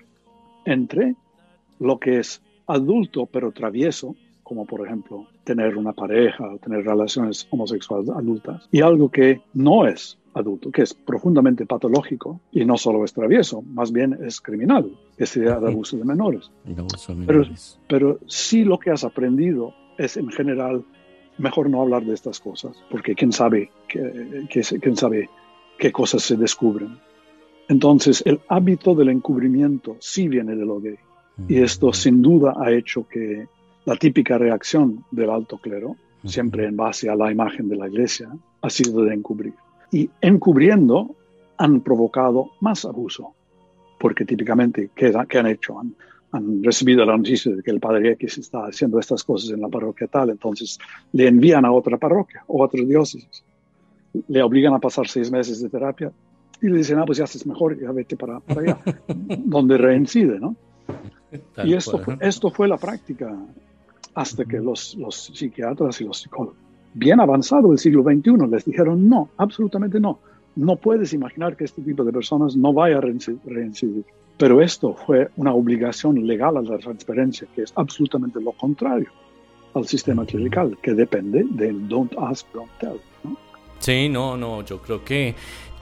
entre 0.65 1.15
lo 1.79 1.99
que 1.99 2.19
es 2.19 2.41
adulto 2.67 3.25
pero 3.25 3.51
travieso, 3.51 4.15
como 4.43 4.65
por 4.65 4.85
ejemplo 4.85 5.27
tener 5.43 5.77
una 5.77 5.93
pareja 5.93 6.43
o 6.49 6.57
tener 6.57 6.85
relaciones 6.85 7.47
homosexuales 7.51 8.09
adultas, 8.09 8.67
y 8.71 8.81
algo 8.81 9.09
que 9.09 9.41
no 9.53 9.85
es 9.85 10.17
adulto, 10.33 10.71
que 10.71 10.83
es 10.83 10.93
profundamente 10.93 11.65
patológico 11.65 12.39
y 12.51 12.65
no 12.65 12.77
solo 12.77 13.03
es 13.03 13.13
travieso, 13.13 13.61
más 13.61 13.91
bien 13.91 14.17
es 14.23 14.39
criminal, 14.41 14.91
es 15.17 15.33
de 15.33 15.51
abuso 15.51 15.97
de 15.97 16.05
menores. 16.05 16.51
Pero, 17.25 17.43
pero 17.87 18.19
sí 18.27 18.63
lo 18.63 18.77
que 18.77 18.91
has 18.91 19.03
aprendido 19.03 19.73
es 19.97 20.17
en 20.17 20.29
general 20.29 20.83
mejor 21.37 21.69
no 21.69 21.81
hablar 21.81 22.03
de 22.03 22.13
estas 22.13 22.39
cosas, 22.39 22.77
porque 22.89 23.15
quién 23.15 23.31
sabe, 23.31 23.71
quién 23.87 24.95
sabe 24.95 25.29
qué 25.77 25.91
cosas 25.91 26.23
se 26.23 26.35
descubren. 26.35 26.99
Entonces, 27.69 28.23
el 28.25 28.39
hábito 28.47 28.95
del 28.95 29.09
encubrimiento 29.09 29.97
sí 29.99 30.27
viene 30.27 30.55
de 30.55 30.65
lo 30.65 30.79
gay. 30.79 30.97
Y 31.47 31.59
esto 31.59 31.93
sin 31.93 32.21
duda 32.21 32.55
ha 32.57 32.71
hecho 32.71 33.07
que 33.07 33.47
la 33.85 33.95
típica 33.95 34.37
reacción 34.37 35.05
del 35.11 35.29
alto 35.29 35.57
clero, 35.59 35.95
siempre 36.25 36.65
en 36.65 36.75
base 36.75 37.09
a 37.09 37.15
la 37.15 37.31
imagen 37.31 37.69
de 37.69 37.75
la 37.75 37.87
iglesia, 37.87 38.29
ha 38.61 38.69
sido 38.69 39.03
de 39.03 39.13
encubrir. 39.13 39.53
y 39.91 40.09
encubriendo 40.19 41.15
han 41.57 41.81
provocado 41.81 42.51
más 42.59 42.85
abuso, 42.85 43.33
porque 43.99 44.25
típicamente, 44.25 44.91
¿qué, 44.93 45.13
han 45.15 45.47
hecho? 45.47 45.79
Han, 45.79 45.95
han 46.31 46.63
recibido 46.63 47.05
la 47.05 47.17
noticia 47.17 47.55
de 47.55 47.63
que 47.63 47.71
el 47.71 47.79
padre 47.79 48.11
X 48.11 48.37
está 48.39 48.65
haciendo 48.65 48.99
estas 48.99 49.23
cosas 49.23 49.51
en 49.51 49.61
la 49.61 49.69
parroquia 49.69 50.07
tal, 50.07 50.29
entonces 50.29 50.77
le 51.13 51.27
envían 51.27 51.65
a 51.65 51.71
otra 51.71 51.97
parroquia 51.97 52.43
o 52.47 52.61
a 52.61 52.65
otra 52.65 52.83
diócesis, 52.83 53.43
le 54.27 54.43
obligan 54.43 54.73
a 54.73 54.79
pasar 54.79 55.07
seis 55.07 55.31
meses 55.31 55.61
de 55.61 55.69
terapia 55.69 56.11
y 56.61 56.67
le 56.67 56.77
dicen, 56.77 56.99
ah, 56.99 57.03
pues 57.05 57.17
ya 57.17 57.25
estás 57.25 57.45
mejor, 57.45 57.79
ya 57.79 57.91
vete 57.91 58.15
para, 58.15 58.39
para 58.39 58.61
allá, 58.61 58.79
donde 59.45 59.77
reincide, 59.77 60.39
¿no? 60.39 60.55
y 61.63 61.73
esto 61.73 61.99
fue, 61.99 62.17
esto 62.21 62.49
fue 62.49 62.67
la 62.67 62.77
práctica 62.77 63.35
hasta 64.15 64.45
que 64.45 64.59
los, 64.59 64.95
los 64.95 65.31
psiquiatras 65.33 66.01
y 66.01 66.05
los 66.05 66.19
psicólogos, 66.19 66.57
bien 66.93 67.19
avanzado 67.19 67.71
el 67.71 67.77
siglo 67.77 68.03
XXI, 68.03 68.47
les 68.49 68.65
dijeron, 68.65 69.07
no, 69.07 69.29
absolutamente 69.37 69.99
no, 69.99 70.19
no 70.55 70.75
puedes 70.75 71.13
imaginar 71.13 71.55
que 71.55 71.65
este 71.65 71.81
tipo 71.81 72.03
de 72.03 72.11
personas 72.11 72.55
no 72.55 72.73
vaya 72.73 72.97
a 72.97 73.01
reincidir. 73.01 74.05
Pero 74.37 74.61
esto 74.61 74.93
fue 74.93 75.29
una 75.35 75.53
obligación 75.53 76.25
legal 76.25 76.57
a 76.57 76.61
la 76.61 76.77
transparencia, 76.77 77.47
que 77.55 77.63
es 77.63 77.73
absolutamente 77.75 78.41
lo 78.41 78.51
contrario 78.51 79.09
al 79.73 79.87
sistema 79.87 80.25
clerical, 80.25 80.77
que 80.81 80.93
depende 80.93 81.45
del 81.51 81.87
don't 81.87 82.13
ask, 82.17 82.45
don't 82.53 82.71
tell. 82.79 82.99
¿no? 83.23 83.37
Sí, 83.79 84.09
no, 84.09 84.35
no, 84.35 84.63
yo 84.63 84.81
creo 84.81 85.03
que 85.03 85.35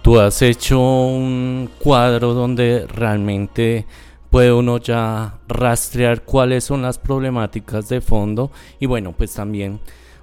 tú 0.05 0.19
has 0.19 0.43
hecho 0.43 0.79
un 0.79 1.67
cuadro 1.79 2.35
donde 2.35 2.85
realmente 2.85 3.87
puede 4.29 4.53
uno 4.53 4.77
ya 4.77 5.39
rastrear 5.47 6.21
cuáles 6.21 6.63
son 6.63 6.83
las 6.83 6.99
problemáticas 6.99 7.89
de 7.89 8.01
fondo 8.01 8.51
y 8.79 8.85
bueno, 8.85 9.13
pues 9.13 9.33
también 9.33 9.79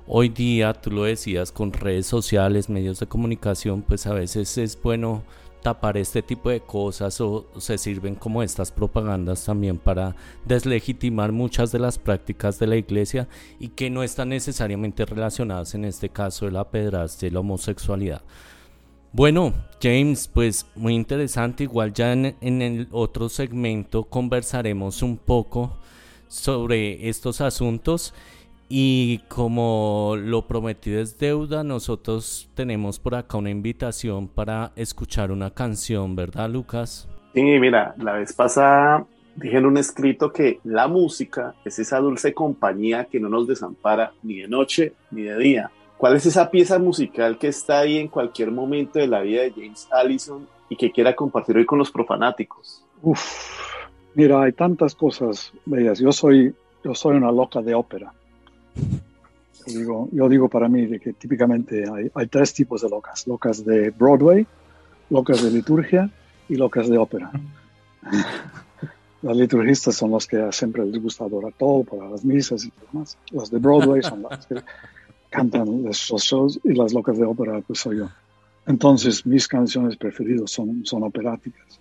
hoy 0.07 0.28
día, 0.28 0.72
tú 0.72 0.93
lo 0.93 1.03
decías, 1.03 1.51
con 1.51 1.72
redes 1.72 2.07
sociales, 2.07 2.68
medios 2.68 3.01
de 3.01 3.09
comunicación, 3.09 3.83
pues 3.83 4.07
a 4.07 4.14
veces 4.14 4.57
es 4.57 4.80
bueno 4.80 5.24
tapar 5.62 5.97
este 5.97 6.22
tipo 6.22 6.51
de 6.51 6.61
cosas 6.61 7.20
o 7.20 7.49
se 7.59 7.76
sirven 7.76 8.14
como 8.14 8.45
estas 8.45 8.70
propagandas 8.70 9.45
también 9.45 9.78
para 9.78 10.14
deslegitimar 10.45 11.33
muchas 11.33 11.72
de 11.72 11.80
las 11.80 11.99
prácticas 11.99 12.61
de 12.61 12.68
la 12.68 12.76
iglesia 12.76 13.26
y 13.59 13.66
que 13.66 13.91
no 13.91 14.05
están 14.05 14.28
necesariamente 14.28 15.05
relacionadas 15.07 15.74
en 15.74 15.87
este 15.87 16.09
caso 16.09 16.45
de 16.45 16.53
la 16.53 16.70
pedrastia 16.70 17.26
y 17.26 17.33
la 17.33 17.41
homosexualidad. 17.41 18.22
Bueno, 19.14 19.52
James, 19.82 20.26
pues 20.26 20.66
muy 20.74 20.94
interesante, 20.94 21.64
igual 21.64 21.92
ya 21.92 22.14
en, 22.14 22.34
en 22.40 22.62
el 22.62 22.88
otro 22.92 23.28
segmento 23.28 24.04
conversaremos 24.04 25.02
un 25.02 25.18
poco 25.18 25.76
sobre 26.28 27.10
estos 27.10 27.42
asuntos 27.42 28.14
y 28.70 29.18
como 29.28 30.14
lo 30.16 30.46
prometido 30.46 30.98
es 30.98 31.18
deuda, 31.18 31.62
nosotros 31.62 32.48
tenemos 32.54 32.98
por 32.98 33.14
acá 33.14 33.36
una 33.36 33.50
invitación 33.50 34.28
para 34.28 34.72
escuchar 34.76 35.30
una 35.30 35.50
canción, 35.50 36.16
¿verdad, 36.16 36.48
Lucas? 36.48 37.06
Sí, 37.34 37.42
mira, 37.42 37.94
la 37.98 38.14
vez 38.14 38.32
pasada 38.32 39.04
dije 39.36 39.58
en 39.58 39.66
un 39.66 39.76
escrito 39.76 40.32
que 40.32 40.58
la 40.64 40.88
música 40.88 41.54
es 41.66 41.78
esa 41.78 41.98
dulce 41.98 42.32
compañía 42.32 43.04
que 43.04 43.20
no 43.20 43.28
nos 43.28 43.46
desampara 43.46 44.14
ni 44.22 44.38
de 44.38 44.48
noche 44.48 44.94
ni 45.10 45.22
de 45.24 45.36
día. 45.36 45.70
¿Cuál 46.03 46.16
es 46.16 46.26
esa 46.26 46.50
pieza 46.50 46.80
musical 46.80 47.38
que 47.38 47.46
está 47.46 47.78
ahí 47.78 47.96
en 47.96 48.09
cualquier 48.09 48.50
momento 48.50 48.98
de 48.98 49.07
la 49.07 49.20
vida 49.20 49.42
de 49.42 49.53
James 49.53 49.86
Allison 49.92 50.48
y 50.68 50.74
que 50.74 50.90
quiera 50.90 51.14
compartir 51.14 51.57
hoy 51.57 51.64
con 51.64 51.78
los 51.78 51.92
profanáticos? 51.92 52.84
Uf, 53.03 53.22
mira, 54.12 54.42
hay 54.42 54.50
tantas 54.50 54.96
cosas 54.96 55.53
bellas. 55.64 56.00
Yo 56.00 56.11
soy, 56.11 56.53
yo 56.82 56.92
soy 56.96 57.18
una 57.18 57.30
loca 57.30 57.62
de 57.62 57.76
ópera. 57.76 58.12
Yo 59.64 59.78
digo, 59.78 60.09
yo 60.11 60.28
digo 60.28 60.48
para 60.48 60.68
mí 60.68 60.98
que 60.98 61.12
típicamente 61.12 61.84
hay, 61.88 62.11
hay, 62.12 62.26
tres 62.26 62.53
tipos 62.53 62.82
de 62.82 62.88
locas. 62.88 63.24
Locas 63.28 63.64
de 63.64 63.90
Broadway, 63.90 64.44
locas 65.09 65.40
de 65.40 65.53
liturgia 65.53 66.11
y 66.48 66.57
locas 66.57 66.88
de 66.88 66.98
ópera. 66.98 67.30
Las 69.22 69.36
liturgistas 69.36 69.94
son 69.94 70.11
los 70.11 70.26
que 70.26 70.50
siempre 70.50 70.84
les 70.84 71.00
gusta 71.00 71.26
adorar 71.26 71.53
todo 71.57 71.84
para 71.84 72.11
las 72.11 72.24
misas 72.24 72.64
y 72.64 72.72
demás. 72.90 73.16
Las 73.30 73.53
de 73.53 73.61
Broadway 73.61 74.03
son 74.03 74.22
las 74.22 74.48
que 74.48 74.57
cantan 75.33 75.83
los 75.83 75.97
shows 75.97 76.61
y 76.62 76.74
las 76.74 76.93
locas 76.93 77.18
de 77.18 77.24
ópera 77.24 77.61
pues 77.66 77.80
soy 77.80 77.99
yo. 77.99 78.09
Entonces 78.66 79.26
mis 79.26 79.49
canciones 79.49 79.97
preferidas 79.97 80.51
son, 80.51 80.85
son 80.85 81.03
operáticas. 81.03 81.80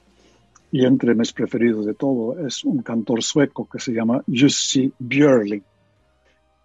Y 0.71 0.85
entre 0.85 1.13
mis 1.13 1.33
preferidos 1.33 1.85
de 1.85 1.93
todo 1.93 2.47
es 2.47 2.63
un 2.63 2.81
cantor 2.81 3.21
sueco 3.21 3.67
que 3.69 3.79
se 3.79 3.91
llama 3.91 4.23
Jussi 4.25 4.91
Björling 4.97 5.63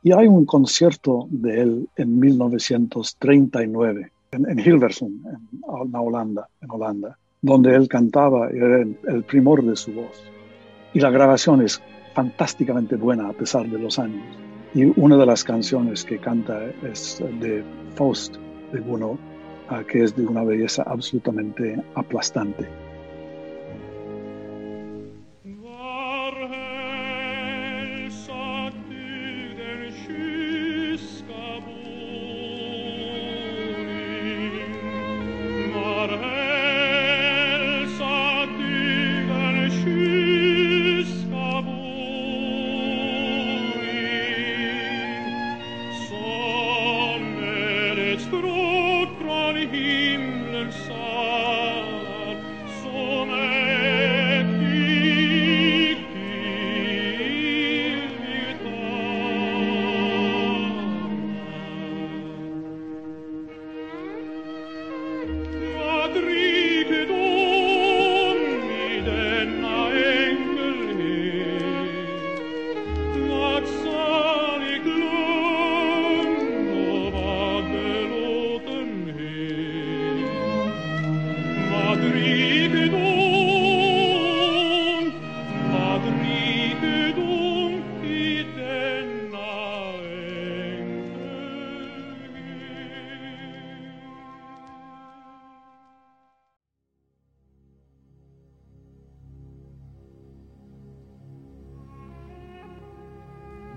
y 0.07 0.12
hay 0.12 0.28
un 0.28 0.45
concierto 0.45 1.26
de 1.30 1.62
él 1.62 1.89
en 1.97 2.20
1939 2.20 4.12
en, 4.30 4.49
en 4.49 4.59
Hilversum, 4.61 5.20
en, 5.26 5.49
Holanda, 5.64 6.49
en 6.61 6.70
Holanda, 6.70 7.18
donde 7.43 7.74
él 7.74 7.89
cantaba 7.89 8.49
y 8.53 8.57
era 8.57 8.82
el 8.82 9.24
primor 9.24 9.64
de 9.64 9.74
su 9.74 9.93
voz. 9.93 10.22
Y 10.95 11.01
la 11.01 11.11
grabación 11.11 11.61
es 11.62 11.82
fantásticamente 12.14 12.95
buena 12.95 13.28
a 13.28 13.32
pesar 13.32 13.68
de 13.68 13.80
los 13.80 13.99
años. 13.99 14.45
Y 14.76 14.92
una 15.00 15.16
de 15.16 15.24
las 15.24 15.42
canciones 15.42 16.04
que 16.04 16.18
canta 16.18 16.66
es 16.82 17.24
de 17.40 17.64
Faust 17.94 18.36
de 18.72 18.80
Gounod, 18.80 19.16
ah, 19.70 19.82
que 19.82 20.04
es 20.04 20.14
de 20.14 20.26
una 20.26 20.44
belleza 20.44 20.82
absolutamente 20.82 21.82
aplastante. 21.94 22.68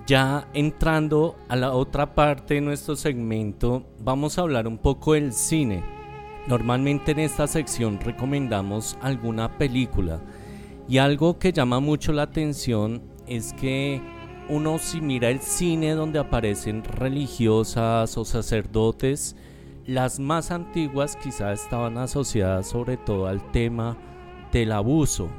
Ya 0.10 0.48
entrando 0.56 1.36
a 1.50 1.56
la 1.56 1.72
otra 1.72 2.16
parte 2.16 2.56
de 2.56 2.62
nuestro 2.62 2.96
segmento, 2.96 3.86
vamos 4.00 4.40
a 4.40 4.42
hablar 4.42 4.68
un 4.68 4.80
poco 4.80 5.14
del 5.14 5.34
cine. 5.34 5.84
Normalmente 6.48 7.12
en 7.12 7.20
esta 7.20 7.46
sección 7.46 8.00
recomendamos 8.00 8.98
alguna 9.04 9.60
película 9.60 10.20
y 10.88 10.98
algo 10.98 11.38
que 11.38 11.54
llama 11.54 11.80
mucho 11.80 12.12
la 12.12 12.24
atención 12.24 13.04
es 13.28 13.54
que 13.54 14.02
uno 14.50 14.80
si 14.80 15.00
mira 15.00 15.30
el 15.30 15.42
cine 15.42 15.92
donde 15.92 16.18
aparecen 16.18 16.84
religiosas 16.84 18.18
o 18.18 18.26
sacerdotes, 18.26 19.36
las 19.86 20.20
más 20.20 20.50
antiguas 20.50 21.18
quizás 21.18 21.62
estaban 21.62 22.00
asociadas 22.00 22.68
sobre 22.68 22.98
todo 22.98 23.28
al 23.28 23.52
tema 23.52 23.96
del 24.52 24.72
abuso, 24.72 25.30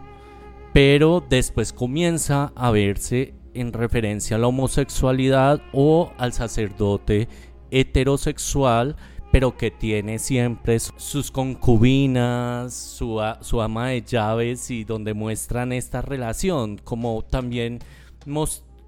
pero 0.73 1.25
después 1.29 1.73
comienza 1.73 2.53
a 2.55 2.71
verse 2.71 3.40
en 3.55 3.73
referencia 3.73 4.37
a 4.37 4.39
la 4.39 4.47
homosexualidad 4.47 5.61
o 5.73 6.13
al 6.19 6.33
sacerdote 6.33 7.29
heterosexual, 7.71 8.97
pero 9.33 9.57
que 9.57 9.71
tiene 9.71 10.19
siempre 10.19 10.79
sus 10.81 11.31
concubinas, 11.31 12.75
su, 12.75 13.21
su 13.41 13.63
ama 13.63 13.89
de 13.89 14.03
llaves 14.03 14.71
y 14.71 14.85
donde 14.85 15.15
muestran 15.15 15.73
esta 15.73 16.03
relación, 16.03 16.79
como 16.79 17.23
también 17.23 17.79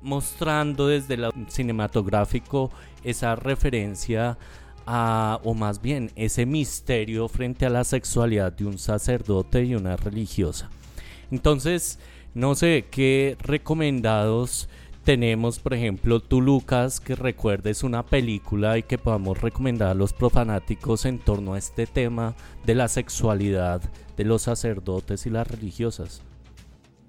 mostrando 0.02 0.88
desde 0.88 1.14
el 1.14 1.30
cinematográfico 1.48 2.70
esa 3.04 3.36
referencia 3.36 4.36
a, 4.84 5.40
o 5.44 5.54
más 5.54 5.80
bien 5.80 6.10
ese 6.16 6.44
misterio 6.44 7.28
frente 7.28 7.66
a 7.66 7.70
la 7.70 7.84
sexualidad 7.84 8.52
de 8.52 8.66
un 8.66 8.78
sacerdote 8.78 9.64
y 9.64 9.76
una 9.76 9.96
religiosa. 9.96 10.70
Entonces, 11.30 11.98
no 12.34 12.54
sé 12.54 12.86
qué 12.90 13.36
recomendados 13.40 14.68
tenemos, 15.04 15.58
por 15.58 15.74
ejemplo, 15.74 16.20
tú 16.20 16.40
Lucas, 16.40 17.00
que 17.00 17.16
recuerdes 17.16 17.82
una 17.82 18.04
película 18.04 18.78
y 18.78 18.84
que 18.84 18.98
podamos 18.98 19.40
recomendar 19.40 19.88
a 19.88 19.94
los 19.94 20.12
profanáticos 20.12 21.04
en 21.06 21.18
torno 21.18 21.54
a 21.54 21.58
este 21.58 21.86
tema 21.86 22.34
de 22.64 22.76
la 22.76 22.86
sexualidad 22.86 23.82
de 24.16 24.24
los 24.24 24.42
sacerdotes 24.42 25.26
y 25.26 25.30
las 25.30 25.48
religiosas. 25.48 26.22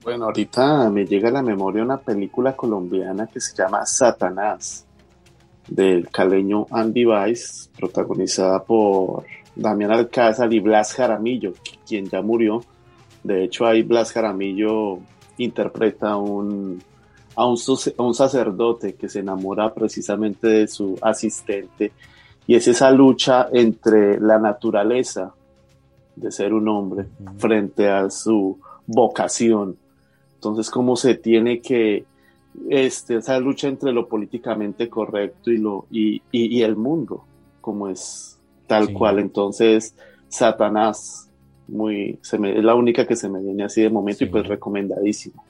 Bueno, 0.04 0.26
ahorita 0.26 0.90
me 0.90 1.06
llega 1.06 1.30
a 1.30 1.34
la 1.34 1.44
memoria 1.44 1.84
una 1.84 1.98
película 1.98 2.56
colombiana 2.56 3.28
que 3.28 3.40
se 3.40 3.56
llama 3.56 3.86
Satanás, 3.86 4.86
del 5.68 6.10
caleño 6.10 6.66
Andy 6.72 7.06
Weiss, 7.06 7.70
protagonizada 7.78 8.64
por 8.64 9.24
Damián 9.56 9.92
Alcázar 9.92 10.52
y 10.52 10.60
Blas 10.60 10.94
Jaramillo, 10.94 11.54
quien 11.88 12.10
ya 12.10 12.22
murió. 12.22 12.64
De 13.24 13.44
hecho, 13.46 13.66
ahí 13.66 13.84
Blas 13.84 14.12
Jaramillo 14.12 15.00
interpreta 15.38 16.16
un 16.18 16.82
a 17.36 17.48
un, 17.48 17.58
un 17.98 18.14
sacerdote 18.14 18.94
que 18.94 19.10
se 19.10 19.20
enamora 19.20 19.74
precisamente 19.74 20.48
de 20.48 20.68
su 20.68 20.98
asistente 21.02 21.92
y 22.46 22.56
es 22.56 22.68
esa 22.68 22.92
lucha 22.92 23.48
entre 23.52 24.20
la 24.20 24.38
naturaleza 24.38 25.34
de 26.16 26.32
ser 26.32 26.54
un 26.54 26.68
hombre 26.68 27.06
frente 27.38 27.90
a 27.90 28.10
su 28.10 28.60
vocación. 28.86 29.78
Entonces, 30.36 30.70
cómo 30.70 30.96
se 30.96 31.16
tiene 31.16 31.62
que, 31.62 32.06
este, 32.70 33.16
esa 33.16 33.40
lucha 33.40 33.68
entre 33.68 33.94
lo 33.94 34.08
políticamente 34.08 34.90
correcto 34.90 35.52
y, 35.52 35.58
lo, 35.58 35.86
y, 35.90 36.22
y, 36.32 36.62
el 36.62 36.76
mundo, 36.76 37.24
como 37.62 37.88
es 37.88 38.38
tal 38.68 38.92
cual. 38.92 39.20
Entonces, 39.20 39.96
Satanás, 40.28 41.30
muy, 41.68 42.20
se 42.22 42.38
me, 42.38 42.57
es 42.57 42.64
la 42.64 42.76
única 42.76 43.05
que 43.05 43.16
se 43.16 43.30
me 43.30 43.41
viene 43.41 43.64
así 43.64 43.82
de 43.82 43.89
momento 43.89 44.24
y 44.24 44.28
pues 44.28 44.47
recomendadísimo. 44.47 45.43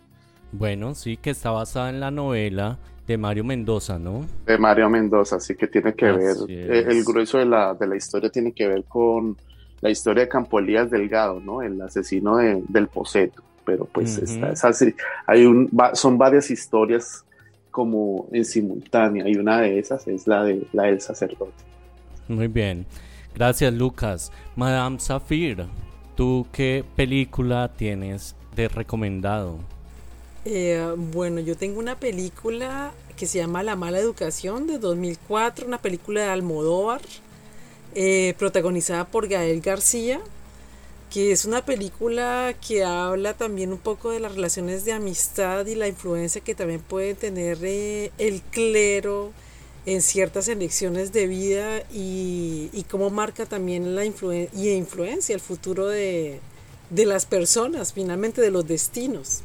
Bueno, 0.51 0.93
sí, 0.93 1.17
que 1.17 1.31
está 1.31 1.51
basada 1.51 1.89
en 1.89 1.99
la 1.99 2.11
novela 2.11 2.77
de 3.07 3.17
Mario 3.17 3.43
Mendoza, 3.43 3.99
¿no? 3.99 4.25
De 4.45 4.57
Mario 4.57 4.89
Mendoza, 4.89 5.39
sí 5.39 5.55
que 5.55 5.67
tiene 5.67 5.93
que 5.93 6.11
ver, 6.11 6.35
eh, 6.47 6.85
el 6.87 7.03
grueso 7.03 7.37
de 7.37 7.45
la, 7.45 7.73
de 7.73 7.87
la 7.87 7.95
historia 7.95 8.29
tiene 8.29 8.53
que 8.53 8.67
ver 8.67 8.83
con 8.85 9.35
la 9.81 9.89
historia 9.89 10.23
de 10.23 10.29
Campo 10.29 10.59
Elías 10.59 10.89
Delgado, 10.89 11.39
¿no? 11.39 11.61
El 11.61 11.81
asesino 11.81 12.37
del 12.37 12.87
Poseto, 12.87 13.43
pero 13.65 13.85
pues 13.85 14.17
está, 14.17 14.51
es 14.51 14.63
así, 14.63 14.93
hay 15.27 15.45
un, 15.45 15.69
son 15.93 16.17
varias 16.17 16.49
historias 16.49 17.25
como 17.69 18.27
en 18.31 18.45
simultánea 18.45 19.27
y 19.27 19.35
una 19.35 19.59
de 19.59 19.79
esas 19.79 20.07
es 20.07 20.27
la, 20.27 20.43
de, 20.43 20.65
la 20.71 20.83
del 20.83 21.01
sacerdote. 21.01 21.51
Muy 22.29 22.47
bien, 22.47 22.85
gracias 23.35 23.73
Lucas. 23.73 24.31
Madame 24.55 24.99
Safir, 24.99 25.65
¿tú 26.15 26.47
qué 26.51 26.83
película 26.95 27.71
tienes 27.75 28.35
de 28.55 28.67
recomendado? 28.67 29.59
Eh, 30.45 30.93
bueno, 30.97 31.39
yo 31.39 31.55
tengo 31.55 31.79
una 31.79 31.95
película 31.95 32.91
que 33.15 33.27
se 33.27 33.37
llama 33.37 33.63
La 33.63 33.75
mala 33.75 33.99
educación 33.99 34.67
de 34.67 34.79
2004, 34.79 35.67
una 35.67 35.81
película 35.81 36.21
de 36.21 36.29
Almodóvar, 36.29 37.01
eh, 37.95 38.33
protagonizada 38.37 39.05
por 39.05 39.27
Gael 39.27 39.61
García, 39.61 40.19
que 41.11 41.31
es 41.31 41.45
una 41.45 41.63
película 41.63 42.55
que 42.65 42.83
habla 42.83 43.35
también 43.35 43.71
un 43.71 43.77
poco 43.77 44.09
de 44.09 44.19
las 44.19 44.33
relaciones 44.33 44.83
de 44.83 44.93
amistad 44.93 45.65
y 45.67 45.75
la 45.75 45.87
influencia 45.87 46.41
que 46.41 46.55
también 46.55 46.81
puede 46.81 47.13
tener 47.13 47.59
eh, 47.61 48.11
el 48.17 48.41
clero 48.41 49.31
en 49.85 50.01
ciertas 50.01 50.47
elecciones 50.47 51.11
de 51.11 51.27
vida 51.27 51.83
y, 51.93 52.85
cómo 52.89 53.09
marca 53.09 53.45
también 53.45 53.95
la 53.95 54.05
influencia 54.05 54.59
y 54.59 54.69
influencia 54.71 55.33
el 55.33 55.41
futuro 55.41 55.87
de, 55.87 56.39
de 56.89 57.05
las 57.05 57.25
personas, 57.25 57.93
finalmente 57.93 58.41
de 58.41 58.51
los 58.51 58.67
destinos. 58.67 59.41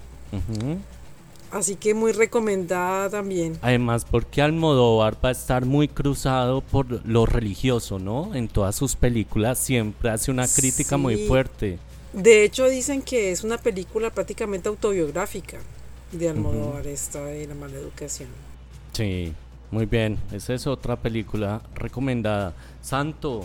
Así 1.51 1.77
que 1.77 1.95
muy 1.95 2.13
recomendada 2.13 3.09
también. 3.09 3.59
Además, 3.63 4.05
porque 4.05 4.43
Almodóvar 4.43 5.17
va 5.25 5.31
a 5.31 5.33
estar 5.33 5.65
muy 5.65 5.89
cruzado 5.89 6.61
por 6.61 7.07
lo 7.07 7.25
religioso, 7.25 7.99
¿no? 7.99 8.35
En 8.35 8.49
todas 8.49 8.77
sus 8.77 8.97
películas 8.97 9.59
siempre 9.59 10.11
hace 10.11 10.31
una 10.31 10.47
crítica 10.47 10.99
muy 10.99 11.27
fuerte. 11.27 11.79
De 12.13 12.45
hecho, 12.45 12.69
dicen 12.69 13.01
que 13.01 13.33
es 13.33 13.45
una 13.45 13.57
película 13.57 14.11
prácticamente 14.11 14.69
autobiográfica 14.69 15.59
de 16.13 16.29
Almodóvar, 16.29 16.87
esta 16.87 17.25
de 17.25 17.47
La 17.47 17.55
Mala 17.55 17.77
Educación. 17.77 18.29
Sí, 18.93 19.33
muy 19.71 19.87
bien. 19.87 20.19
Esa 20.33 20.55
es 20.55 20.67
otra 20.67 20.97
película 20.97 21.63
recomendada. 21.75 22.55
Santo, 22.81 23.45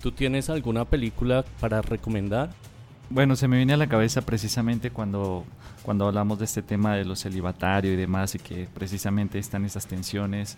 ¿tú 0.00 0.12
tienes 0.12 0.50
alguna 0.50 0.84
película 0.84 1.44
para 1.60 1.82
recomendar? 1.82 2.50
Bueno, 3.10 3.36
se 3.36 3.48
me 3.48 3.56
viene 3.56 3.74
a 3.74 3.76
la 3.76 3.88
cabeza 3.88 4.22
precisamente 4.22 4.90
cuando, 4.90 5.44
cuando 5.82 6.06
hablamos 6.06 6.38
de 6.38 6.46
este 6.46 6.62
tema 6.62 6.96
de 6.96 7.04
lo 7.04 7.16
celibatario 7.16 7.92
y 7.92 7.96
demás, 7.96 8.34
y 8.34 8.38
que 8.38 8.68
precisamente 8.72 9.38
están 9.38 9.64
esas 9.64 9.86
tensiones 9.86 10.56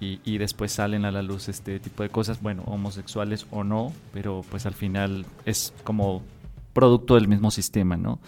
y, 0.00 0.20
y, 0.24 0.38
después 0.38 0.72
salen 0.72 1.04
a 1.04 1.10
la 1.10 1.22
luz 1.22 1.48
este 1.48 1.80
tipo 1.80 2.02
de 2.02 2.08
cosas, 2.08 2.40
bueno, 2.40 2.62
homosexuales 2.66 3.46
o 3.50 3.64
no, 3.64 3.92
pero 4.12 4.44
pues 4.48 4.64
al 4.64 4.74
final 4.74 5.26
es 5.44 5.72
como 5.82 6.22
producto 6.72 7.16
del 7.16 7.26
mismo 7.26 7.50
sistema, 7.50 7.96
¿no? 7.96 8.20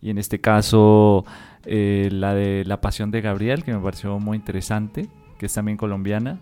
Y 0.00 0.10
en 0.10 0.18
este 0.18 0.40
caso, 0.40 1.24
eh, 1.64 2.08
la 2.10 2.34
de 2.34 2.64
La 2.64 2.80
Pasión 2.80 3.12
de 3.12 3.20
Gabriel, 3.20 3.62
que 3.62 3.72
me 3.72 3.78
pareció 3.78 4.18
muy 4.18 4.36
interesante, 4.36 5.08
que 5.42 5.46
es 5.46 5.54
también 5.54 5.76
colombiana, 5.76 6.38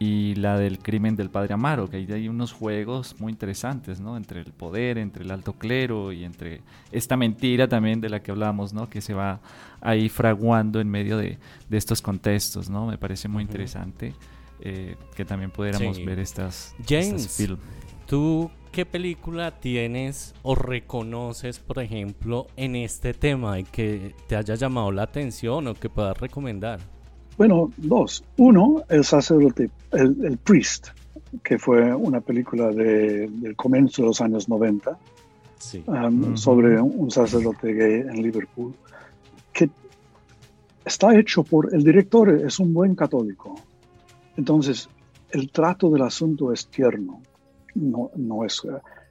y 0.00 0.34
la 0.34 0.58
del 0.58 0.80
crimen 0.80 1.14
del 1.14 1.30
padre 1.30 1.54
Amaro, 1.54 1.88
que 1.88 1.98
ahí 1.98 2.08
hay 2.10 2.28
unos 2.28 2.52
juegos 2.52 3.14
muy 3.20 3.30
interesantes, 3.30 4.00
¿no? 4.00 4.16
Entre 4.16 4.40
el 4.40 4.52
poder, 4.52 4.98
entre 4.98 5.22
el 5.22 5.30
alto 5.30 5.52
clero 5.52 6.10
y 6.10 6.24
entre 6.24 6.60
esta 6.90 7.16
mentira 7.16 7.68
también 7.68 8.00
de 8.00 8.08
la 8.08 8.24
que 8.24 8.32
hablamos, 8.32 8.72
¿no? 8.72 8.90
Que 8.90 9.00
se 9.00 9.14
va 9.14 9.38
ahí 9.80 10.08
fraguando 10.08 10.80
en 10.80 10.90
medio 10.90 11.16
de, 11.16 11.38
estos 11.70 12.02
contextos, 12.02 12.68
¿no? 12.68 12.88
Me 12.88 12.98
parece 12.98 13.28
muy 13.28 13.44
interesante 13.44 14.16
eh, 14.58 14.96
que 15.14 15.24
también 15.24 15.52
pudiéramos 15.52 16.04
ver 16.04 16.18
estas, 16.18 16.74
James, 16.88 17.40
¿tú 18.08 18.50
qué 18.72 18.84
película 18.84 19.60
tienes 19.60 20.34
o 20.42 20.56
reconoces, 20.56 21.60
por 21.60 21.78
ejemplo, 21.78 22.48
en 22.56 22.74
este 22.74 23.14
tema 23.14 23.60
y 23.60 23.62
que 23.62 24.12
te 24.26 24.34
haya 24.34 24.56
llamado 24.56 24.90
la 24.90 25.04
atención 25.04 25.68
o 25.68 25.74
que 25.74 25.88
puedas 25.88 26.18
recomendar? 26.18 26.93
Bueno, 27.36 27.72
dos. 27.76 28.24
Uno, 28.36 28.82
El 28.88 29.04
sacerdote, 29.04 29.70
el, 29.92 30.38
Priest, 30.38 30.88
que 31.42 31.58
fue 31.58 31.94
una 31.94 32.20
película 32.20 32.68
de, 32.68 33.28
del 33.28 33.56
comienzo 33.56 34.02
de 34.02 34.08
los 34.08 34.20
años 34.20 34.48
90 34.48 34.98
um, 35.86 36.36
sobre 36.36 36.80
un 36.80 37.10
sacerdote 37.10 37.72
gay 37.72 38.00
en 38.00 38.22
Liverpool, 38.22 38.74
que 39.52 39.68
está 40.84 41.16
hecho 41.18 41.42
por, 41.42 41.74
el 41.74 41.82
director 41.82 42.30
es 42.30 42.60
un 42.60 42.72
buen 42.72 42.94
católico. 42.94 43.56
Entonces, 44.36 44.88
el 45.30 45.50
trato 45.50 45.90
del 45.90 46.02
asunto 46.02 46.52
es 46.52 46.68
tierno, 46.68 47.20
no, 47.74 48.10
no 48.14 48.44
es 48.44 48.62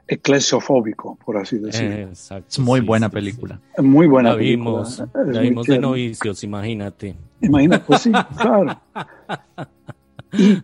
eclesiofóbico, 0.08 1.18
por 1.24 1.38
así 1.38 1.58
decirlo. 1.58 2.12
Es 2.12 2.60
muy 2.60 2.82
buena 2.82 3.10
película. 3.10 3.60
Muy 3.78 4.08
buena 4.08 4.32
la 4.32 4.36
vimos, 4.36 5.04
La 5.14 5.42
vimos 5.42 5.68
de 5.68 5.80
novicios, 5.80 6.44
imagínate. 6.44 7.16
Imagínate, 7.42 7.84
pues 7.86 8.02
sí, 8.02 8.12
claro. 8.38 8.80
Y 10.34 10.62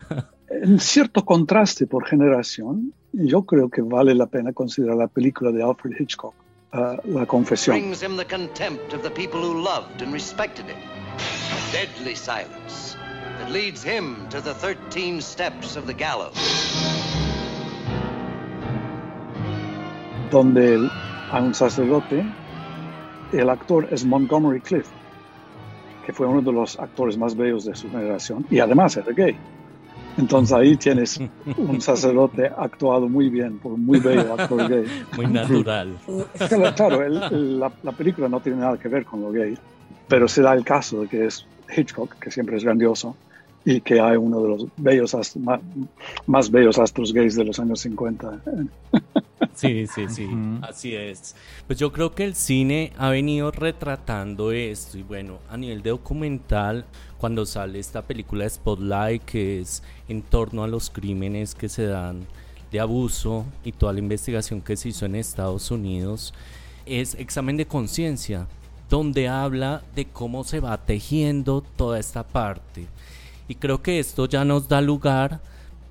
en 0.49 0.79
cierto 0.79 1.23
contraste 1.23 1.87
por 1.87 2.05
generación, 2.05 2.93
yo 3.13 3.43
creo 3.43 3.69
que 3.69 3.81
vale 3.81 4.13
la 4.15 4.27
pena 4.27 4.53
considerar 4.53 4.97
la 4.97 5.07
película 5.07 5.51
de 5.51 5.63
Alfred 5.63 5.93
Hitchcock, 5.99 6.33
uh, 6.73 6.95
La 7.05 7.25
Confesión. 7.25 7.77
Brings 7.77 8.01
him 8.01 8.17
the 8.17 8.25
contempt 8.25 8.93
of 8.93 9.03
the 9.03 9.11
people 9.11 9.39
who 9.39 9.61
loved 9.61 10.01
and 10.01 10.13
respected 10.13 10.65
him. 10.65 10.77
A 10.77 11.71
deadly 11.71 12.15
silence 12.15 12.95
that 13.39 13.51
leads 13.51 13.83
him 13.83 14.27
to 14.29 14.41
the 14.41 14.53
13 14.53 15.21
steps 15.21 15.75
of 15.75 15.85
the 15.85 15.93
gallows. 15.93 16.98
Donde 20.31 20.89
hay 21.31 21.43
un 21.43 21.53
sacerdote, 21.53 22.25
el 23.31 23.49
actor 23.49 23.87
es 23.91 24.05
Montgomery 24.05 24.61
Cliff, 24.61 24.87
que 26.05 26.13
fue 26.13 26.27
uno 26.27 26.41
de 26.41 26.51
los 26.51 26.79
actores 26.79 27.17
más 27.17 27.35
bellos 27.35 27.65
de 27.65 27.75
su 27.75 27.89
generación 27.89 28.45
y 28.49 28.59
además 28.59 28.97
era 28.97 29.11
gay. 29.11 29.35
Entonces 30.17 30.55
ahí 30.55 30.75
tienes 30.75 31.19
un 31.57 31.79
sacerdote 31.81 32.47
actuado 32.47 33.07
muy 33.07 33.29
bien 33.29 33.59
por 33.59 33.73
un 33.73 33.85
muy 33.85 33.99
bello 33.99 34.33
actor 34.33 34.67
gay. 34.67 34.85
Muy 35.15 35.27
natural. 35.27 35.95
Claro, 36.75 37.07
la, 37.07 37.91
película 37.91 38.27
no 38.27 38.39
tiene 38.39 38.59
nada 38.59 38.77
que 38.77 38.87
ver 38.87 39.05
con 39.05 39.21
lo 39.21 39.31
gay, 39.31 39.57
pero 40.07 40.27
se 40.27 40.41
da 40.41 40.53
el 40.53 40.63
caso 40.63 41.01
de 41.01 41.07
que 41.07 41.25
es 41.25 41.45
Hitchcock, 41.75 42.15
que 42.19 42.31
siempre 42.31 42.57
es 42.57 42.63
grandioso, 42.63 43.15
y 43.63 43.81
que 43.81 43.99
hay 43.99 44.17
uno 44.17 44.41
de 44.41 44.49
los 44.49 44.65
bellos 44.77 45.15
más, 45.37 45.61
más 46.25 46.49
bellos 46.49 46.79
astros 46.79 47.13
gays 47.13 47.35
de 47.35 47.45
los 47.45 47.59
años 47.59 47.81
50. 47.81 48.41
Sí, 49.59 49.87
sí, 49.87 50.07
sí, 50.07 50.29
así 50.61 50.95
es. 50.95 51.35
Pues 51.67 51.77
yo 51.77 51.91
creo 51.91 52.15
que 52.15 52.23
el 52.23 52.33
cine 52.35 52.93
ha 52.97 53.09
venido 53.09 53.51
retratando 53.51 54.53
esto 54.53 54.97
y 54.97 55.03
bueno, 55.03 55.39
a 55.49 55.57
nivel 55.57 55.81
de 55.81 55.89
documental, 55.89 56.85
cuando 57.17 57.45
sale 57.45 57.79
esta 57.79 58.01
película 58.01 58.49
Spotlight, 58.49 59.23
que 59.23 59.59
es 59.59 59.83
en 60.07 60.21
torno 60.21 60.63
a 60.63 60.67
los 60.67 60.89
crímenes 60.89 61.55
que 61.55 61.67
se 61.67 61.87
dan 61.87 62.25
de 62.71 62.79
abuso 62.79 63.45
y 63.65 63.73
toda 63.73 63.91
la 63.91 63.99
investigación 63.99 64.61
que 64.61 64.77
se 64.77 64.89
hizo 64.89 65.05
en 65.05 65.15
Estados 65.15 65.71
Unidos, 65.71 66.33
es 66.85 67.15
examen 67.15 67.57
de 67.57 67.67
conciencia, 67.67 68.47
donde 68.89 69.27
habla 69.27 69.83
de 69.93 70.05
cómo 70.05 70.45
se 70.45 70.61
va 70.61 70.77
tejiendo 70.77 71.61
toda 71.75 71.99
esta 71.99 72.23
parte. 72.23 72.87
Y 73.49 73.55
creo 73.55 73.81
que 73.81 73.99
esto 73.99 74.25
ya 74.25 74.45
nos 74.45 74.69
da 74.69 74.79
lugar 74.79 75.41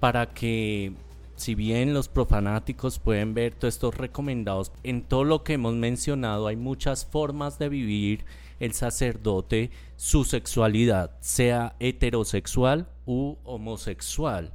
para 0.00 0.26
que 0.26 0.92
si 1.38 1.54
bien 1.54 1.94
los 1.94 2.08
profanáticos 2.08 2.98
pueden 2.98 3.32
ver 3.32 3.54
todos 3.54 3.74
estos 3.74 3.96
recomendados, 3.96 4.72
en 4.82 5.02
todo 5.02 5.24
lo 5.24 5.44
que 5.44 5.54
hemos 5.54 5.74
mencionado 5.74 6.48
hay 6.48 6.56
muchas 6.56 7.06
formas 7.06 7.58
de 7.58 7.68
vivir 7.68 8.24
el 8.60 8.72
sacerdote 8.72 9.70
su 9.96 10.24
sexualidad, 10.24 11.12
sea 11.20 11.76
heterosexual 11.78 12.88
u 13.06 13.36
homosexual. 13.44 14.52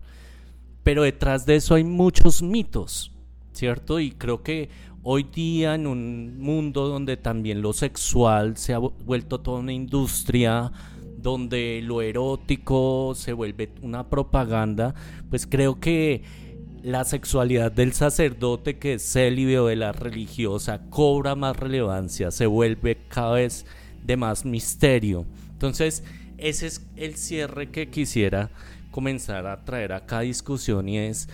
Pero 0.83 1.03
detrás 1.03 1.45
de 1.45 1.55
eso 1.55 1.75
hay 1.75 1.85
muchos 1.85 2.41
mitos, 2.41 3.11
¿cierto? 3.53 3.99
Y 3.99 4.11
creo 4.11 4.43
que 4.43 4.69
hoy 5.03 5.23
día 5.23 5.75
en 5.75 5.87
un 5.87 6.37
mundo 6.39 6.89
donde 6.89 7.15
también 7.15 7.61
lo 7.61 7.71
sexual 7.71 8.57
se 8.57 8.73
ha 8.73 8.77
vuelto 8.77 9.39
toda 9.39 9.59
una 9.59 9.71
industria, 9.73 10.71
donde 11.17 11.81
lo 11.81 12.01
erótico 12.01 13.13
se 13.15 13.31
vuelve 13.31 13.71
una 13.81 14.09
propaganda, 14.09 14.93
pues 15.29 15.47
creo 15.47 15.79
que 15.79 16.42
la 16.83 17.05
sexualidad 17.05 17.71
del 17.71 17.93
sacerdote 17.93 18.77
que 18.77 18.95
es 18.95 19.13
célibe 19.13 19.57
o 19.57 19.67
de 19.67 19.77
la 19.77 19.93
religiosa 19.93 20.81
cobra 20.89 21.33
más 21.33 21.55
relevancia, 21.55 22.29
se 22.29 22.45
vuelve 22.45 22.97
cada 23.07 23.35
vez 23.35 23.65
de 24.05 24.17
más 24.17 24.43
misterio. 24.43 25.25
Entonces, 25.53 26.03
ese 26.37 26.67
es 26.67 26.85
el 26.97 27.15
cierre 27.15 27.71
que 27.71 27.89
quisiera 27.89 28.49
comenzar 28.91 29.47
a 29.47 29.63
traer 29.63 29.93
a 29.93 30.19
discusión 30.19 30.89
y 30.89 30.97
es, 30.97 31.29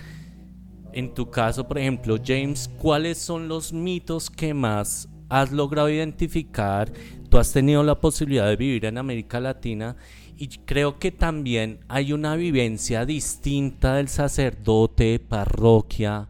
en 0.93 1.16
tu 1.16 1.32
caso, 1.32 1.68
por 1.68 1.80
ejemplo, 1.80 2.18
James, 2.24 2.70
¿cuáles 2.78 3.18
son 3.18 3.47
los 3.47 3.74
mitos 3.74 4.30
que 4.30 4.54
más 4.54 5.10
has 5.30 5.52
logrado 5.52 5.89
identificar? 5.89 6.91
Tú 7.28 7.39
has 7.39 7.52
tenido 7.52 7.82
la 7.82 8.00
posibilidad 8.00 8.47
de 8.47 8.56
vivir 8.56 8.86
en 8.86 9.00
América 9.00 9.39
Latina 9.39 9.95
y 10.40 10.48
creo 10.66 11.00
que 11.00 11.12
también 11.12 11.80
hay 11.90 12.14
una 12.14 12.38
vivencia 12.38 13.06
distinta 13.06 13.96
del 13.96 14.08
sacerdote, 14.08 15.20
parroquia, 15.20 16.30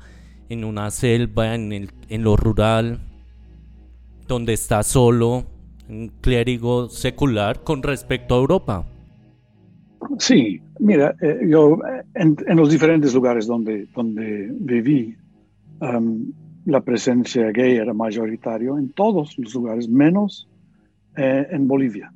en 0.49 0.63
una 0.63 0.89
selva, 0.89 1.53
en, 1.53 1.71
el, 1.71 1.91
en 2.09 2.23
lo 2.23 2.35
rural, 2.35 3.01
donde 4.27 4.53
está 4.53 4.81
solo, 4.81 5.45
un 5.87 6.11
clérigo 6.21 6.89
secular 6.89 7.63
con 7.63 7.83
respecto 7.83 8.33
a 8.33 8.39
Europa. 8.39 8.87
Sí, 10.17 10.59
mira, 10.79 11.15
eh, 11.21 11.41
yo 11.47 11.77
en, 12.15 12.35
los 12.57 12.71
diferentes 12.71 13.13
lugares 13.13 13.45
donde, 13.45 13.87
donde 13.93 14.49
viví, 14.59 15.15
um, 15.81 16.31
la 16.65 16.81
presencia 16.81 17.51
gay 17.51 17.77
era 17.77 17.93
mayoritario 17.93 18.79
en 18.79 18.89
todos 18.89 19.37
los 19.37 19.53
lugares, 19.53 19.87
menos 19.87 20.49
eh, 21.15 21.45
en 21.51 21.67
Bolivia. 21.67 22.11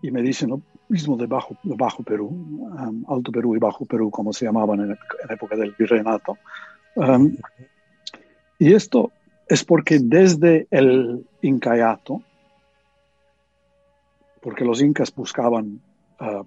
Y 0.00 0.12
me 0.12 0.22
dicen, 0.22 0.50
mismo 0.88 1.16
de 1.16 1.26
Bajo, 1.26 1.56
Bajo 1.62 2.02
Perú, 2.02 2.28
um, 2.28 3.04
Alto 3.08 3.32
Perú 3.32 3.56
y 3.56 3.58
Bajo 3.58 3.84
Perú, 3.84 4.10
como 4.10 4.32
se 4.32 4.44
llamaban 4.44 4.80
en, 4.80 4.88
la 4.90 5.34
época 5.34 5.56
del 5.56 5.74
virreinato. 5.78 6.38
Um, 6.94 7.36
y 8.58 8.72
esto 8.72 9.12
es 9.48 9.64
porque 9.64 9.98
desde 9.98 10.66
el 10.70 11.26
Incayato, 11.42 12.22
porque 14.40 14.64
los 14.64 14.80
incas 14.80 15.14
buscaban 15.14 15.80
uh, 16.20 16.44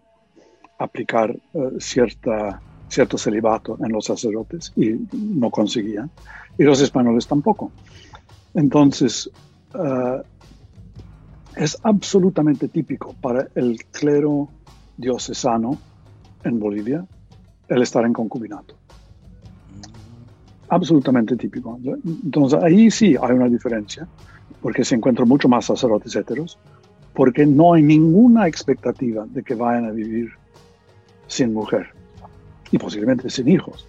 aplicar 0.78 1.36
uh, 1.54 1.80
cierta, 1.80 2.62
cierto 2.88 3.18
celibato 3.18 3.78
en 3.84 3.92
los 3.92 4.06
sacerdotes 4.06 4.72
y 4.76 4.96
no 5.12 5.52
conseguían, 5.52 6.10
y 6.58 6.64
los 6.64 6.82
españoles 6.82 7.28
tampoco. 7.28 7.72
Entonces, 8.54 9.30
uh, 9.74 10.22
es 11.60 11.78
absolutamente 11.84 12.70
típico 12.70 13.14
para 13.22 13.50
el 13.54 13.84
clero 13.92 14.48
diocesano 14.96 15.78
en 16.46 16.58
Bolivia 16.58 17.06
el 17.68 17.82
estar 17.82 18.06
en 18.06 18.14
concubinato. 18.14 18.76
Absolutamente 20.70 21.36
típico. 21.36 21.78
Entonces 21.84 22.64
ahí 22.64 22.90
sí 22.90 23.18
hay 23.22 23.32
una 23.34 23.50
diferencia, 23.50 24.08
porque 24.62 24.86
se 24.86 24.96
encuentran 24.96 25.28
mucho 25.28 25.50
más 25.50 25.66
sacerdotes 25.66 26.16
heteros, 26.16 26.58
porque 27.14 27.46
no 27.46 27.74
hay 27.74 27.82
ninguna 27.82 28.48
expectativa 28.48 29.26
de 29.28 29.44
que 29.44 29.56
vayan 29.56 29.86
a 29.86 29.92
vivir 29.92 30.30
sin 31.28 31.54
mujer 31.54 31.88
y 32.72 32.78
posiblemente 32.78 33.30
sin 33.30 33.50
hijos. 33.50 33.86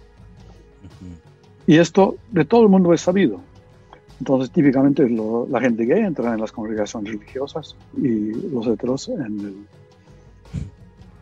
Y 1.65 1.77
esto 1.77 2.17
de 2.31 2.43
todo 2.43 2.63
el 2.63 2.69
mundo 2.69 2.93
es 2.93 2.99
sabido. 2.99 3.39
Entonces, 4.21 4.51
típicamente 4.51 5.09
la 5.09 5.59
gente 5.59 5.83
gay 5.83 6.01
entra 6.01 6.31
en 6.35 6.41
las 6.41 6.51
congregaciones 6.51 7.11
religiosas 7.11 7.75
y 7.97 8.31
los 8.51 8.67
heteros 8.67 9.09
en 9.09 9.65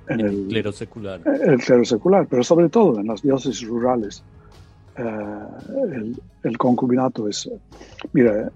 el, 0.09 0.19
el, 0.19 0.47
clero 0.49 0.73
secular. 0.73 1.21
El 1.25 1.59
clero 1.59 1.85
secular, 1.85 2.27
pero 2.29 2.43
sobre 2.43 2.67
todo 2.67 2.99
en 2.99 3.07
las 3.07 3.21
diócesis 3.21 3.65
rurales. 3.65 4.21
Eh, 4.97 6.13
el, 6.43 6.57
concubinato 6.57 7.29
es, 7.29 7.49
mira, 8.11 8.51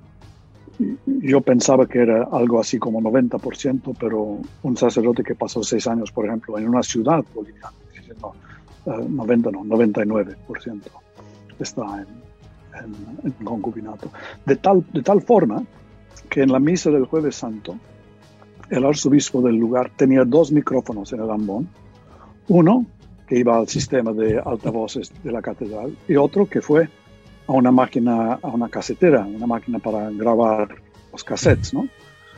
yo 1.05 1.39
pensaba 1.39 1.87
que 1.87 1.99
era 1.99 2.23
algo 2.29 2.59
así 2.59 2.77
como 2.77 2.99
90%, 2.99 3.95
pero 3.97 4.39
un 4.61 4.75
sacerdote 4.75 5.23
que 5.23 5.35
pasó 5.35 5.63
seis 5.63 5.87
años, 5.87 6.11
por 6.11 6.25
ejemplo, 6.25 6.59
en 6.59 6.67
una 6.67 6.83
ciudad 6.83 7.23
boliviana, 7.33 7.71
no, 8.21 8.33
90 9.07 9.51
no, 9.51 9.63
99% 9.63 10.81
está 11.59 12.01
en, 12.01 12.32
en, 12.81 13.31
concubinato. 13.45 14.11
De 14.45 14.55
tal, 14.55 14.83
de 14.93 15.01
tal 15.01 15.21
forma 15.21 15.63
que 16.29 16.41
en 16.41 16.51
la 16.51 16.59
misa 16.59 16.89
del 16.89 17.05
jueves 17.05 17.35
santo, 17.35 17.77
el 18.69 18.85
arzobispo 18.85 19.41
del 19.41 19.55
lugar 19.55 19.91
tenía 19.95 20.23
dos 20.25 20.51
micrófonos 20.51 21.13
en 21.13 21.21
el 21.21 21.29
ambón, 21.29 21.67
uno 22.47 22.85
que 23.27 23.39
iba 23.39 23.57
al 23.57 23.67
sistema 23.67 24.11
de 24.13 24.41
altavoces 24.43 25.11
de 25.23 25.31
la 25.31 25.41
catedral 25.41 25.95
y 26.07 26.15
otro 26.15 26.47
que 26.47 26.61
fue 26.61 26.89
a 27.47 27.51
una 27.51 27.71
máquina, 27.71 28.33
a 28.41 28.47
una 28.47 28.69
casetera, 28.69 29.21
una 29.21 29.47
máquina 29.47 29.79
para 29.79 30.09
grabar 30.09 30.75
los 31.11 31.23
cassettes, 31.23 31.73
¿no? 31.73 31.87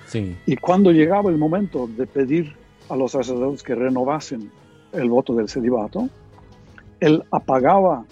Sí. 0.07 0.35
Y 0.45 0.55
cuando 0.57 0.91
llegaba 0.91 1.29
el 1.29 1.37
momento 1.37 1.87
de 1.87 2.05
pedir 2.05 2.55
a 2.89 2.95
los 2.95 3.13
sacerdotes 3.13 3.63
que 3.63 3.75
renovasen 3.75 4.51
el 4.93 5.09
voto 5.09 5.33
del 5.33 5.49
celibato, 5.49 6.09
él 6.99 7.23
apagaba 7.31 8.05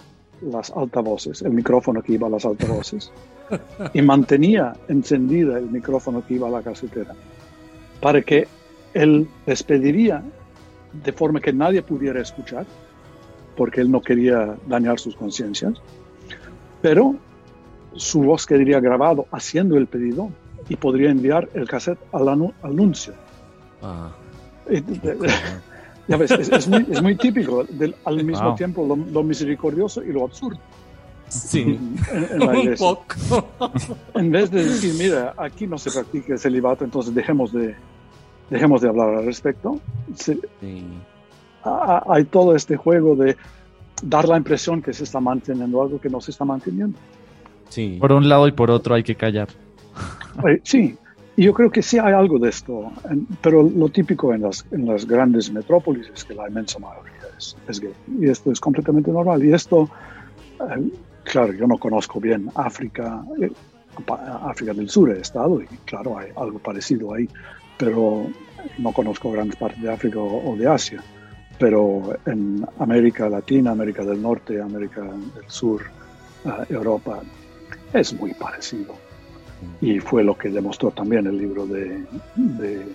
las 0.50 0.70
altavoces, 0.70 1.42
el 1.42 1.52
micrófono 1.52 2.02
que 2.02 2.14
iba 2.14 2.26
a 2.26 2.30
las 2.30 2.44
altavoces, 2.44 3.12
y 3.92 4.02
mantenía 4.02 4.74
encendida 4.88 5.58
el 5.58 5.70
micrófono 5.70 6.24
que 6.26 6.34
iba 6.34 6.48
a 6.48 6.50
la 6.50 6.62
casetera, 6.62 7.14
para 8.00 8.22
que 8.22 8.46
él 8.94 9.28
despediría 9.46 10.22
de 10.92 11.12
forma 11.12 11.40
que 11.40 11.52
nadie 11.52 11.82
pudiera 11.82 12.20
escuchar, 12.20 12.66
porque 13.56 13.80
él 13.80 13.90
no 13.90 14.00
quería 14.00 14.56
dañar 14.66 14.98
sus 14.98 15.16
conciencias, 15.16 15.74
pero 16.82 17.16
su 17.94 18.22
voz 18.22 18.46
quedaría 18.46 18.80
grabado 18.80 19.26
haciendo 19.30 19.76
el 19.76 19.86
pedido 19.86 20.30
y 20.68 20.76
podría 20.76 21.10
enviar 21.10 21.48
el 21.54 21.68
cassette 21.68 21.98
al, 22.12 22.28
anuncio. 22.62 23.14
Ah. 23.82 24.12
Ya 26.06 26.16
ves, 26.16 26.30
es, 26.32 26.68
muy, 27.02 27.16
típico, 27.16 27.64
del, 27.64 27.94
al 28.04 28.22
mismo 28.24 28.54
tiempo 28.54 28.96
lo, 29.10 29.22
misericordioso 29.22 30.02
y 30.02 30.12
lo 30.12 30.24
absurdo. 30.24 30.58
Sí, 31.28 31.78
en, 32.12 32.42
un 32.42 32.74
poco. 32.76 33.48
En 34.14 34.30
vez 34.30 34.50
de 34.50 34.64
decir, 34.64 34.94
mira, 34.98 35.34
aquí 35.36 35.66
no 35.66 35.78
se 35.78 35.90
practica 35.90 36.34
el 36.34 36.38
celibato, 36.38 36.84
entonces 36.84 37.14
dejemos 37.14 37.52
de, 37.52 37.74
dejemos 38.50 38.82
de 38.82 38.88
hablar 38.88 39.14
al 39.14 39.24
respecto. 39.24 39.80
hay 41.64 42.24
todo 42.24 42.54
este 42.54 42.76
juego 42.76 43.16
de 43.16 43.36
dar 44.02 44.28
la 44.28 44.36
impresión 44.36 44.82
que 44.82 44.92
se 44.92 45.04
está 45.04 45.20
manteniendo 45.20 45.80
algo 45.82 46.00
que 46.00 46.10
no 46.10 46.20
se 46.20 46.30
está 46.30 46.44
manteniendo. 46.44 46.98
Sí. 47.70 47.96
Por 47.98 48.12
un 48.12 48.28
lado 48.28 48.46
y 48.46 48.52
por 48.52 48.70
otro 48.70 48.94
hay 48.94 49.02
que 49.02 49.14
callar. 49.14 49.48
Sí, 50.62 50.96
y 51.36 51.44
yo 51.44 51.52
creo 51.52 51.70
que 51.70 51.82
sí 51.82 51.98
hay 51.98 52.12
algo 52.12 52.38
de 52.38 52.48
esto, 52.48 52.92
pero 53.42 53.62
lo 53.62 53.88
típico 53.88 54.32
en 54.32 54.42
las, 54.42 54.64
en 54.70 54.86
las 54.86 55.04
grandes 55.04 55.50
metrópolis 55.50 56.08
es 56.14 56.24
que 56.24 56.34
la 56.34 56.48
inmensa 56.48 56.78
mayoría 56.78 57.12
es, 57.36 57.56
es 57.68 57.80
gay. 57.80 57.92
Y 58.20 58.28
esto 58.28 58.52
es 58.52 58.60
completamente 58.60 59.10
normal. 59.10 59.44
Y 59.44 59.52
esto, 59.52 59.88
eh, 60.60 60.90
claro, 61.24 61.52
yo 61.52 61.66
no 61.66 61.76
conozco 61.78 62.20
bien 62.20 62.50
África, 62.54 63.24
eh, 63.40 63.50
África 64.42 64.74
del 64.74 64.88
Sur 64.88 65.10
he 65.10 65.20
estado 65.20 65.60
y 65.60 65.66
claro, 65.84 66.18
hay 66.18 66.30
algo 66.36 66.60
parecido 66.60 67.14
ahí, 67.14 67.28
pero 67.78 68.26
no 68.78 68.92
conozco 68.92 69.32
grandes 69.32 69.56
partes 69.56 69.82
de 69.82 69.92
África 69.92 70.20
o, 70.20 70.54
de 70.56 70.68
Asia. 70.68 71.02
Pero 71.58 72.16
en 72.26 72.64
América 72.78 73.28
Latina, 73.28 73.72
América 73.72 74.04
del 74.04 74.22
Norte, 74.22 74.60
América 74.60 75.02
del 75.02 75.48
Sur, 75.48 75.82
eh, 76.44 76.48
Europa, 76.68 77.20
es 77.92 78.12
muy 78.14 78.34
parecido. 78.34 79.03
Y 79.80 80.00
fue 80.00 80.24
lo 80.24 80.36
que 80.36 80.50
demostró 80.50 80.90
también 80.90 81.26
el 81.26 81.38
libro 81.38 81.66
de, 81.66 82.04
de, 82.36 82.86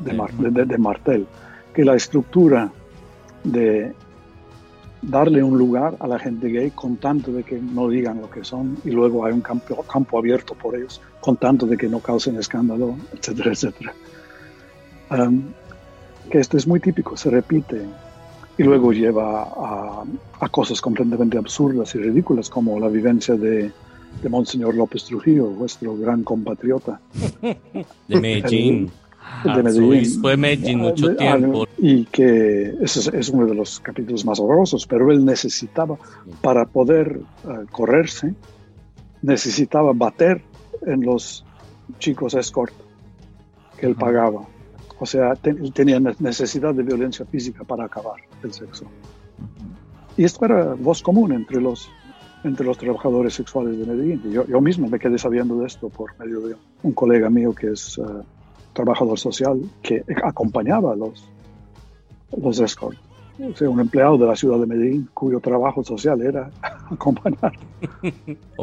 de, 0.00 0.78
Martel, 0.78 1.26
que 1.72 1.84
la 1.84 1.94
estructura 1.94 2.70
de 3.44 3.92
darle 5.02 5.42
un 5.42 5.58
lugar 5.58 5.96
a 5.98 6.06
la 6.06 6.18
gente 6.18 6.48
gay 6.48 6.70
con 6.70 6.96
tanto 6.96 7.32
de 7.32 7.42
que 7.42 7.60
no 7.60 7.88
digan 7.88 8.20
lo 8.20 8.30
que 8.30 8.44
son 8.44 8.78
y 8.84 8.90
luego 8.90 9.26
hay 9.26 9.32
un 9.32 9.40
campo, 9.40 9.82
campo 9.82 10.18
abierto 10.18 10.54
por 10.54 10.76
ellos 10.76 11.00
con 11.20 11.36
tanto 11.36 11.66
de 11.66 11.76
que 11.76 11.88
no 11.88 11.98
causen 11.98 12.36
escándalo, 12.36 12.96
etcétera, 13.12 13.52
etcétera. 13.52 13.94
Um, 15.10 15.42
que 16.30 16.38
esto 16.38 16.56
es 16.56 16.66
muy 16.66 16.80
típico, 16.80 17.16
se 17.16 17.30
repite 17.30 17.82
y 18.56 18.62
luego 18.62 18.92
lleva 18.92 19.42
a, 19.42 20.04
a, 20.40 20.48
cosas 20.48 20.80
completamente 20.80 21.36
absurdas 21.36 21.94
y 21.94 21.98
ridículas 21.98 22.48
como 22.48 22.78
la 22.78 22.88
vivencia 22.88 23.34
de, 23.34 23.72
de 24.20 24.28
Monseñor 24.28 24.74
López 24.74 25.04
Trujillo, 25.04 25.46
vuestro 25.46 25.96
gran 25.96 26.22
compatriota. 26.22 27.00
De 28.08 28.20
Medellín. 28.20 28.90
de 29.44 29.62
Medellín. 29.62 30.20
Fue 30.20 30.36
Medellín 30.36 30.78
mucho 30.78 31.08
ah, 31.10 31.16
tiempo. 31.16 31.66
Y 31.78 32.04
que 32.06 32.74
ese 32.80 33.16
es, 33.18 33.28
uno 33.30 33.46
de 33.46 33.54
los 33.54 33.80
capítulos 33.80 34.24
más 34.24 34.38
horrorosos, 34.38 34.86
pero 34.86 35.10
él 35.10 35.24
necesitaba, 35.24 35.96
para 36.40 36.66
poder 36.66 37.20
eh, 37.44 37.66
correrse, 37.70 38.34
necesitaba 39.22 39.92
bater 39.92 40.42
en 40.86 41.02
los 41.02 41.44
chicos 41.98 42.34
escort 42.34 42.72
que 43.78 43.86
él 43.86 43.94
pagaba. 43.94 44.42
O 44.98 45.06
sea, 45.06 45.34
tenía 45.34 45.98
necesidad 45.98 46.74
de 46.74 46.84
violencia 46.84 47.26
física 47.26 47.64
para 47.64 47.86
acabar 47.86 48.20
el 48.44 48.52
sexo. 48.52 48.86
Y 50.16 50.24
esto 50.24 50.44
era 50.44 50.74
voz 50.74 51.02
común 51.02 51.32
entre 51.32 51.60
los, 51.60 51.90
entre 52.44 52.66
los 52.66 52.78
trabajadores 52.78 53.34
sexuales 53.34 53.78
de 53.78 53.86
Medellín. 53.86 54.22
Yo, 54.32 54.46
yo 54.46 54.60
mismo 54.60 54.88
me 54.88 54.98
quedé 54.98 55.18
sabiendo 55.18 55.58
de 55.58 55.66
esto 55.66 55.88
por 55.88 56.18
medio 56.18 56.40
de 56.40 56.56
un 56.82 56.92
colega 56.92 57.30
mío 57.30 57.54
que 57.54 57.68
es 57.72 57.98
eh, 57.98 58.02
trabajador 58.72 59.18
social, 59.18 59.60
que 59.82 60.04
acompañaba 60.24 60.92
a 60.92 60.96
los, 60.96 61.28
los 62.36 62.60
escorts 62.60 62.98
o 63.40 63.56
sea, 63.56 63.68
un 63.68 63.80
empleado 63.80 64.18
de 64.18 64.26
la 64.26 64.36
ciudad 64.36 64.58
de 64.58 64.66
Medellín 64.66 65.08
cuyo 65.14 65.40
trabajo 65.40 65.82
social 65.82 66.20
era 66.20 66.50
acompañar. 66.90 67.52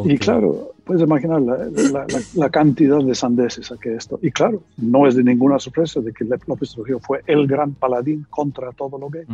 Y 0.05 0.17
claro, 0.17 0.73
puedes 0.83 1.03
imaginar 1.03 1.41
la, 1.41 2.49
cantidad 2.49 2.99
de 2.99 3.15
sandeces 3.15 3.71
a 3.71 3.77
que 3.77 3.95
esto. 3.95 4.19
Y 4.21 4.31
claro, 4.31 4.61
no 4.77 5.07
es 5.07 5.15
de 5.15 5.23
ninguna 5.23 5.59
sorpresa 5.59 5.99
de 6.01 6.13
que 6.13 6.25
López 6.25 6.71
Trujillo 6.71 6.99
fue 6.99 7.21
el 7.25 7.47
gran 7.47 7.73
paladín 7.73 8.25
contra 8.29 8.71
todo 8.71 8.97
lo 8.97 9.09
gay. 9.09 9.25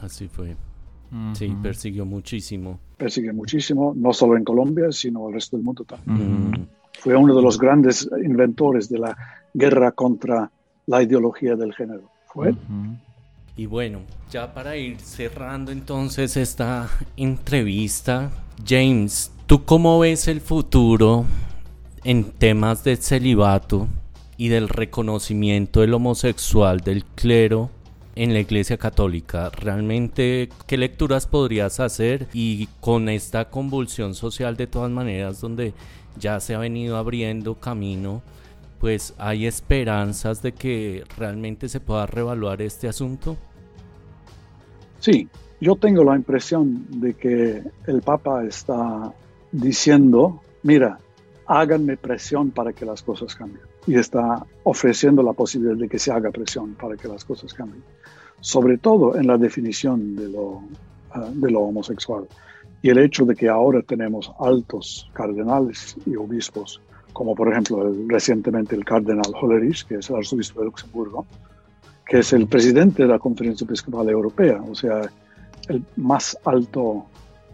Así 0.00 0.28
fue. 0.28 0.56
Sí, 1.34 1.54
persiguió 1.62 2.04
muchísimo. 2.04 2.78
Persiguió 2.96 3.34
muchísimo, 3.34 3.92
no 3.96 4.12
solo 4.12 4.36
en 4.36 4.44
Colombia, 4.44 4.90
sino 4.90 5.28
el 5.28 5.34
resto 5.34 5.56
del 5.56 5.64
mundo 5.64 5.84
también. 5.84 6.68
Fue 6.98 7.14
uno 7.14 7.34
de 7.34 7.42
los 7.42 7.58
grandes 7.58 8.08
inventores 8.24 8.88
de 8.88 8.98
la 8.98 9.16
guerra 9.52 9.92
contra 9.92 10.50
la 10.86 11.02
ideología 11.02 11.56
del 11.56 11.74
género. 11.74 12.10
Fue 12.26 12.54
y 13.58 13.64
bueno, 13.64 14.00
ya 14.30 14.52
para 14.52 14.76
ir 14.76 15.00
cerrando 15.00 15.72
entonces 15.72 16.36
esta 16.36 16.90
entrevista, 17.16 18.30
James, 18.66 19.32
¿tú 19.46 19.64
cómo 19.64 19.98
ves 19.98 20.28
el 20.28 20.42
futuro 20.42 21.24
en 22.04 22.32
temas 22.32 22.84
de 22.84 22.96
celibato 22.96 23.88
y 24.36 24.48
del 24.48 24.68
reconocimiento 24.68 25.80
del 25.80 25.94
homosexual 25.94 26.80
del 26.80 27.06
clero 27.06 27.70
en 28.16 28.32
la 28.32 28.40
Iglesia 28.40 28.78
Católica? 28.78 29.50
¿Realmente 29.50 30.48
qué 30.66 30.76
lecturas 30.76 31.26
podrías 31.26 31.78
hacer? 31.78 32.26
Y 32.32 32.66
con 32.80 33.08
esta 33.08 33.50
convulsión 33.50 34.14
social 34.14 34.56
de 34.56 34.66
todas 34.66 34.90
maneras 34.90 35.40
donde 35.40 35.74
ya 36.18 36.40
se 36.40 36.54
ha 36.54 36.58
venido 36.58 36.96
abriendo 36.96 37.54
camino, 37.54 38.22
pues 38.80 39.14
hay 39.18 39.46
esperanzas 39.46 40.42
de 40.42 40.52
que 40.52 41.04
realmente 41.16 41.68
se 41.68 41.78
pueda 41.80 42.06
revaluar 42.06 42.62
este 42.62 42.88
asunto. 42.88 43.36
Sí, 44.98 45.28
yo 45.60 45.76
tengo 45.76 46.02
la 46.04 46.16
impresión 46.16 46.86
de 47.00 47.14
que 47.14 47.62
el 47.86 48.02
Papa 48.02 48.44
está 48.44 49.12
diciendo, 49.52 50.42
mira, 50.62 50.98
háganme 51.46 51.96
presión 51.96 52.50
para 52.50 52.72
que 52.72 52.84
las 52.84 53.02
cosas 53.02 53.34
cambien. 53.34 53.64
Y 53.86 53.96
está 53.96 54.44
ofreciendo 54.64 55.22
la 55.22 55.32
posibilidad 55.32 55.76
de 55.76 55.88
que 55.88 55.98
se 55.98 56.10
haga 56.10 56.30
presión 56.30 56.74
para 56.74 56.96
que 56.96 57.08
las 57.08 57.24
cosas 57.24 57.54
cambien. 57.54 57.82
Sobre 58.40 58.78
todo 58.78 59.16
en 59.16 59.26
la 59.26 59.38
definición 59.38 60.16
de 60.16 60.28
lo, 60.28 60.62
ah, 61.12 61.28
de 61.32 61.50
lo 61.50 61.60
homosexual. 61.60 62.26
Y 62.82 62.90
el 62.90 62.98
hecho 62.98 63.24
de 63.24 63.34
que 63.34 63.48
ahora 63.48 63.82
tenemos 63.82 64.32
altos 64.38 65.10
cardenales 65.12 65.96
y 66.04 66.16
obispos, 66.16 66.80
como 67.12 67.34
por 67.34 67.50
ejemplo 67.50 67.94
recientemente 68.06 68.76
el 68.76 68.84
cardenal 68.84 69.32
Hollerich, 69.40 69.86
que 69.86 69.96
es 69.96 70.10
el 70.10 70.16
arzobispo 70.16 70.60
de 70.60 70.66
Luxemburgo, 70.66 71.26
que 72.06 72.18
es 72.18 72.32
el 72.32 72.46
presidente 72.46 73.02
de 73.02 73.08
la 73.08 73.18
Conferencia 73.18 73.64
Episcopal 73.64 74.08
Europea, 74.08 74.62
o 74.62 74.74
sea, 74.74 75.02
el 75.68 75.82
más 75.96 76.38
alto 76.44 77.06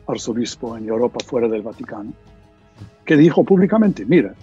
arzobispo 0.06 0.76
en 0.76 0.88
Europa 0.88 1.20
fuera 1.24 1.48
del 1.48 1.62
Vaticano, 1.62 2.12
que 3.04 3.16
dijo 3.16 3.44
públicamente, 3.44 4.04
mira, 4.04 4.34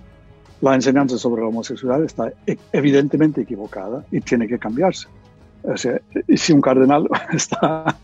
la 0.62 0.76
enseñanza 0.76 1.18
sobre 1.18 1.42
la 1.42 1.48
homosexualidad 1.48 2.06
está 2.06 2.34
e-, 2.46 2.58
evidentemente 2.74 3.42
equivocada 3.42 4.06
y 4.12 4.22
tiene 4.22 4.48
que 4.48 4.60
cambiarse. 4.60 5.08
O 5.64 5.78
sea, 5.78 6.00
si 6.36 6.54
un 6.54 6.62
cardenal 6.62 7.08
está, 7.34 7.98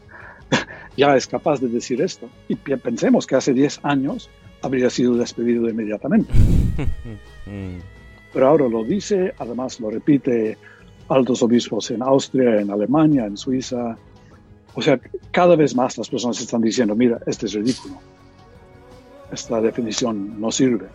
ya 0.98 1.16
es 1.16 1.28
capaz 1.28 1.60
de 1.60 1.68
decir 1.68 2.02
esto, 2.02 2.30
y 2.48 2.56
pensemos 2.56 3.26
que 3.28 3.36
hace 3.36 3.54
10 3.54 3.80
años 3.84 4.30
habría 4.62 4.90
sido 4.90 5.16
despedido 5.16 5.70
inmediatamente. 5.70 6.32
Pero 8.34 8.48
ahora 8.48 8.68
lo 8.68 8.84
dice, 8.84 9.34
además 9.38 9.80
lo 9.80 9.90
repite 9.90 10.58
altos 11.08 11.42
obispos 11.44 11.92
en 11.92 12.02
Austria, 12.02 12.60
en 12.60 12.72
Alemania, 12.72 13.26
en 13.26 13.38
Suiza. 13.38 13.98
O 14.74 14.82
sea, 14.82 15.00
cada 15.32 15.56
vez 15.56 15.76
más 15.76 15.98
las 15.98 16.10
personas 16.10 16.42
están 16.42 16.62
diciendo, 16.62 16.96
mira, 16.96 17.20
este 17.28 17.46
es 17.46 17.54
ridículo. 17.54 17.96
Esta 19.32 19.62
definición 19.62 20.40
no 20.40 20.52
sirve. 20.52 20.88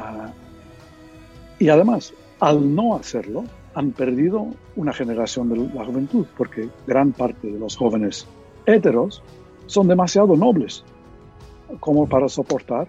Ah, 0.00 0.32
y 1.58 1.68
además, 1.68 2.14
al 2.40 2.74
no 2.74 2.96
hacerlo, 2.96 3.44
han 3.74 3.92
perdido 3.92 4.46
una 4.76 4.92
generación 4.92 5.48
de 5.50 5.74
la 5.74 5.84
juventud, 5.84 6.26
porque 6.36 6.68
gran 6.86 7.12
parte 7.12 7.48
de 7.48 7.58
los 7.58 7.76
jóvenes 7.76 8.26
heteros 8.66 9.22
son 9.66 9.88
demasiado 9.88 10.36
nobles 10.36 10.84
como 11.78 12.08
para 12.08 12.28
soportar 12.28 12.88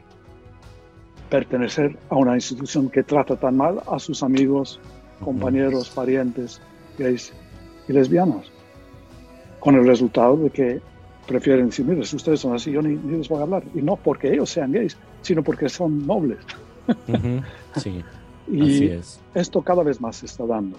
pertenecer 1.29 1.97
a 2.09 2.15
una 2.15 2.35
institución 2.35 2.89
que 2.89 3.03
trata 3.03 3.35
tan 3.35 3.55
mal 3.57 3.81
a 3.89 3.99
sus 3.99 4.23
amigos 4.23 4.79
compañeros, 5.23 5.89
parientes 5.89 6.61
gays 6.97 7.31
y 7.87 7.93
lesbianas, 7.93 8.51
con 9.59 9.75
el 9.75 9.85
resultado 9.85 10.35
de 10.37 10.49
que 10.49 10.81
prefieren 11.27 11.67
decir, 11.67 11.85
mire, 11.85 12.03
si 12.03 12.15
ustedes 12.15 12.39
son 12.39 12.53
así, 12.55 12.71
yo 12.71 12.81
ni, 12.81 12.95
les 13.17 13.29
voy 13.29 13.39
a 13.39 13.43
hablar. 13.43 13.63
Y 13.73 13.81
no 13.81 13.95
porque 13.95 14.33
ellos 14.33 14.49
sean 14.49 14.71
gays, 14.71 14.97
sino 15.21 15.43
porque 15.43 15.69
son 15.69 16.05
nobles. 16.05 16.39
Sí, 17.77 18.03
y 18.51 18.61
así 18.61 18.85
es. 18.85 19.19
esto 19.33 19.61
cada 19.61 19.83
vez 19.83 19.99
más 20.01 20.17
se 20.17 20.25
está 20.25 20.45
dando. 20.45 20.77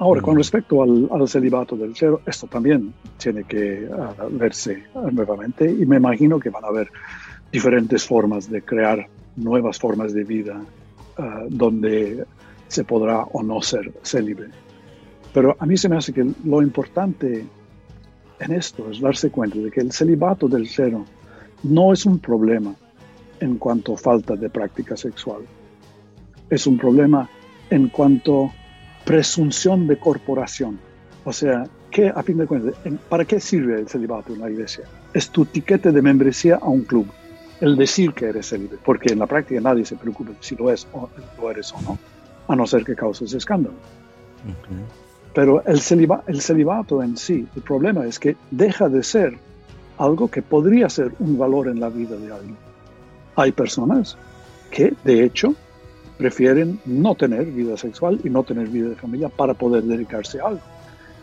Ahora, 0.00 0.22
con 0.22 0.36
respecto 0.36 0.82
al, 0.82 1.28
celibato 1.28 1.76
del 1.76 1.94
cero, 1.96 2.20
esto 2.24 2.46
también 2.46 2.94
tiene 3.16 3.42
que 3.42 3.88
ah, 3.92 4.14
verse 4.30 4.84
nuevamente 4.94 5.68
y 5.68 5.84
me 5.86 5.96
imagino 5.96 6.38
que 6.38 6.50
van 6.50 6.64
a 6.64 6.68
haber 6.68 6.88
diferentes 7.50 8.04
formas 8.04 8.48
de 8.48 8.62
crear 8.62 9.08
nuevas 9.34 9.76
formas 9.78 10.12
de 10.12 10.22
vida 10.22 10.60
ah, 11.18 11.42
donde 11.48 12.24
se 12.68 12.84
podrá 12.84 13.24
o 13.24 13.42
no 13.42 13.60
ser 13.60 13.92
célibe. 14.02 14.48
Pero 15.34 15.56
a 15.58 15.66
mí 15.66 15.76
se 15.76 15.88
me 15.88 15.96
hace 15.96 16.12
que 16.12 16.24
lo 16.44 16.62
importante 16.62 17.44
en 18.38 18.52
esto 18.52 18.88
es 18.90 19.00
darse 19.00 19.30
cuenta 19.30 19.58
de 19.58 19.70
que 19.70 19.80
el 19.80 19.90
celibato 19.90 20.46
del 20.46 20.68
cero 20.68 21.04
no 21.64 21.92
es 21.92 22.06
un 22.06 22.20
problema 22.20 22.72
en 23.40 23.58
cuanto 23.58 23.94
a 23.94 23.96
falta 23.96 24.36
de 24.36 24.50
práctica 24.50 24.96
sexual. 24.96 25.42
Es 26.50 26.66
un 26.66 26.78
problema 26.78 27.28
en 27.70 27.88
cuanto 27.88 28.52
presunción 29.04 29.86
de 29.86 29.98
corporación. 29.98 30.78
O 31.24 31.32
sea, 31.32 31.64
que 31.90 32.08
a 32.08 32.22
fin 32.22 32.38
de 32.38 32.46
cuentas, 32.46 32.74
¿para 33.08 33.24
qué 33.24 33.40
sirve 33.40 33.80
el 33.80 33.88
celibato 33.88 34.34
en 34.34 34.40
la 34.40 34.50
iglesia? 34.50 34.84
Es 35.12 35.30
tu 35.30 35.44
tiquete 35.44 35.92
de 35.92 36.02
membresía 36.02 36.56
a 36.56 36.68
un 36.68 36.82
club, 36.82 37.06
el 37.60 37.76
decir 37.76 38.12
que 38.12 38.26
eres 38.26 38.48
célibe, 38.48 38.78
porque 38.84 39.12
en 39.12 39.18
la 39.18 39.26
práctica 39.26 39.60
nadie 39.60 39.84
se 39.84 39.96
preocupa 39.96 40.32
si 40.40 40.56
lo 40.56 40.70
es 40.70 40.86
o 40.92 41.08
lo 41.40 41.50
eres 41.50 41.72
o 41.72 41.80
no 41.82 41.98
a 42.48 42.56
no 42.56 42.66
ser 42.66 42.84
que 42.84 42.96
causes 42.96 43.32
escándalo. 43.34 43.76
Pero 45.34 45.62
el, 45.66 45.80
el 46.26 46.40
celibato 46.40 47.02
en 47.02 47.16
sí, 47.16 47.46
el 47.54 47.62
problema 47.62 48.06
es 48.06 48.18
que 48.18 48.36
deja 48.50 48.88
de 48.88 49.02
ser 49.02 49.38
algo 49.98 50.28
que 50.28 50.42
podría 50.42 50.88
ser 50.88 51.12
un 51.18 51.38
valor 51.38 51.68
en 51.68 51.78
la 51.78 51.90
vida 51.90 52.16
de 52.16 52.32
alguien. 52.32 52.56
Hay 53.38 53.52
personas 53.52 54.18
que, 54.72 54.94
de 55.04 55.24
hecho, 55.24 55.54
prefieren 56.16 56.80
no 56.84 57.14
tener 57.14 57.46
vida 57.46 57.76
sexual 57.76 58.20
y 58.24 58.30
no 58.30 58.42
tener 58.42 58.66
vida 58.66 58.88
de 58.88 58.96
familia 58.96 59.28
para 59.28 59.54
poder 59.54 59.84
dedicarse 59.84 60.40
a 60.40 60.48
algo. 60.48 60.60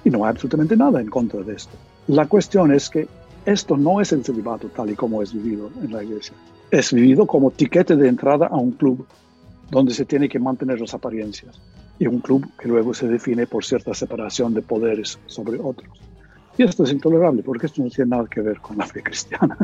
Y 0.06 0.10
no 0.10 0.24
hay 0.24 0.30
absolutamente 0.30 0.78
nada 0.78 1.02
en 1.02 1.10
contra 1.10 1.42
de 1.42 1.56
esto. 1.56 1.76
La 2.08 2.26
cuestión 2.26 2.74
es 2.74 2.90
que 2.90 3.06
esto 3.46 3.76
no 3.76 4.00
es 4.00 4.14
el 4.14 4.24
celibato 4.24 4.70
tal 4.70 4.92
y 4.92 4.96
como 4.96 5.22
es 5.22 5.34
vivido 5.34 5.70
en 5.84 5.92
la 5.92 6.04
iglesia. 6.04 6.34
es 6.72 6.94
vivido 6.94 7.28
como 7.28 7.52
tiquete 7.52 7.98
de 7.98 8.08
entrada 8.08 8.48
a 8.48 8.56
un 8.56 8.72
club 8.72 9.06
donde 9.70 9.94
se 9.94 10.06
tiene 10.06 10.30
que 10.30 10.40
mantener 10.40 10.80
las 10.80 10.94
apariencias 10.94 11.60
y 12.00 12.08
un 12.08 12.20
club 12.20 12.48
que 12.58 12.70
luego 12.70 12.94
se 12.94 13.10
define 13.10 13.46
por 13.46 13.66
cierta 13.66 13.94
separación 13.94 14.54
de 14.54 14.62
poderes 14.62 15.20
sobre 15.26 15.60
otros. 15.60 16.00
Y 16.58 16.64
esto 16.64 16.86
es 16.86 16.94
intolerable 16.94 17.44
porque 17.44 17.66
esto 17.66 17.84
no 17.84 17.90
tiene 17.90 18.12
nada 18.12 18.26
que 18.28 18.40
ver 18.40 18.62
con 18.62 18.78
la 18.78 18.86
fe 18.86 19.04
cristiana. 19.04 19.58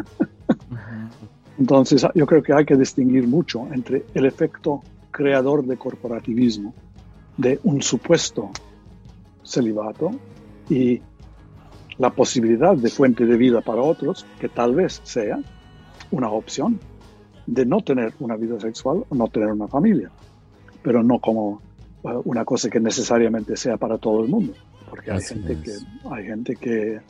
Entonces 1.61 2.03
yo 2.15 2.25
creo 2.25 2.41
que 2.41 2.53
hay 2.53 2.65
que 2.65 2.75
distinguir 2.75 3.27
mucho 3.27 3.67
entre 3.71 4.03
el 4.15 4.25
efecto 4.25 4.81
creador 5.11 5.63
de 5.63 5.77
corporativismo 5.77 6.73
de 7.37 7.59
un 7.63 7.83
supuesto 7.83 8.49
celibato 9.43 10.09
y 10.71 10.99
la 11.99 12.09
posibilidad 12.09 12.75
de 12.75 12.89
fuente 12.89 13.27
de 13.27 13.37
vida 13.37 13.61
para 13.61 13.83
otros, 13.83 14.25
que 14.39 14.49
tal 14.49 14.73
vez 14.73 15.01
sea 15.03 15.37
una 16.09 16.31
opción 16.31 16.79
de 17.45 17.63
no 17.63 17.81
tener 17.81 18.15
una 18.19 18.37
vida 18.37 18.59
sexual 18.59 19.05
o 19.07 19.13
no 19.13 19.27
tener 19.27 19.51
una 19.51 19.67
familia, 19.67 20.09
pero 20.81 21.03
no 21.03 21.19
como 21.19 21.61
eh, 22.03 22.09
una 22.25 22.43
cosa 22.43 22.71
que 22.71 22.79
necesariamente 22.79 23.55
sea 23.55 23.77
para 23.77 23.99
todo 23.99 24.23
el 24.23 24.29
mundo, 24.31 24.53
porque 24.89 25.11
hay 25.11 25.21
gente, 25.21 25.55
que, 25.61 25.73
hay 26.09 26.25
gente 26.25 26.55
que 26.55 27.01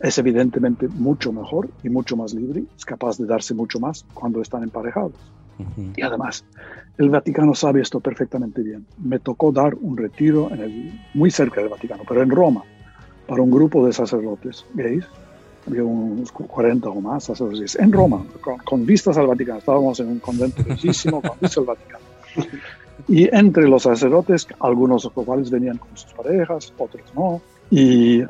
es 0.00 0.18
evidentemente 0.18 0.88
mucho 0.88 1.32
mejor 1.32 1.68
y 1.82 1.88
mucho 1.88 2.16
más 2.16 2.34
libre, 2.34 2.64
es 2.76 2.84
capaz 2.84 3.18
de 3.18 3.26
darse 3.26 3.54
mucho 3.54 3.78
más 3.80 4.04
cuando 4.14 4.40
están 4.40 4.62
emparejados. 4.62 5.14
Y 5.96 6.02
además, 6.02 6.44
el 6.98 7.10
Vaticano 7.10 7.54
sabe 7.54 7.80
esto 7.80 8.00
perfectamente 8.00 8.62
bien. 8.62 8.86
Me 8.98 9.18
tocó 9.18 9.52
dar 9.52 9.74
un 9.74 9.96
retiro 9.96 10.50
en 10.52 10.60
el, 10.60 11.00
muy 11.14 11.30
cerca 11.30 11.60
del 11.60 11.70
Vaticano, 11.70 12.02
pero 12.06 12.22
en 12.22 12.30
Roma, 12.30 12.62
para 13.26 13.42
un 13.42 13.50
grupo 13.50 13.86
de 13.86 13.92
sacerdotes 13.92 14.64
gays. 14.74 15.04
Había 15.66 15.82
unos 15.82 16.30
40 16.30 16.88
o 16.88 17.00
más 17.00 17.24
sacerdotes 17.24 17.74
en 17.76 17.90
Roma, 17.90 18.24
con, 18.64 18.86
vistas 18.86 19.16
al 19.18 19.26
Vaticano. 19.26 19.58
Estábamos 19.58 19.98
en 19.98 20.08
un 20.08 20.18
convento 20.20 20.62
bellísimo 20.62 21.20
con 21.20 21.38
vistas 21.40 21.58
al 21.58 21.64
Vaticano. 21.64 22.04
Y 23.08 23.34
entre 23.34 23.68
los 23.68 23.82
sacerdotes, 23.82 24.46
algunos 24.60 25.02
de 25.02 25.10
los 25.14 25.24
cuales 25.24 25.50
venían 25.50 25.78
con 25.78 25.96
sus 25.96 26.12
parejas, 26.12 26.72
otros 26.78 27.02
no. 27.14 27.40
Y 27.70 28.22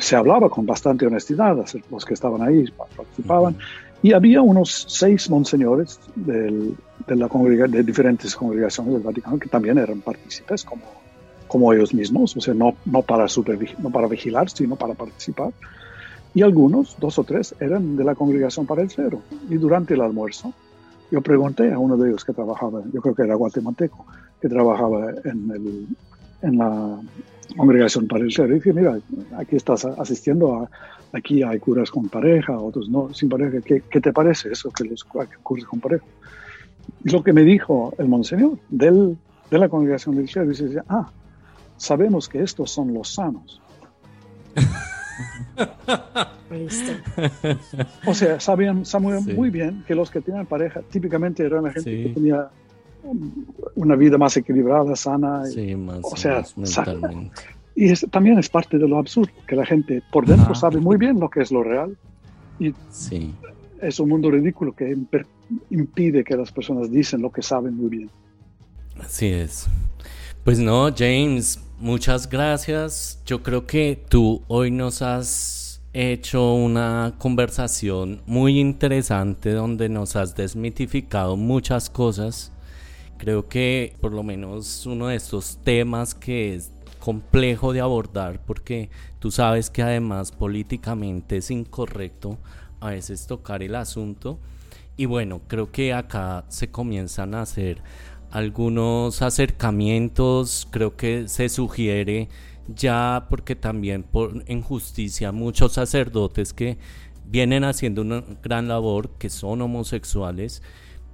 se 0.00 0.16
hablaba 0.16 0.48
con 0.48 0.66
bastante 0.66 1.06
honestidad, 1.06 1.56
los 1.90 2.04
que 2.04 2.14
estaban 2.14 2.42
ahí 2.42 2.64
participaban, 2.96 3.56
y 4.02 4.12
había 4.12 4.42
unos 4.42 4.86
seis 4.88 5.28
monseñores 5.28 5.98
de, 6.14 6.74
la 7.08 7.28
de 7.68 7.82
diferentes 7.82 8.34
congregaciones 8.36 8.94
del 8.94 9.02
Vaticano 9.02 9.38
que 9.38 9.48
también 9.48 9.78
eran 9.78 10.00
partícipes 10.00 10.64
como, 10.64 10.82
como 11.48 11.72
ellos 11.72 11.92
mismos, 11.92 12.36
o 12.36 12.40
sea, 12.40 12.54
no, 12.54 12.74
no, 12.84 13.02
para 13.02 13.26
no 13.78 13.90
para 13.90 14.06
vigilar, 14.06 14.50
sino 14.50 14.76
para 14.76 14.94
participar. 14.94 15.52
Y 16.34 16.42
algunos, 16.42 16.96
dos 17.00 17.18
o 17.18 17.24
tres, 17.24 17.54
eran 17.58 17.96
de 17.96 18.04
la 18.04 18.14
congregación 18.14 18.66
para 18.66 18.82
el 18.82 18.90
cero. 18.90 19.20
Y 19.48 19.56
durante 19.56 19.94
el 19.94 20.02
almuerzo, 20.02 20.52
yo 21.10 21.20
pregunté 21.20 21.72
a 21.72 21.78
uno 21.78 21.96
de 21.96 22.10
ellos 22.10 22.24
que 22.24 22.32
trabajaba, 22.32 22.82
yo 22.92 23.00
creo 23.00 23.14
que 23.14 23.22
era 23.22 23.34
guatemalteco, 23.34 24.06
que 24.40 24.48
trabajaba 24.48 25.10
en, 25.24 25.50
el, 25.50 25.86
en 26.42 26.58
la 26.58 27.00
congregación 27.56 28.06
para 28.06 28.24
el 28.24 28.28
dije, 28.28 28.72
mira, 28.72 28.98
aquí 29.36 29.56
estás 29.56 29.84
asistiendo 29.84 30.54
a, 30.54 30.70
aquí 31.12 31.42
hay 31.42 31.58
curas 31.58 31.90
con 31.90 32.08
pareja, 32.08 32.58
otros 32.58 32.88
no, 32.88 33.12
sin 33.14 33.28
pareja. 33.28 33.60
¿Qué, 33.64 33.82
qué 33.90 34.00
te 34.00 34.12
parece 34.12 34.50
eso 34.52 34.70
que 34.70 34.84
los 34.84 35.04
curas 35.04 35.64
con 35.64 35.80
pareja? 35.80 36.04
Y 37.04 37.10
lo 37.10 37.22
que 37.22 37.32
me 37.32 37.42
dijo 37.42 37.94
el 37.98 38.08
monseñor 38.08 38.58
del, 38.68 39.16
de 39.50 39.58
la 39.58 39.68
congregación 39.68 40.16
del 40.16 40.28
cero, 40.28 40.46
dice, 40.46 40.80
ah, 40.88 41.10
sabemos 41.76 42.28
que 42.28 42.42
estos 42.42 42.70
son 42.70 42.94
los 42.94 43.14
sanos. 43.14 43.60
o 48.06 48.14
sea, 48.14 48.40
sabían, 48.40 48.84
sabían 48.84 49.24
muy 49.36 49.50
bien 49.50 49.84
que 49.86 49.94
los 49.94 50.10
que 50.10 50.20
tenían 50.20 50.46
pareja 50.46 50.80
típicamente 50.90 51.44
eran 51.44 51.64
la 51.64 51.72
gente 51.72 51.90
que 51.90 52.08
tenía 52.10 52.48
una 53.74 53.96
vida 53.96 54.18
más 54.18 54.36
equilibrada, 54.36 54.94
sana. 54.96 55.44
Sí, 55.46 55.74
más, 55.76 56.00
o 56.02 56.16
sea. 56.16 56.44
Y 57.74 57.94
también 58.08 58.38
es 58.38 58.48
parte 58.48 58.76
de 58.76 58.88
lo 58.88 58.98
absurdo, 58.98 59.32
que 59.46 59.54
la 59.54 59.64
gente 59.64 60.02
por 60.10 60.26
dentro 60.26 60.54
sabe 60.54 60.80
muy 60.80 60.96
bien 60.96 61.20
lo 61.20 61.30
que 61.30 61.42
es 61.42 61.52
lo 61.52 61.62
real. 61.62 61.96
Y 62.58 62.74
sí. 62.90 63.32
es 63.80 64.00
un 64.00 64.08
mundo 64.08 64.30
ridículo 64.30 64.74
que 64.74 64.96
impide 65.70 66.24
que 66.24 66.36
las 66.36 66.50
personas 66.50 66.90
dicen 66.90 67.22
lo 67.22 67.30
que 67.30 67.40
saben 67.40 67.76
muy 67.76 67.88
bien. 67.88 68.10
Así 69.00 69.26
es. 69.26 69.68
Pues 70.42 70.58
no, 70.58 70.88
James, 70.96 71.60
muchas 71.78 72.28
gracias. 72.28 73.22
Yo 73.24 73.44
creo 73.44 73.64
que 73.64 74.02
tú 74.08 74.42
hoy 74.48 74.72
nos 74.72 75.00
has 75.02 75.80
hecho 75.92 76.54
una 76.54 77.14
conversación 77.18 78.22
muy 78.26 78.58
interesante 78.58 79.52
donde 79.52 79.88
nos 79.88 80.16
has 80.16 80.34
desmitificado 80.34 81.36
muchas 81.36 81.90
cosas 81.90 82.52
Creo 83.18 83.48
que 83.48 83.94
por 84.00 84.12
lo 84.12 84.22
menos 84.22 84.86
uno 84.86 85.08
de 85.08 85.16
estos 85.16 85.58
temas 85.64 86.14
que 86.14 86.54
es 86.54 86.72
complejo 86.98 87.72
de 87.72 87.80
abordar 87.80 88.40
porque 88.44 88.90
tú 89.18 89.30
sabes 89.30 89.70
que 89.70 89.82
además 89.82 90.32
políticamente 90.32 91.38
es 91.38 91.50
incorrecto 91.50 92.38
a 92.80 92.90
veces 92.90 93.26
tocar 93.26 93.62
el 93.62 93.74
asunto. 93.74 94.38
Y 94.96 95.06
bueno, 95.06 95.40
creo 95.46 95.70
que 95.70 95.92
acá 95.92 96.44
se 96.48 96.70
comienzan 96.70 97.34
a 97.34 97.42
hacer 97.42 97.82
algunos 98.30 99.22
acercamientos, 99.22 100.68
creo 100.70 100.96
que 100.96 101.28
se 101.28 101.48
sugiere 101.48 102.28
ya 102.68 103.26
porque 103.30 103.56
también 103.56 104.02
por 104.02 104.44
injusticia 104.46 105.32
muchos 105.32 105.72
sacerdotes 105.72 106.52
que 106.52 106.78
vienen 107.26 107.64
haciendo 107.64 108.02
una 108.02 108.22
gran 108.42 108.68
labor, 108.68 109.10
que 109.18 109.30
son 109.30 109.62
homosexuales, 109.62 110.62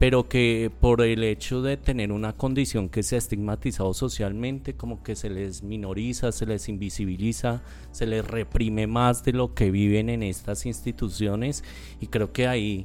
pero 0.04 0.28
que 0.28 0.70
por 0.80 1.00
el 1.00 1.24
hecho 1.24 1.62
de 1.62 1.78
tener 1.78 2.12
una 2.12 2.34
condición 2.34 2.90
que 2.90 3.02
se 3.02 3.14
ha 3.14 3.18
estigmatizado 3.18 3.94
socialmente, 3.94 4.74
como 4.74 5.02
que 5.02 5.16
se 5.16 5.30
les 5.30 5.62
minoriza, 5.62 6.30
se 6.30 6.44
les 6.44 6.68
invisibiliza, 6.68 7.62
se 7.90 8.04
les 8.04 8.22
reprime 8.22 8.86
más 8.86 9.24
de 9.24 9.32
lo 9.32 9.54
que 9.54 9.70
viven 9.70 10.10
en 10.10 10.22
estas 10.22 10.66
instituciones 10.66 11.64
y 12.02 12.08
creo 12.08 12.34
que 12.34 12.46
ahí 12.46 12.84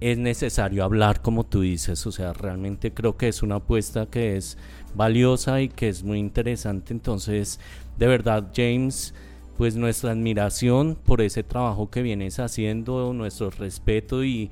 es 0.00 0.18
necesario 0.18 0.82
hablar 0.82 1.22
como 1.22 1.44
tú 1.44 1.60
dices, 1.60 2.04
o 2.08 2.10
sea, 2.10 2.32
realmente 2.32 2.92
creo 2.92 3.16
que 3.16 3.28
es 3.28 3.44
una 3.44 3.54
apuesta 3.54 4.06
que 4.06 4.36
es 4.36 4.58
valiosa 4.96 5.62
y 5.62 5.68
que 5.68 5.88
es 5.88 6.02
muy 6.02 6.18
interesante, 6.18 6.92
entonces 6.92 7.60
de 7.98 8.08
verdad 8.08 8.50
James, 8.52 9.14
pues 9.56 9.76
nuestra 9.76 10.10
admiración 10.10 10.98
por 11.06 11.20
ese 11.20 11.44
trabajo 11.44 11.88
que 11.88 12.02
vienes 12.02 12.40
haciendo, 12.40 13.12
nuestro 13.12 13.50
respeto 13.50 14.24
y 14.24 14.50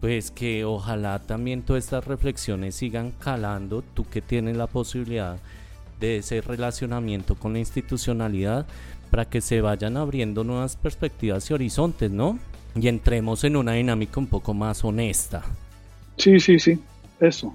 pues 0.00 0.30
que 0.30 0.64
ojalá 0.64 1.18
también 1.20 1.62
todas 1.62 1.84
estas 1.84 2.06
reflexiones 2.06 2.74
sigan 2.74 3.12
calando, 3.12 3.82
tú 3.82 4.04
que 4.04 4.20
tienes 4.20 4.56
la 4.56 4.66
posibilidad 4.66 5.38
de 6.00 6.18
ese 6.18 6.40
relacionamiento 6.40 7.34
con 7.34 7.54
la 7.54 7.60
institucionalidad, 7.60 8.66
para 9.10 9.24
que 9.24 9.40
se 9.40 9.60
vayan 9.60 9.96
abriendo 9.96 10.44
nuevas 10.44 10.76
perspectivas 10.76 11.48
y 11.50 11.54
horizontes, 11.54 12.10
¿no? 12.10 12.38
Y 12.74 12.88
entremos 12.88 13.44
en 13.44 13.56
una 13.56 13.72
dinámica 13.72 14.20
un 14.20 14.26
poco 14.26 14.52
más 14.52 14.84
honesta. 14.84 15.42
Sí, 16.18 16.38
sí, 16.40 16.58
sí, 16.58 16.78
eso. 17.20 17.54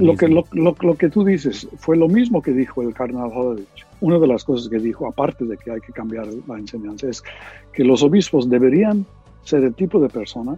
lo, 0.00 0.16
que, 0.16 0.28
lo, 0.28 0.46
lo, 0.52 0.94
que 0.96 1.10
tú 1.10 1.24
dices 1.24 1.68
fue 1.78 1.96
lo 1.96 2.08
mismo 2.08 2.40
que 2.40 2.52
dijo 2.52 2.82
el 2.82 2.94
cardenal 2.94 3.30
Hodovich. 3.32 3.86
Una 4.00 4.18
de 4.18 4.26
las 4.26 4.44
cosas 4.44 4.68
que 4.68 4.78
dijo, 4.78 5.06
aparte 5.06 5.44
de 5.44 5.56
que 5.56 5.70
hay 5.70 5.80
que 5.80 5.92
cambiar 5.92 6.26
la 6.48 6.58
enseñanza, 6.58 7.08
es 7.08 7.22
que 7.72 7.84
los 7.84 8.02
obispos 8.02 8.48
deberían 8.48 9.04
ser 9.44 9.64
el 9.64 9.74
tipo 9.74 10.00
de 10.00 10.08
persona 10.08 10.56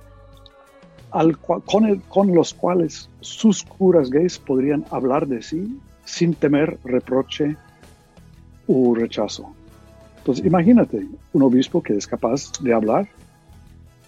con, 1.64 2.00
con 2.08 2.34
los 2.34 2.54
cuales 2.54 3.08
sus 3.20 3.62
curas 3.62 4.10
gays 4.10 4.38
podrían 4.38 4.84
hablar 4.90 5.26
de 5.26 5.42
sí 5.42 5.78
sin 6.04 6.34
temer 6.34 6.78
reproche 6.84 7.56
u 8.66 8.94
rechazo. 8.94 9.52
Entonces, 10.18 10.44
imagínate 10.44 11.06
un 11.32 11.42
obispo 11.42 11.82
que 11.82 11.96
es 11.96 12.06
capaz 12.06 12.50
de 12.60 12.72
hablar 12.72 13.08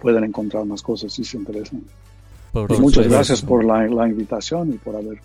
pueden 0.00 0.24
encontrar 0.24 0.66
más 0.66 0.82
cosas 0.82 1.14
si 1.14 1.24
se 1.24 1.38
interesan. 1.38 1.82
Pues 2.52 2.80
muchas 2.80 3.08
gracias 3.08 3.42
por 3.42 3.64
la, 3.64 3.86
la 3.86 4.08
invitación 4.08 4.70
y 4.70 4.78
por 4.78 4.96
haber 4.96 5.20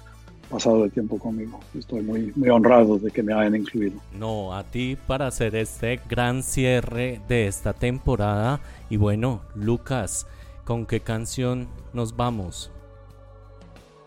pasado 0.54 0.84
el 0.84 0.92
tiempo 0.92 1.18
conmigo. 1.18 1.60
Estoy 1.78 2.02
muy, 2.02 2.32
muy 2.36 2.50
honrado 2.50 3.00
de 3.00 3.10
que 3.10 3.24
me 3.24 3.34
hayan 3.34 3.56
incluido. 3.56 4.00
No, 4.18 4.54
a 4.54 4.64
ti 4.64 4.98
para 5.08 5.28
hacer 5.28 5.56
este 5.56 6.00
gran 6.08 6.44
cierre 6.44 7.22
de 7.28 7.48
esta 7.48 7.74
temporada. 7.74 8.60
Y 8.90 8.98
bueno, 8.98 9.42
Lucas, 9.56 10.28
¿con 10.64 10.86
qué 10.86 11.00
canción 11.00 11.68
nos 11.94 12.16
vamos? 12.16 12.72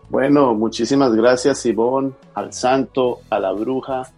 Bueno, 0.09 0.53
muchísimas 0.53 1.13
gracias 1.13 1.65
Ivonne, 1.65 2.13
al 2.33 2.53
santo, 2.53 3.19
a 3.29 3.39
la 3.39 3.51
bruja 3.51 4.09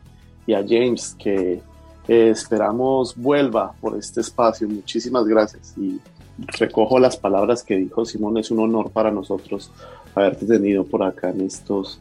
y 0.46 0.54
a 0.54 0.60
James, 0.60 1.16
que 1.18 1.62
esperamos 2.08 3.16
vuelva 3.16 3.74
por 3.82 3.98
este 3.98 4.22
espacio. 4.22 4.68
Muchísimas 4.68 5.26
gracias 5.26 5.74
y 5.78 6.00
recojo 6.48 7.00
las 7.00 7.18
palabras 7.18 7.64
que 7.64 7.76
dijo 7.76 8.06
Simón. 8.06 8.38
Es 8.38 8.52
un 8.52 8.60
honor 8.60 8.92
para 8.92 9.12
nosotros 9.12 9.72
haberte 10.16 10.46
tenido 10.46 10.84
por 10.84 11.04
acá 11.04 11.30
en 11.30 11.42
estos 11.42 12.00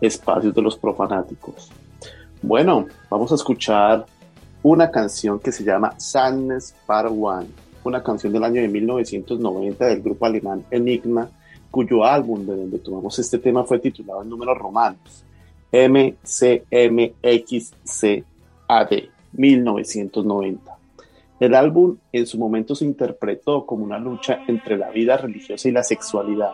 espacios 0.00 0.54
de 0.54 0.62
los 0.62 0.76
profanáticos. 0.76 1.70
Bueno, 2.42 2.86
vamos 3.10 3.32
a 3.32 3.34
escuchar 3.34 4.06
una 4.62 4.90
canción 4.90 5.38
que 5.38 5.52
se 5.52 5.64
llama 5.64 5.94
Sadness 5.98 6.74
Part 6.86 7.10
One, 7.10 7.48
una 7.84 8.02
canción 8.02 8.32
del 8.32 8.44
año 8.44 8.60
de 8.62 8.68
1990 8.68 9.86
del 9.86 10.02
grupo 10.02 10.26
alemán 10.26 10.64
Enigma, 10.70 11.28
cuyo 11.70 12.04
álbum 12.04 12.44
de 12.46 12.56
donde 12.56 12.78
tomamos 12.78 13.18
este 13.18 13.38
tema 13.38 13.64
fue 13.64 13.78
titulado 13.78 14.22
en 14.22 14.28
números 14.28 14.58
romanos 14.58 15.24
MCMXCAD 15.72 16.92
1990. 19.32 20.69
El 21.40 21.54
álbum 21.54 21.96
en 22.12 22.26
su 22.26 22.38
momento 22.38 22.74
se 22.74 22.84
interpretó 22.84 23.66
como 23.66 23.84
una 23.84 23.98
lucha 23.98 24.40
entre 24.46 24.76
la 24.76 24.90
vida 24.90 25.16
religiosa 25.16 25.68
y 25.68 25.72
la 25.72 25.82
sexualidad 25.82 26.52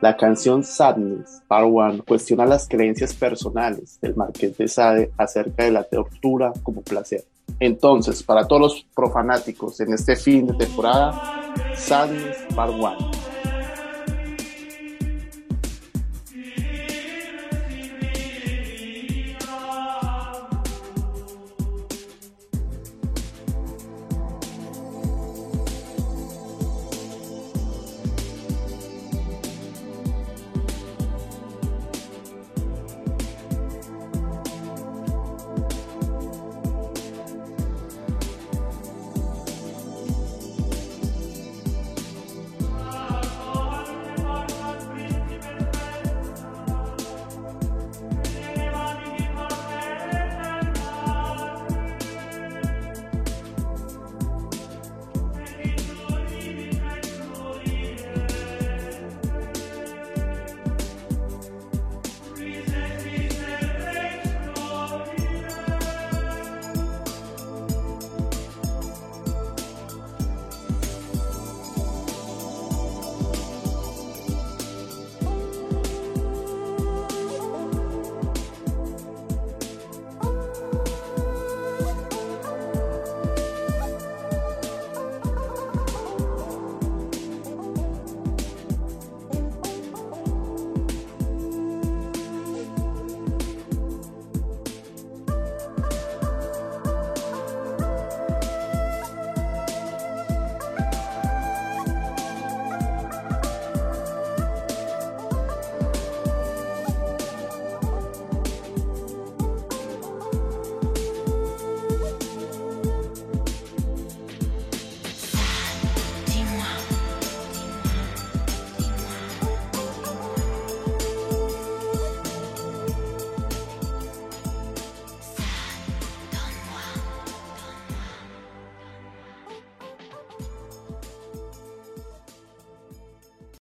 la 0.00 0.16
canción 0.16 0.62
Sadness, 0.62 1.42
Part 1.48 1.66
One, 1.68 2.02
cuestiona 2.02 2.46
las 2.46 2.68
creencias 2.68 3.14
personales 3.14 3.98
del 4.00 4.14
Marqués 4.14 4.56
de 4.56 4.68
Sade 4.68 5.10
acerca 5.16 5.64
de 5.64 5.72
la 5.72 5.82
tortura 5.82 6.52
como 6.62 6.82
placer. 6.82 7.24
Entonces, 7.58 8.22
para 8.22 8.46
todos 8.46 8.62
los 8.62 8.86
profanáticos 8.94 9.80
en 9.80 9.92
este 9.94 10.14
fin 10.14 10.46
de 10.46 10.54
temporada, 10.54 11.52
Sadness 11.74 12.36
Part 12.54 12.74
One. 12.74 13.27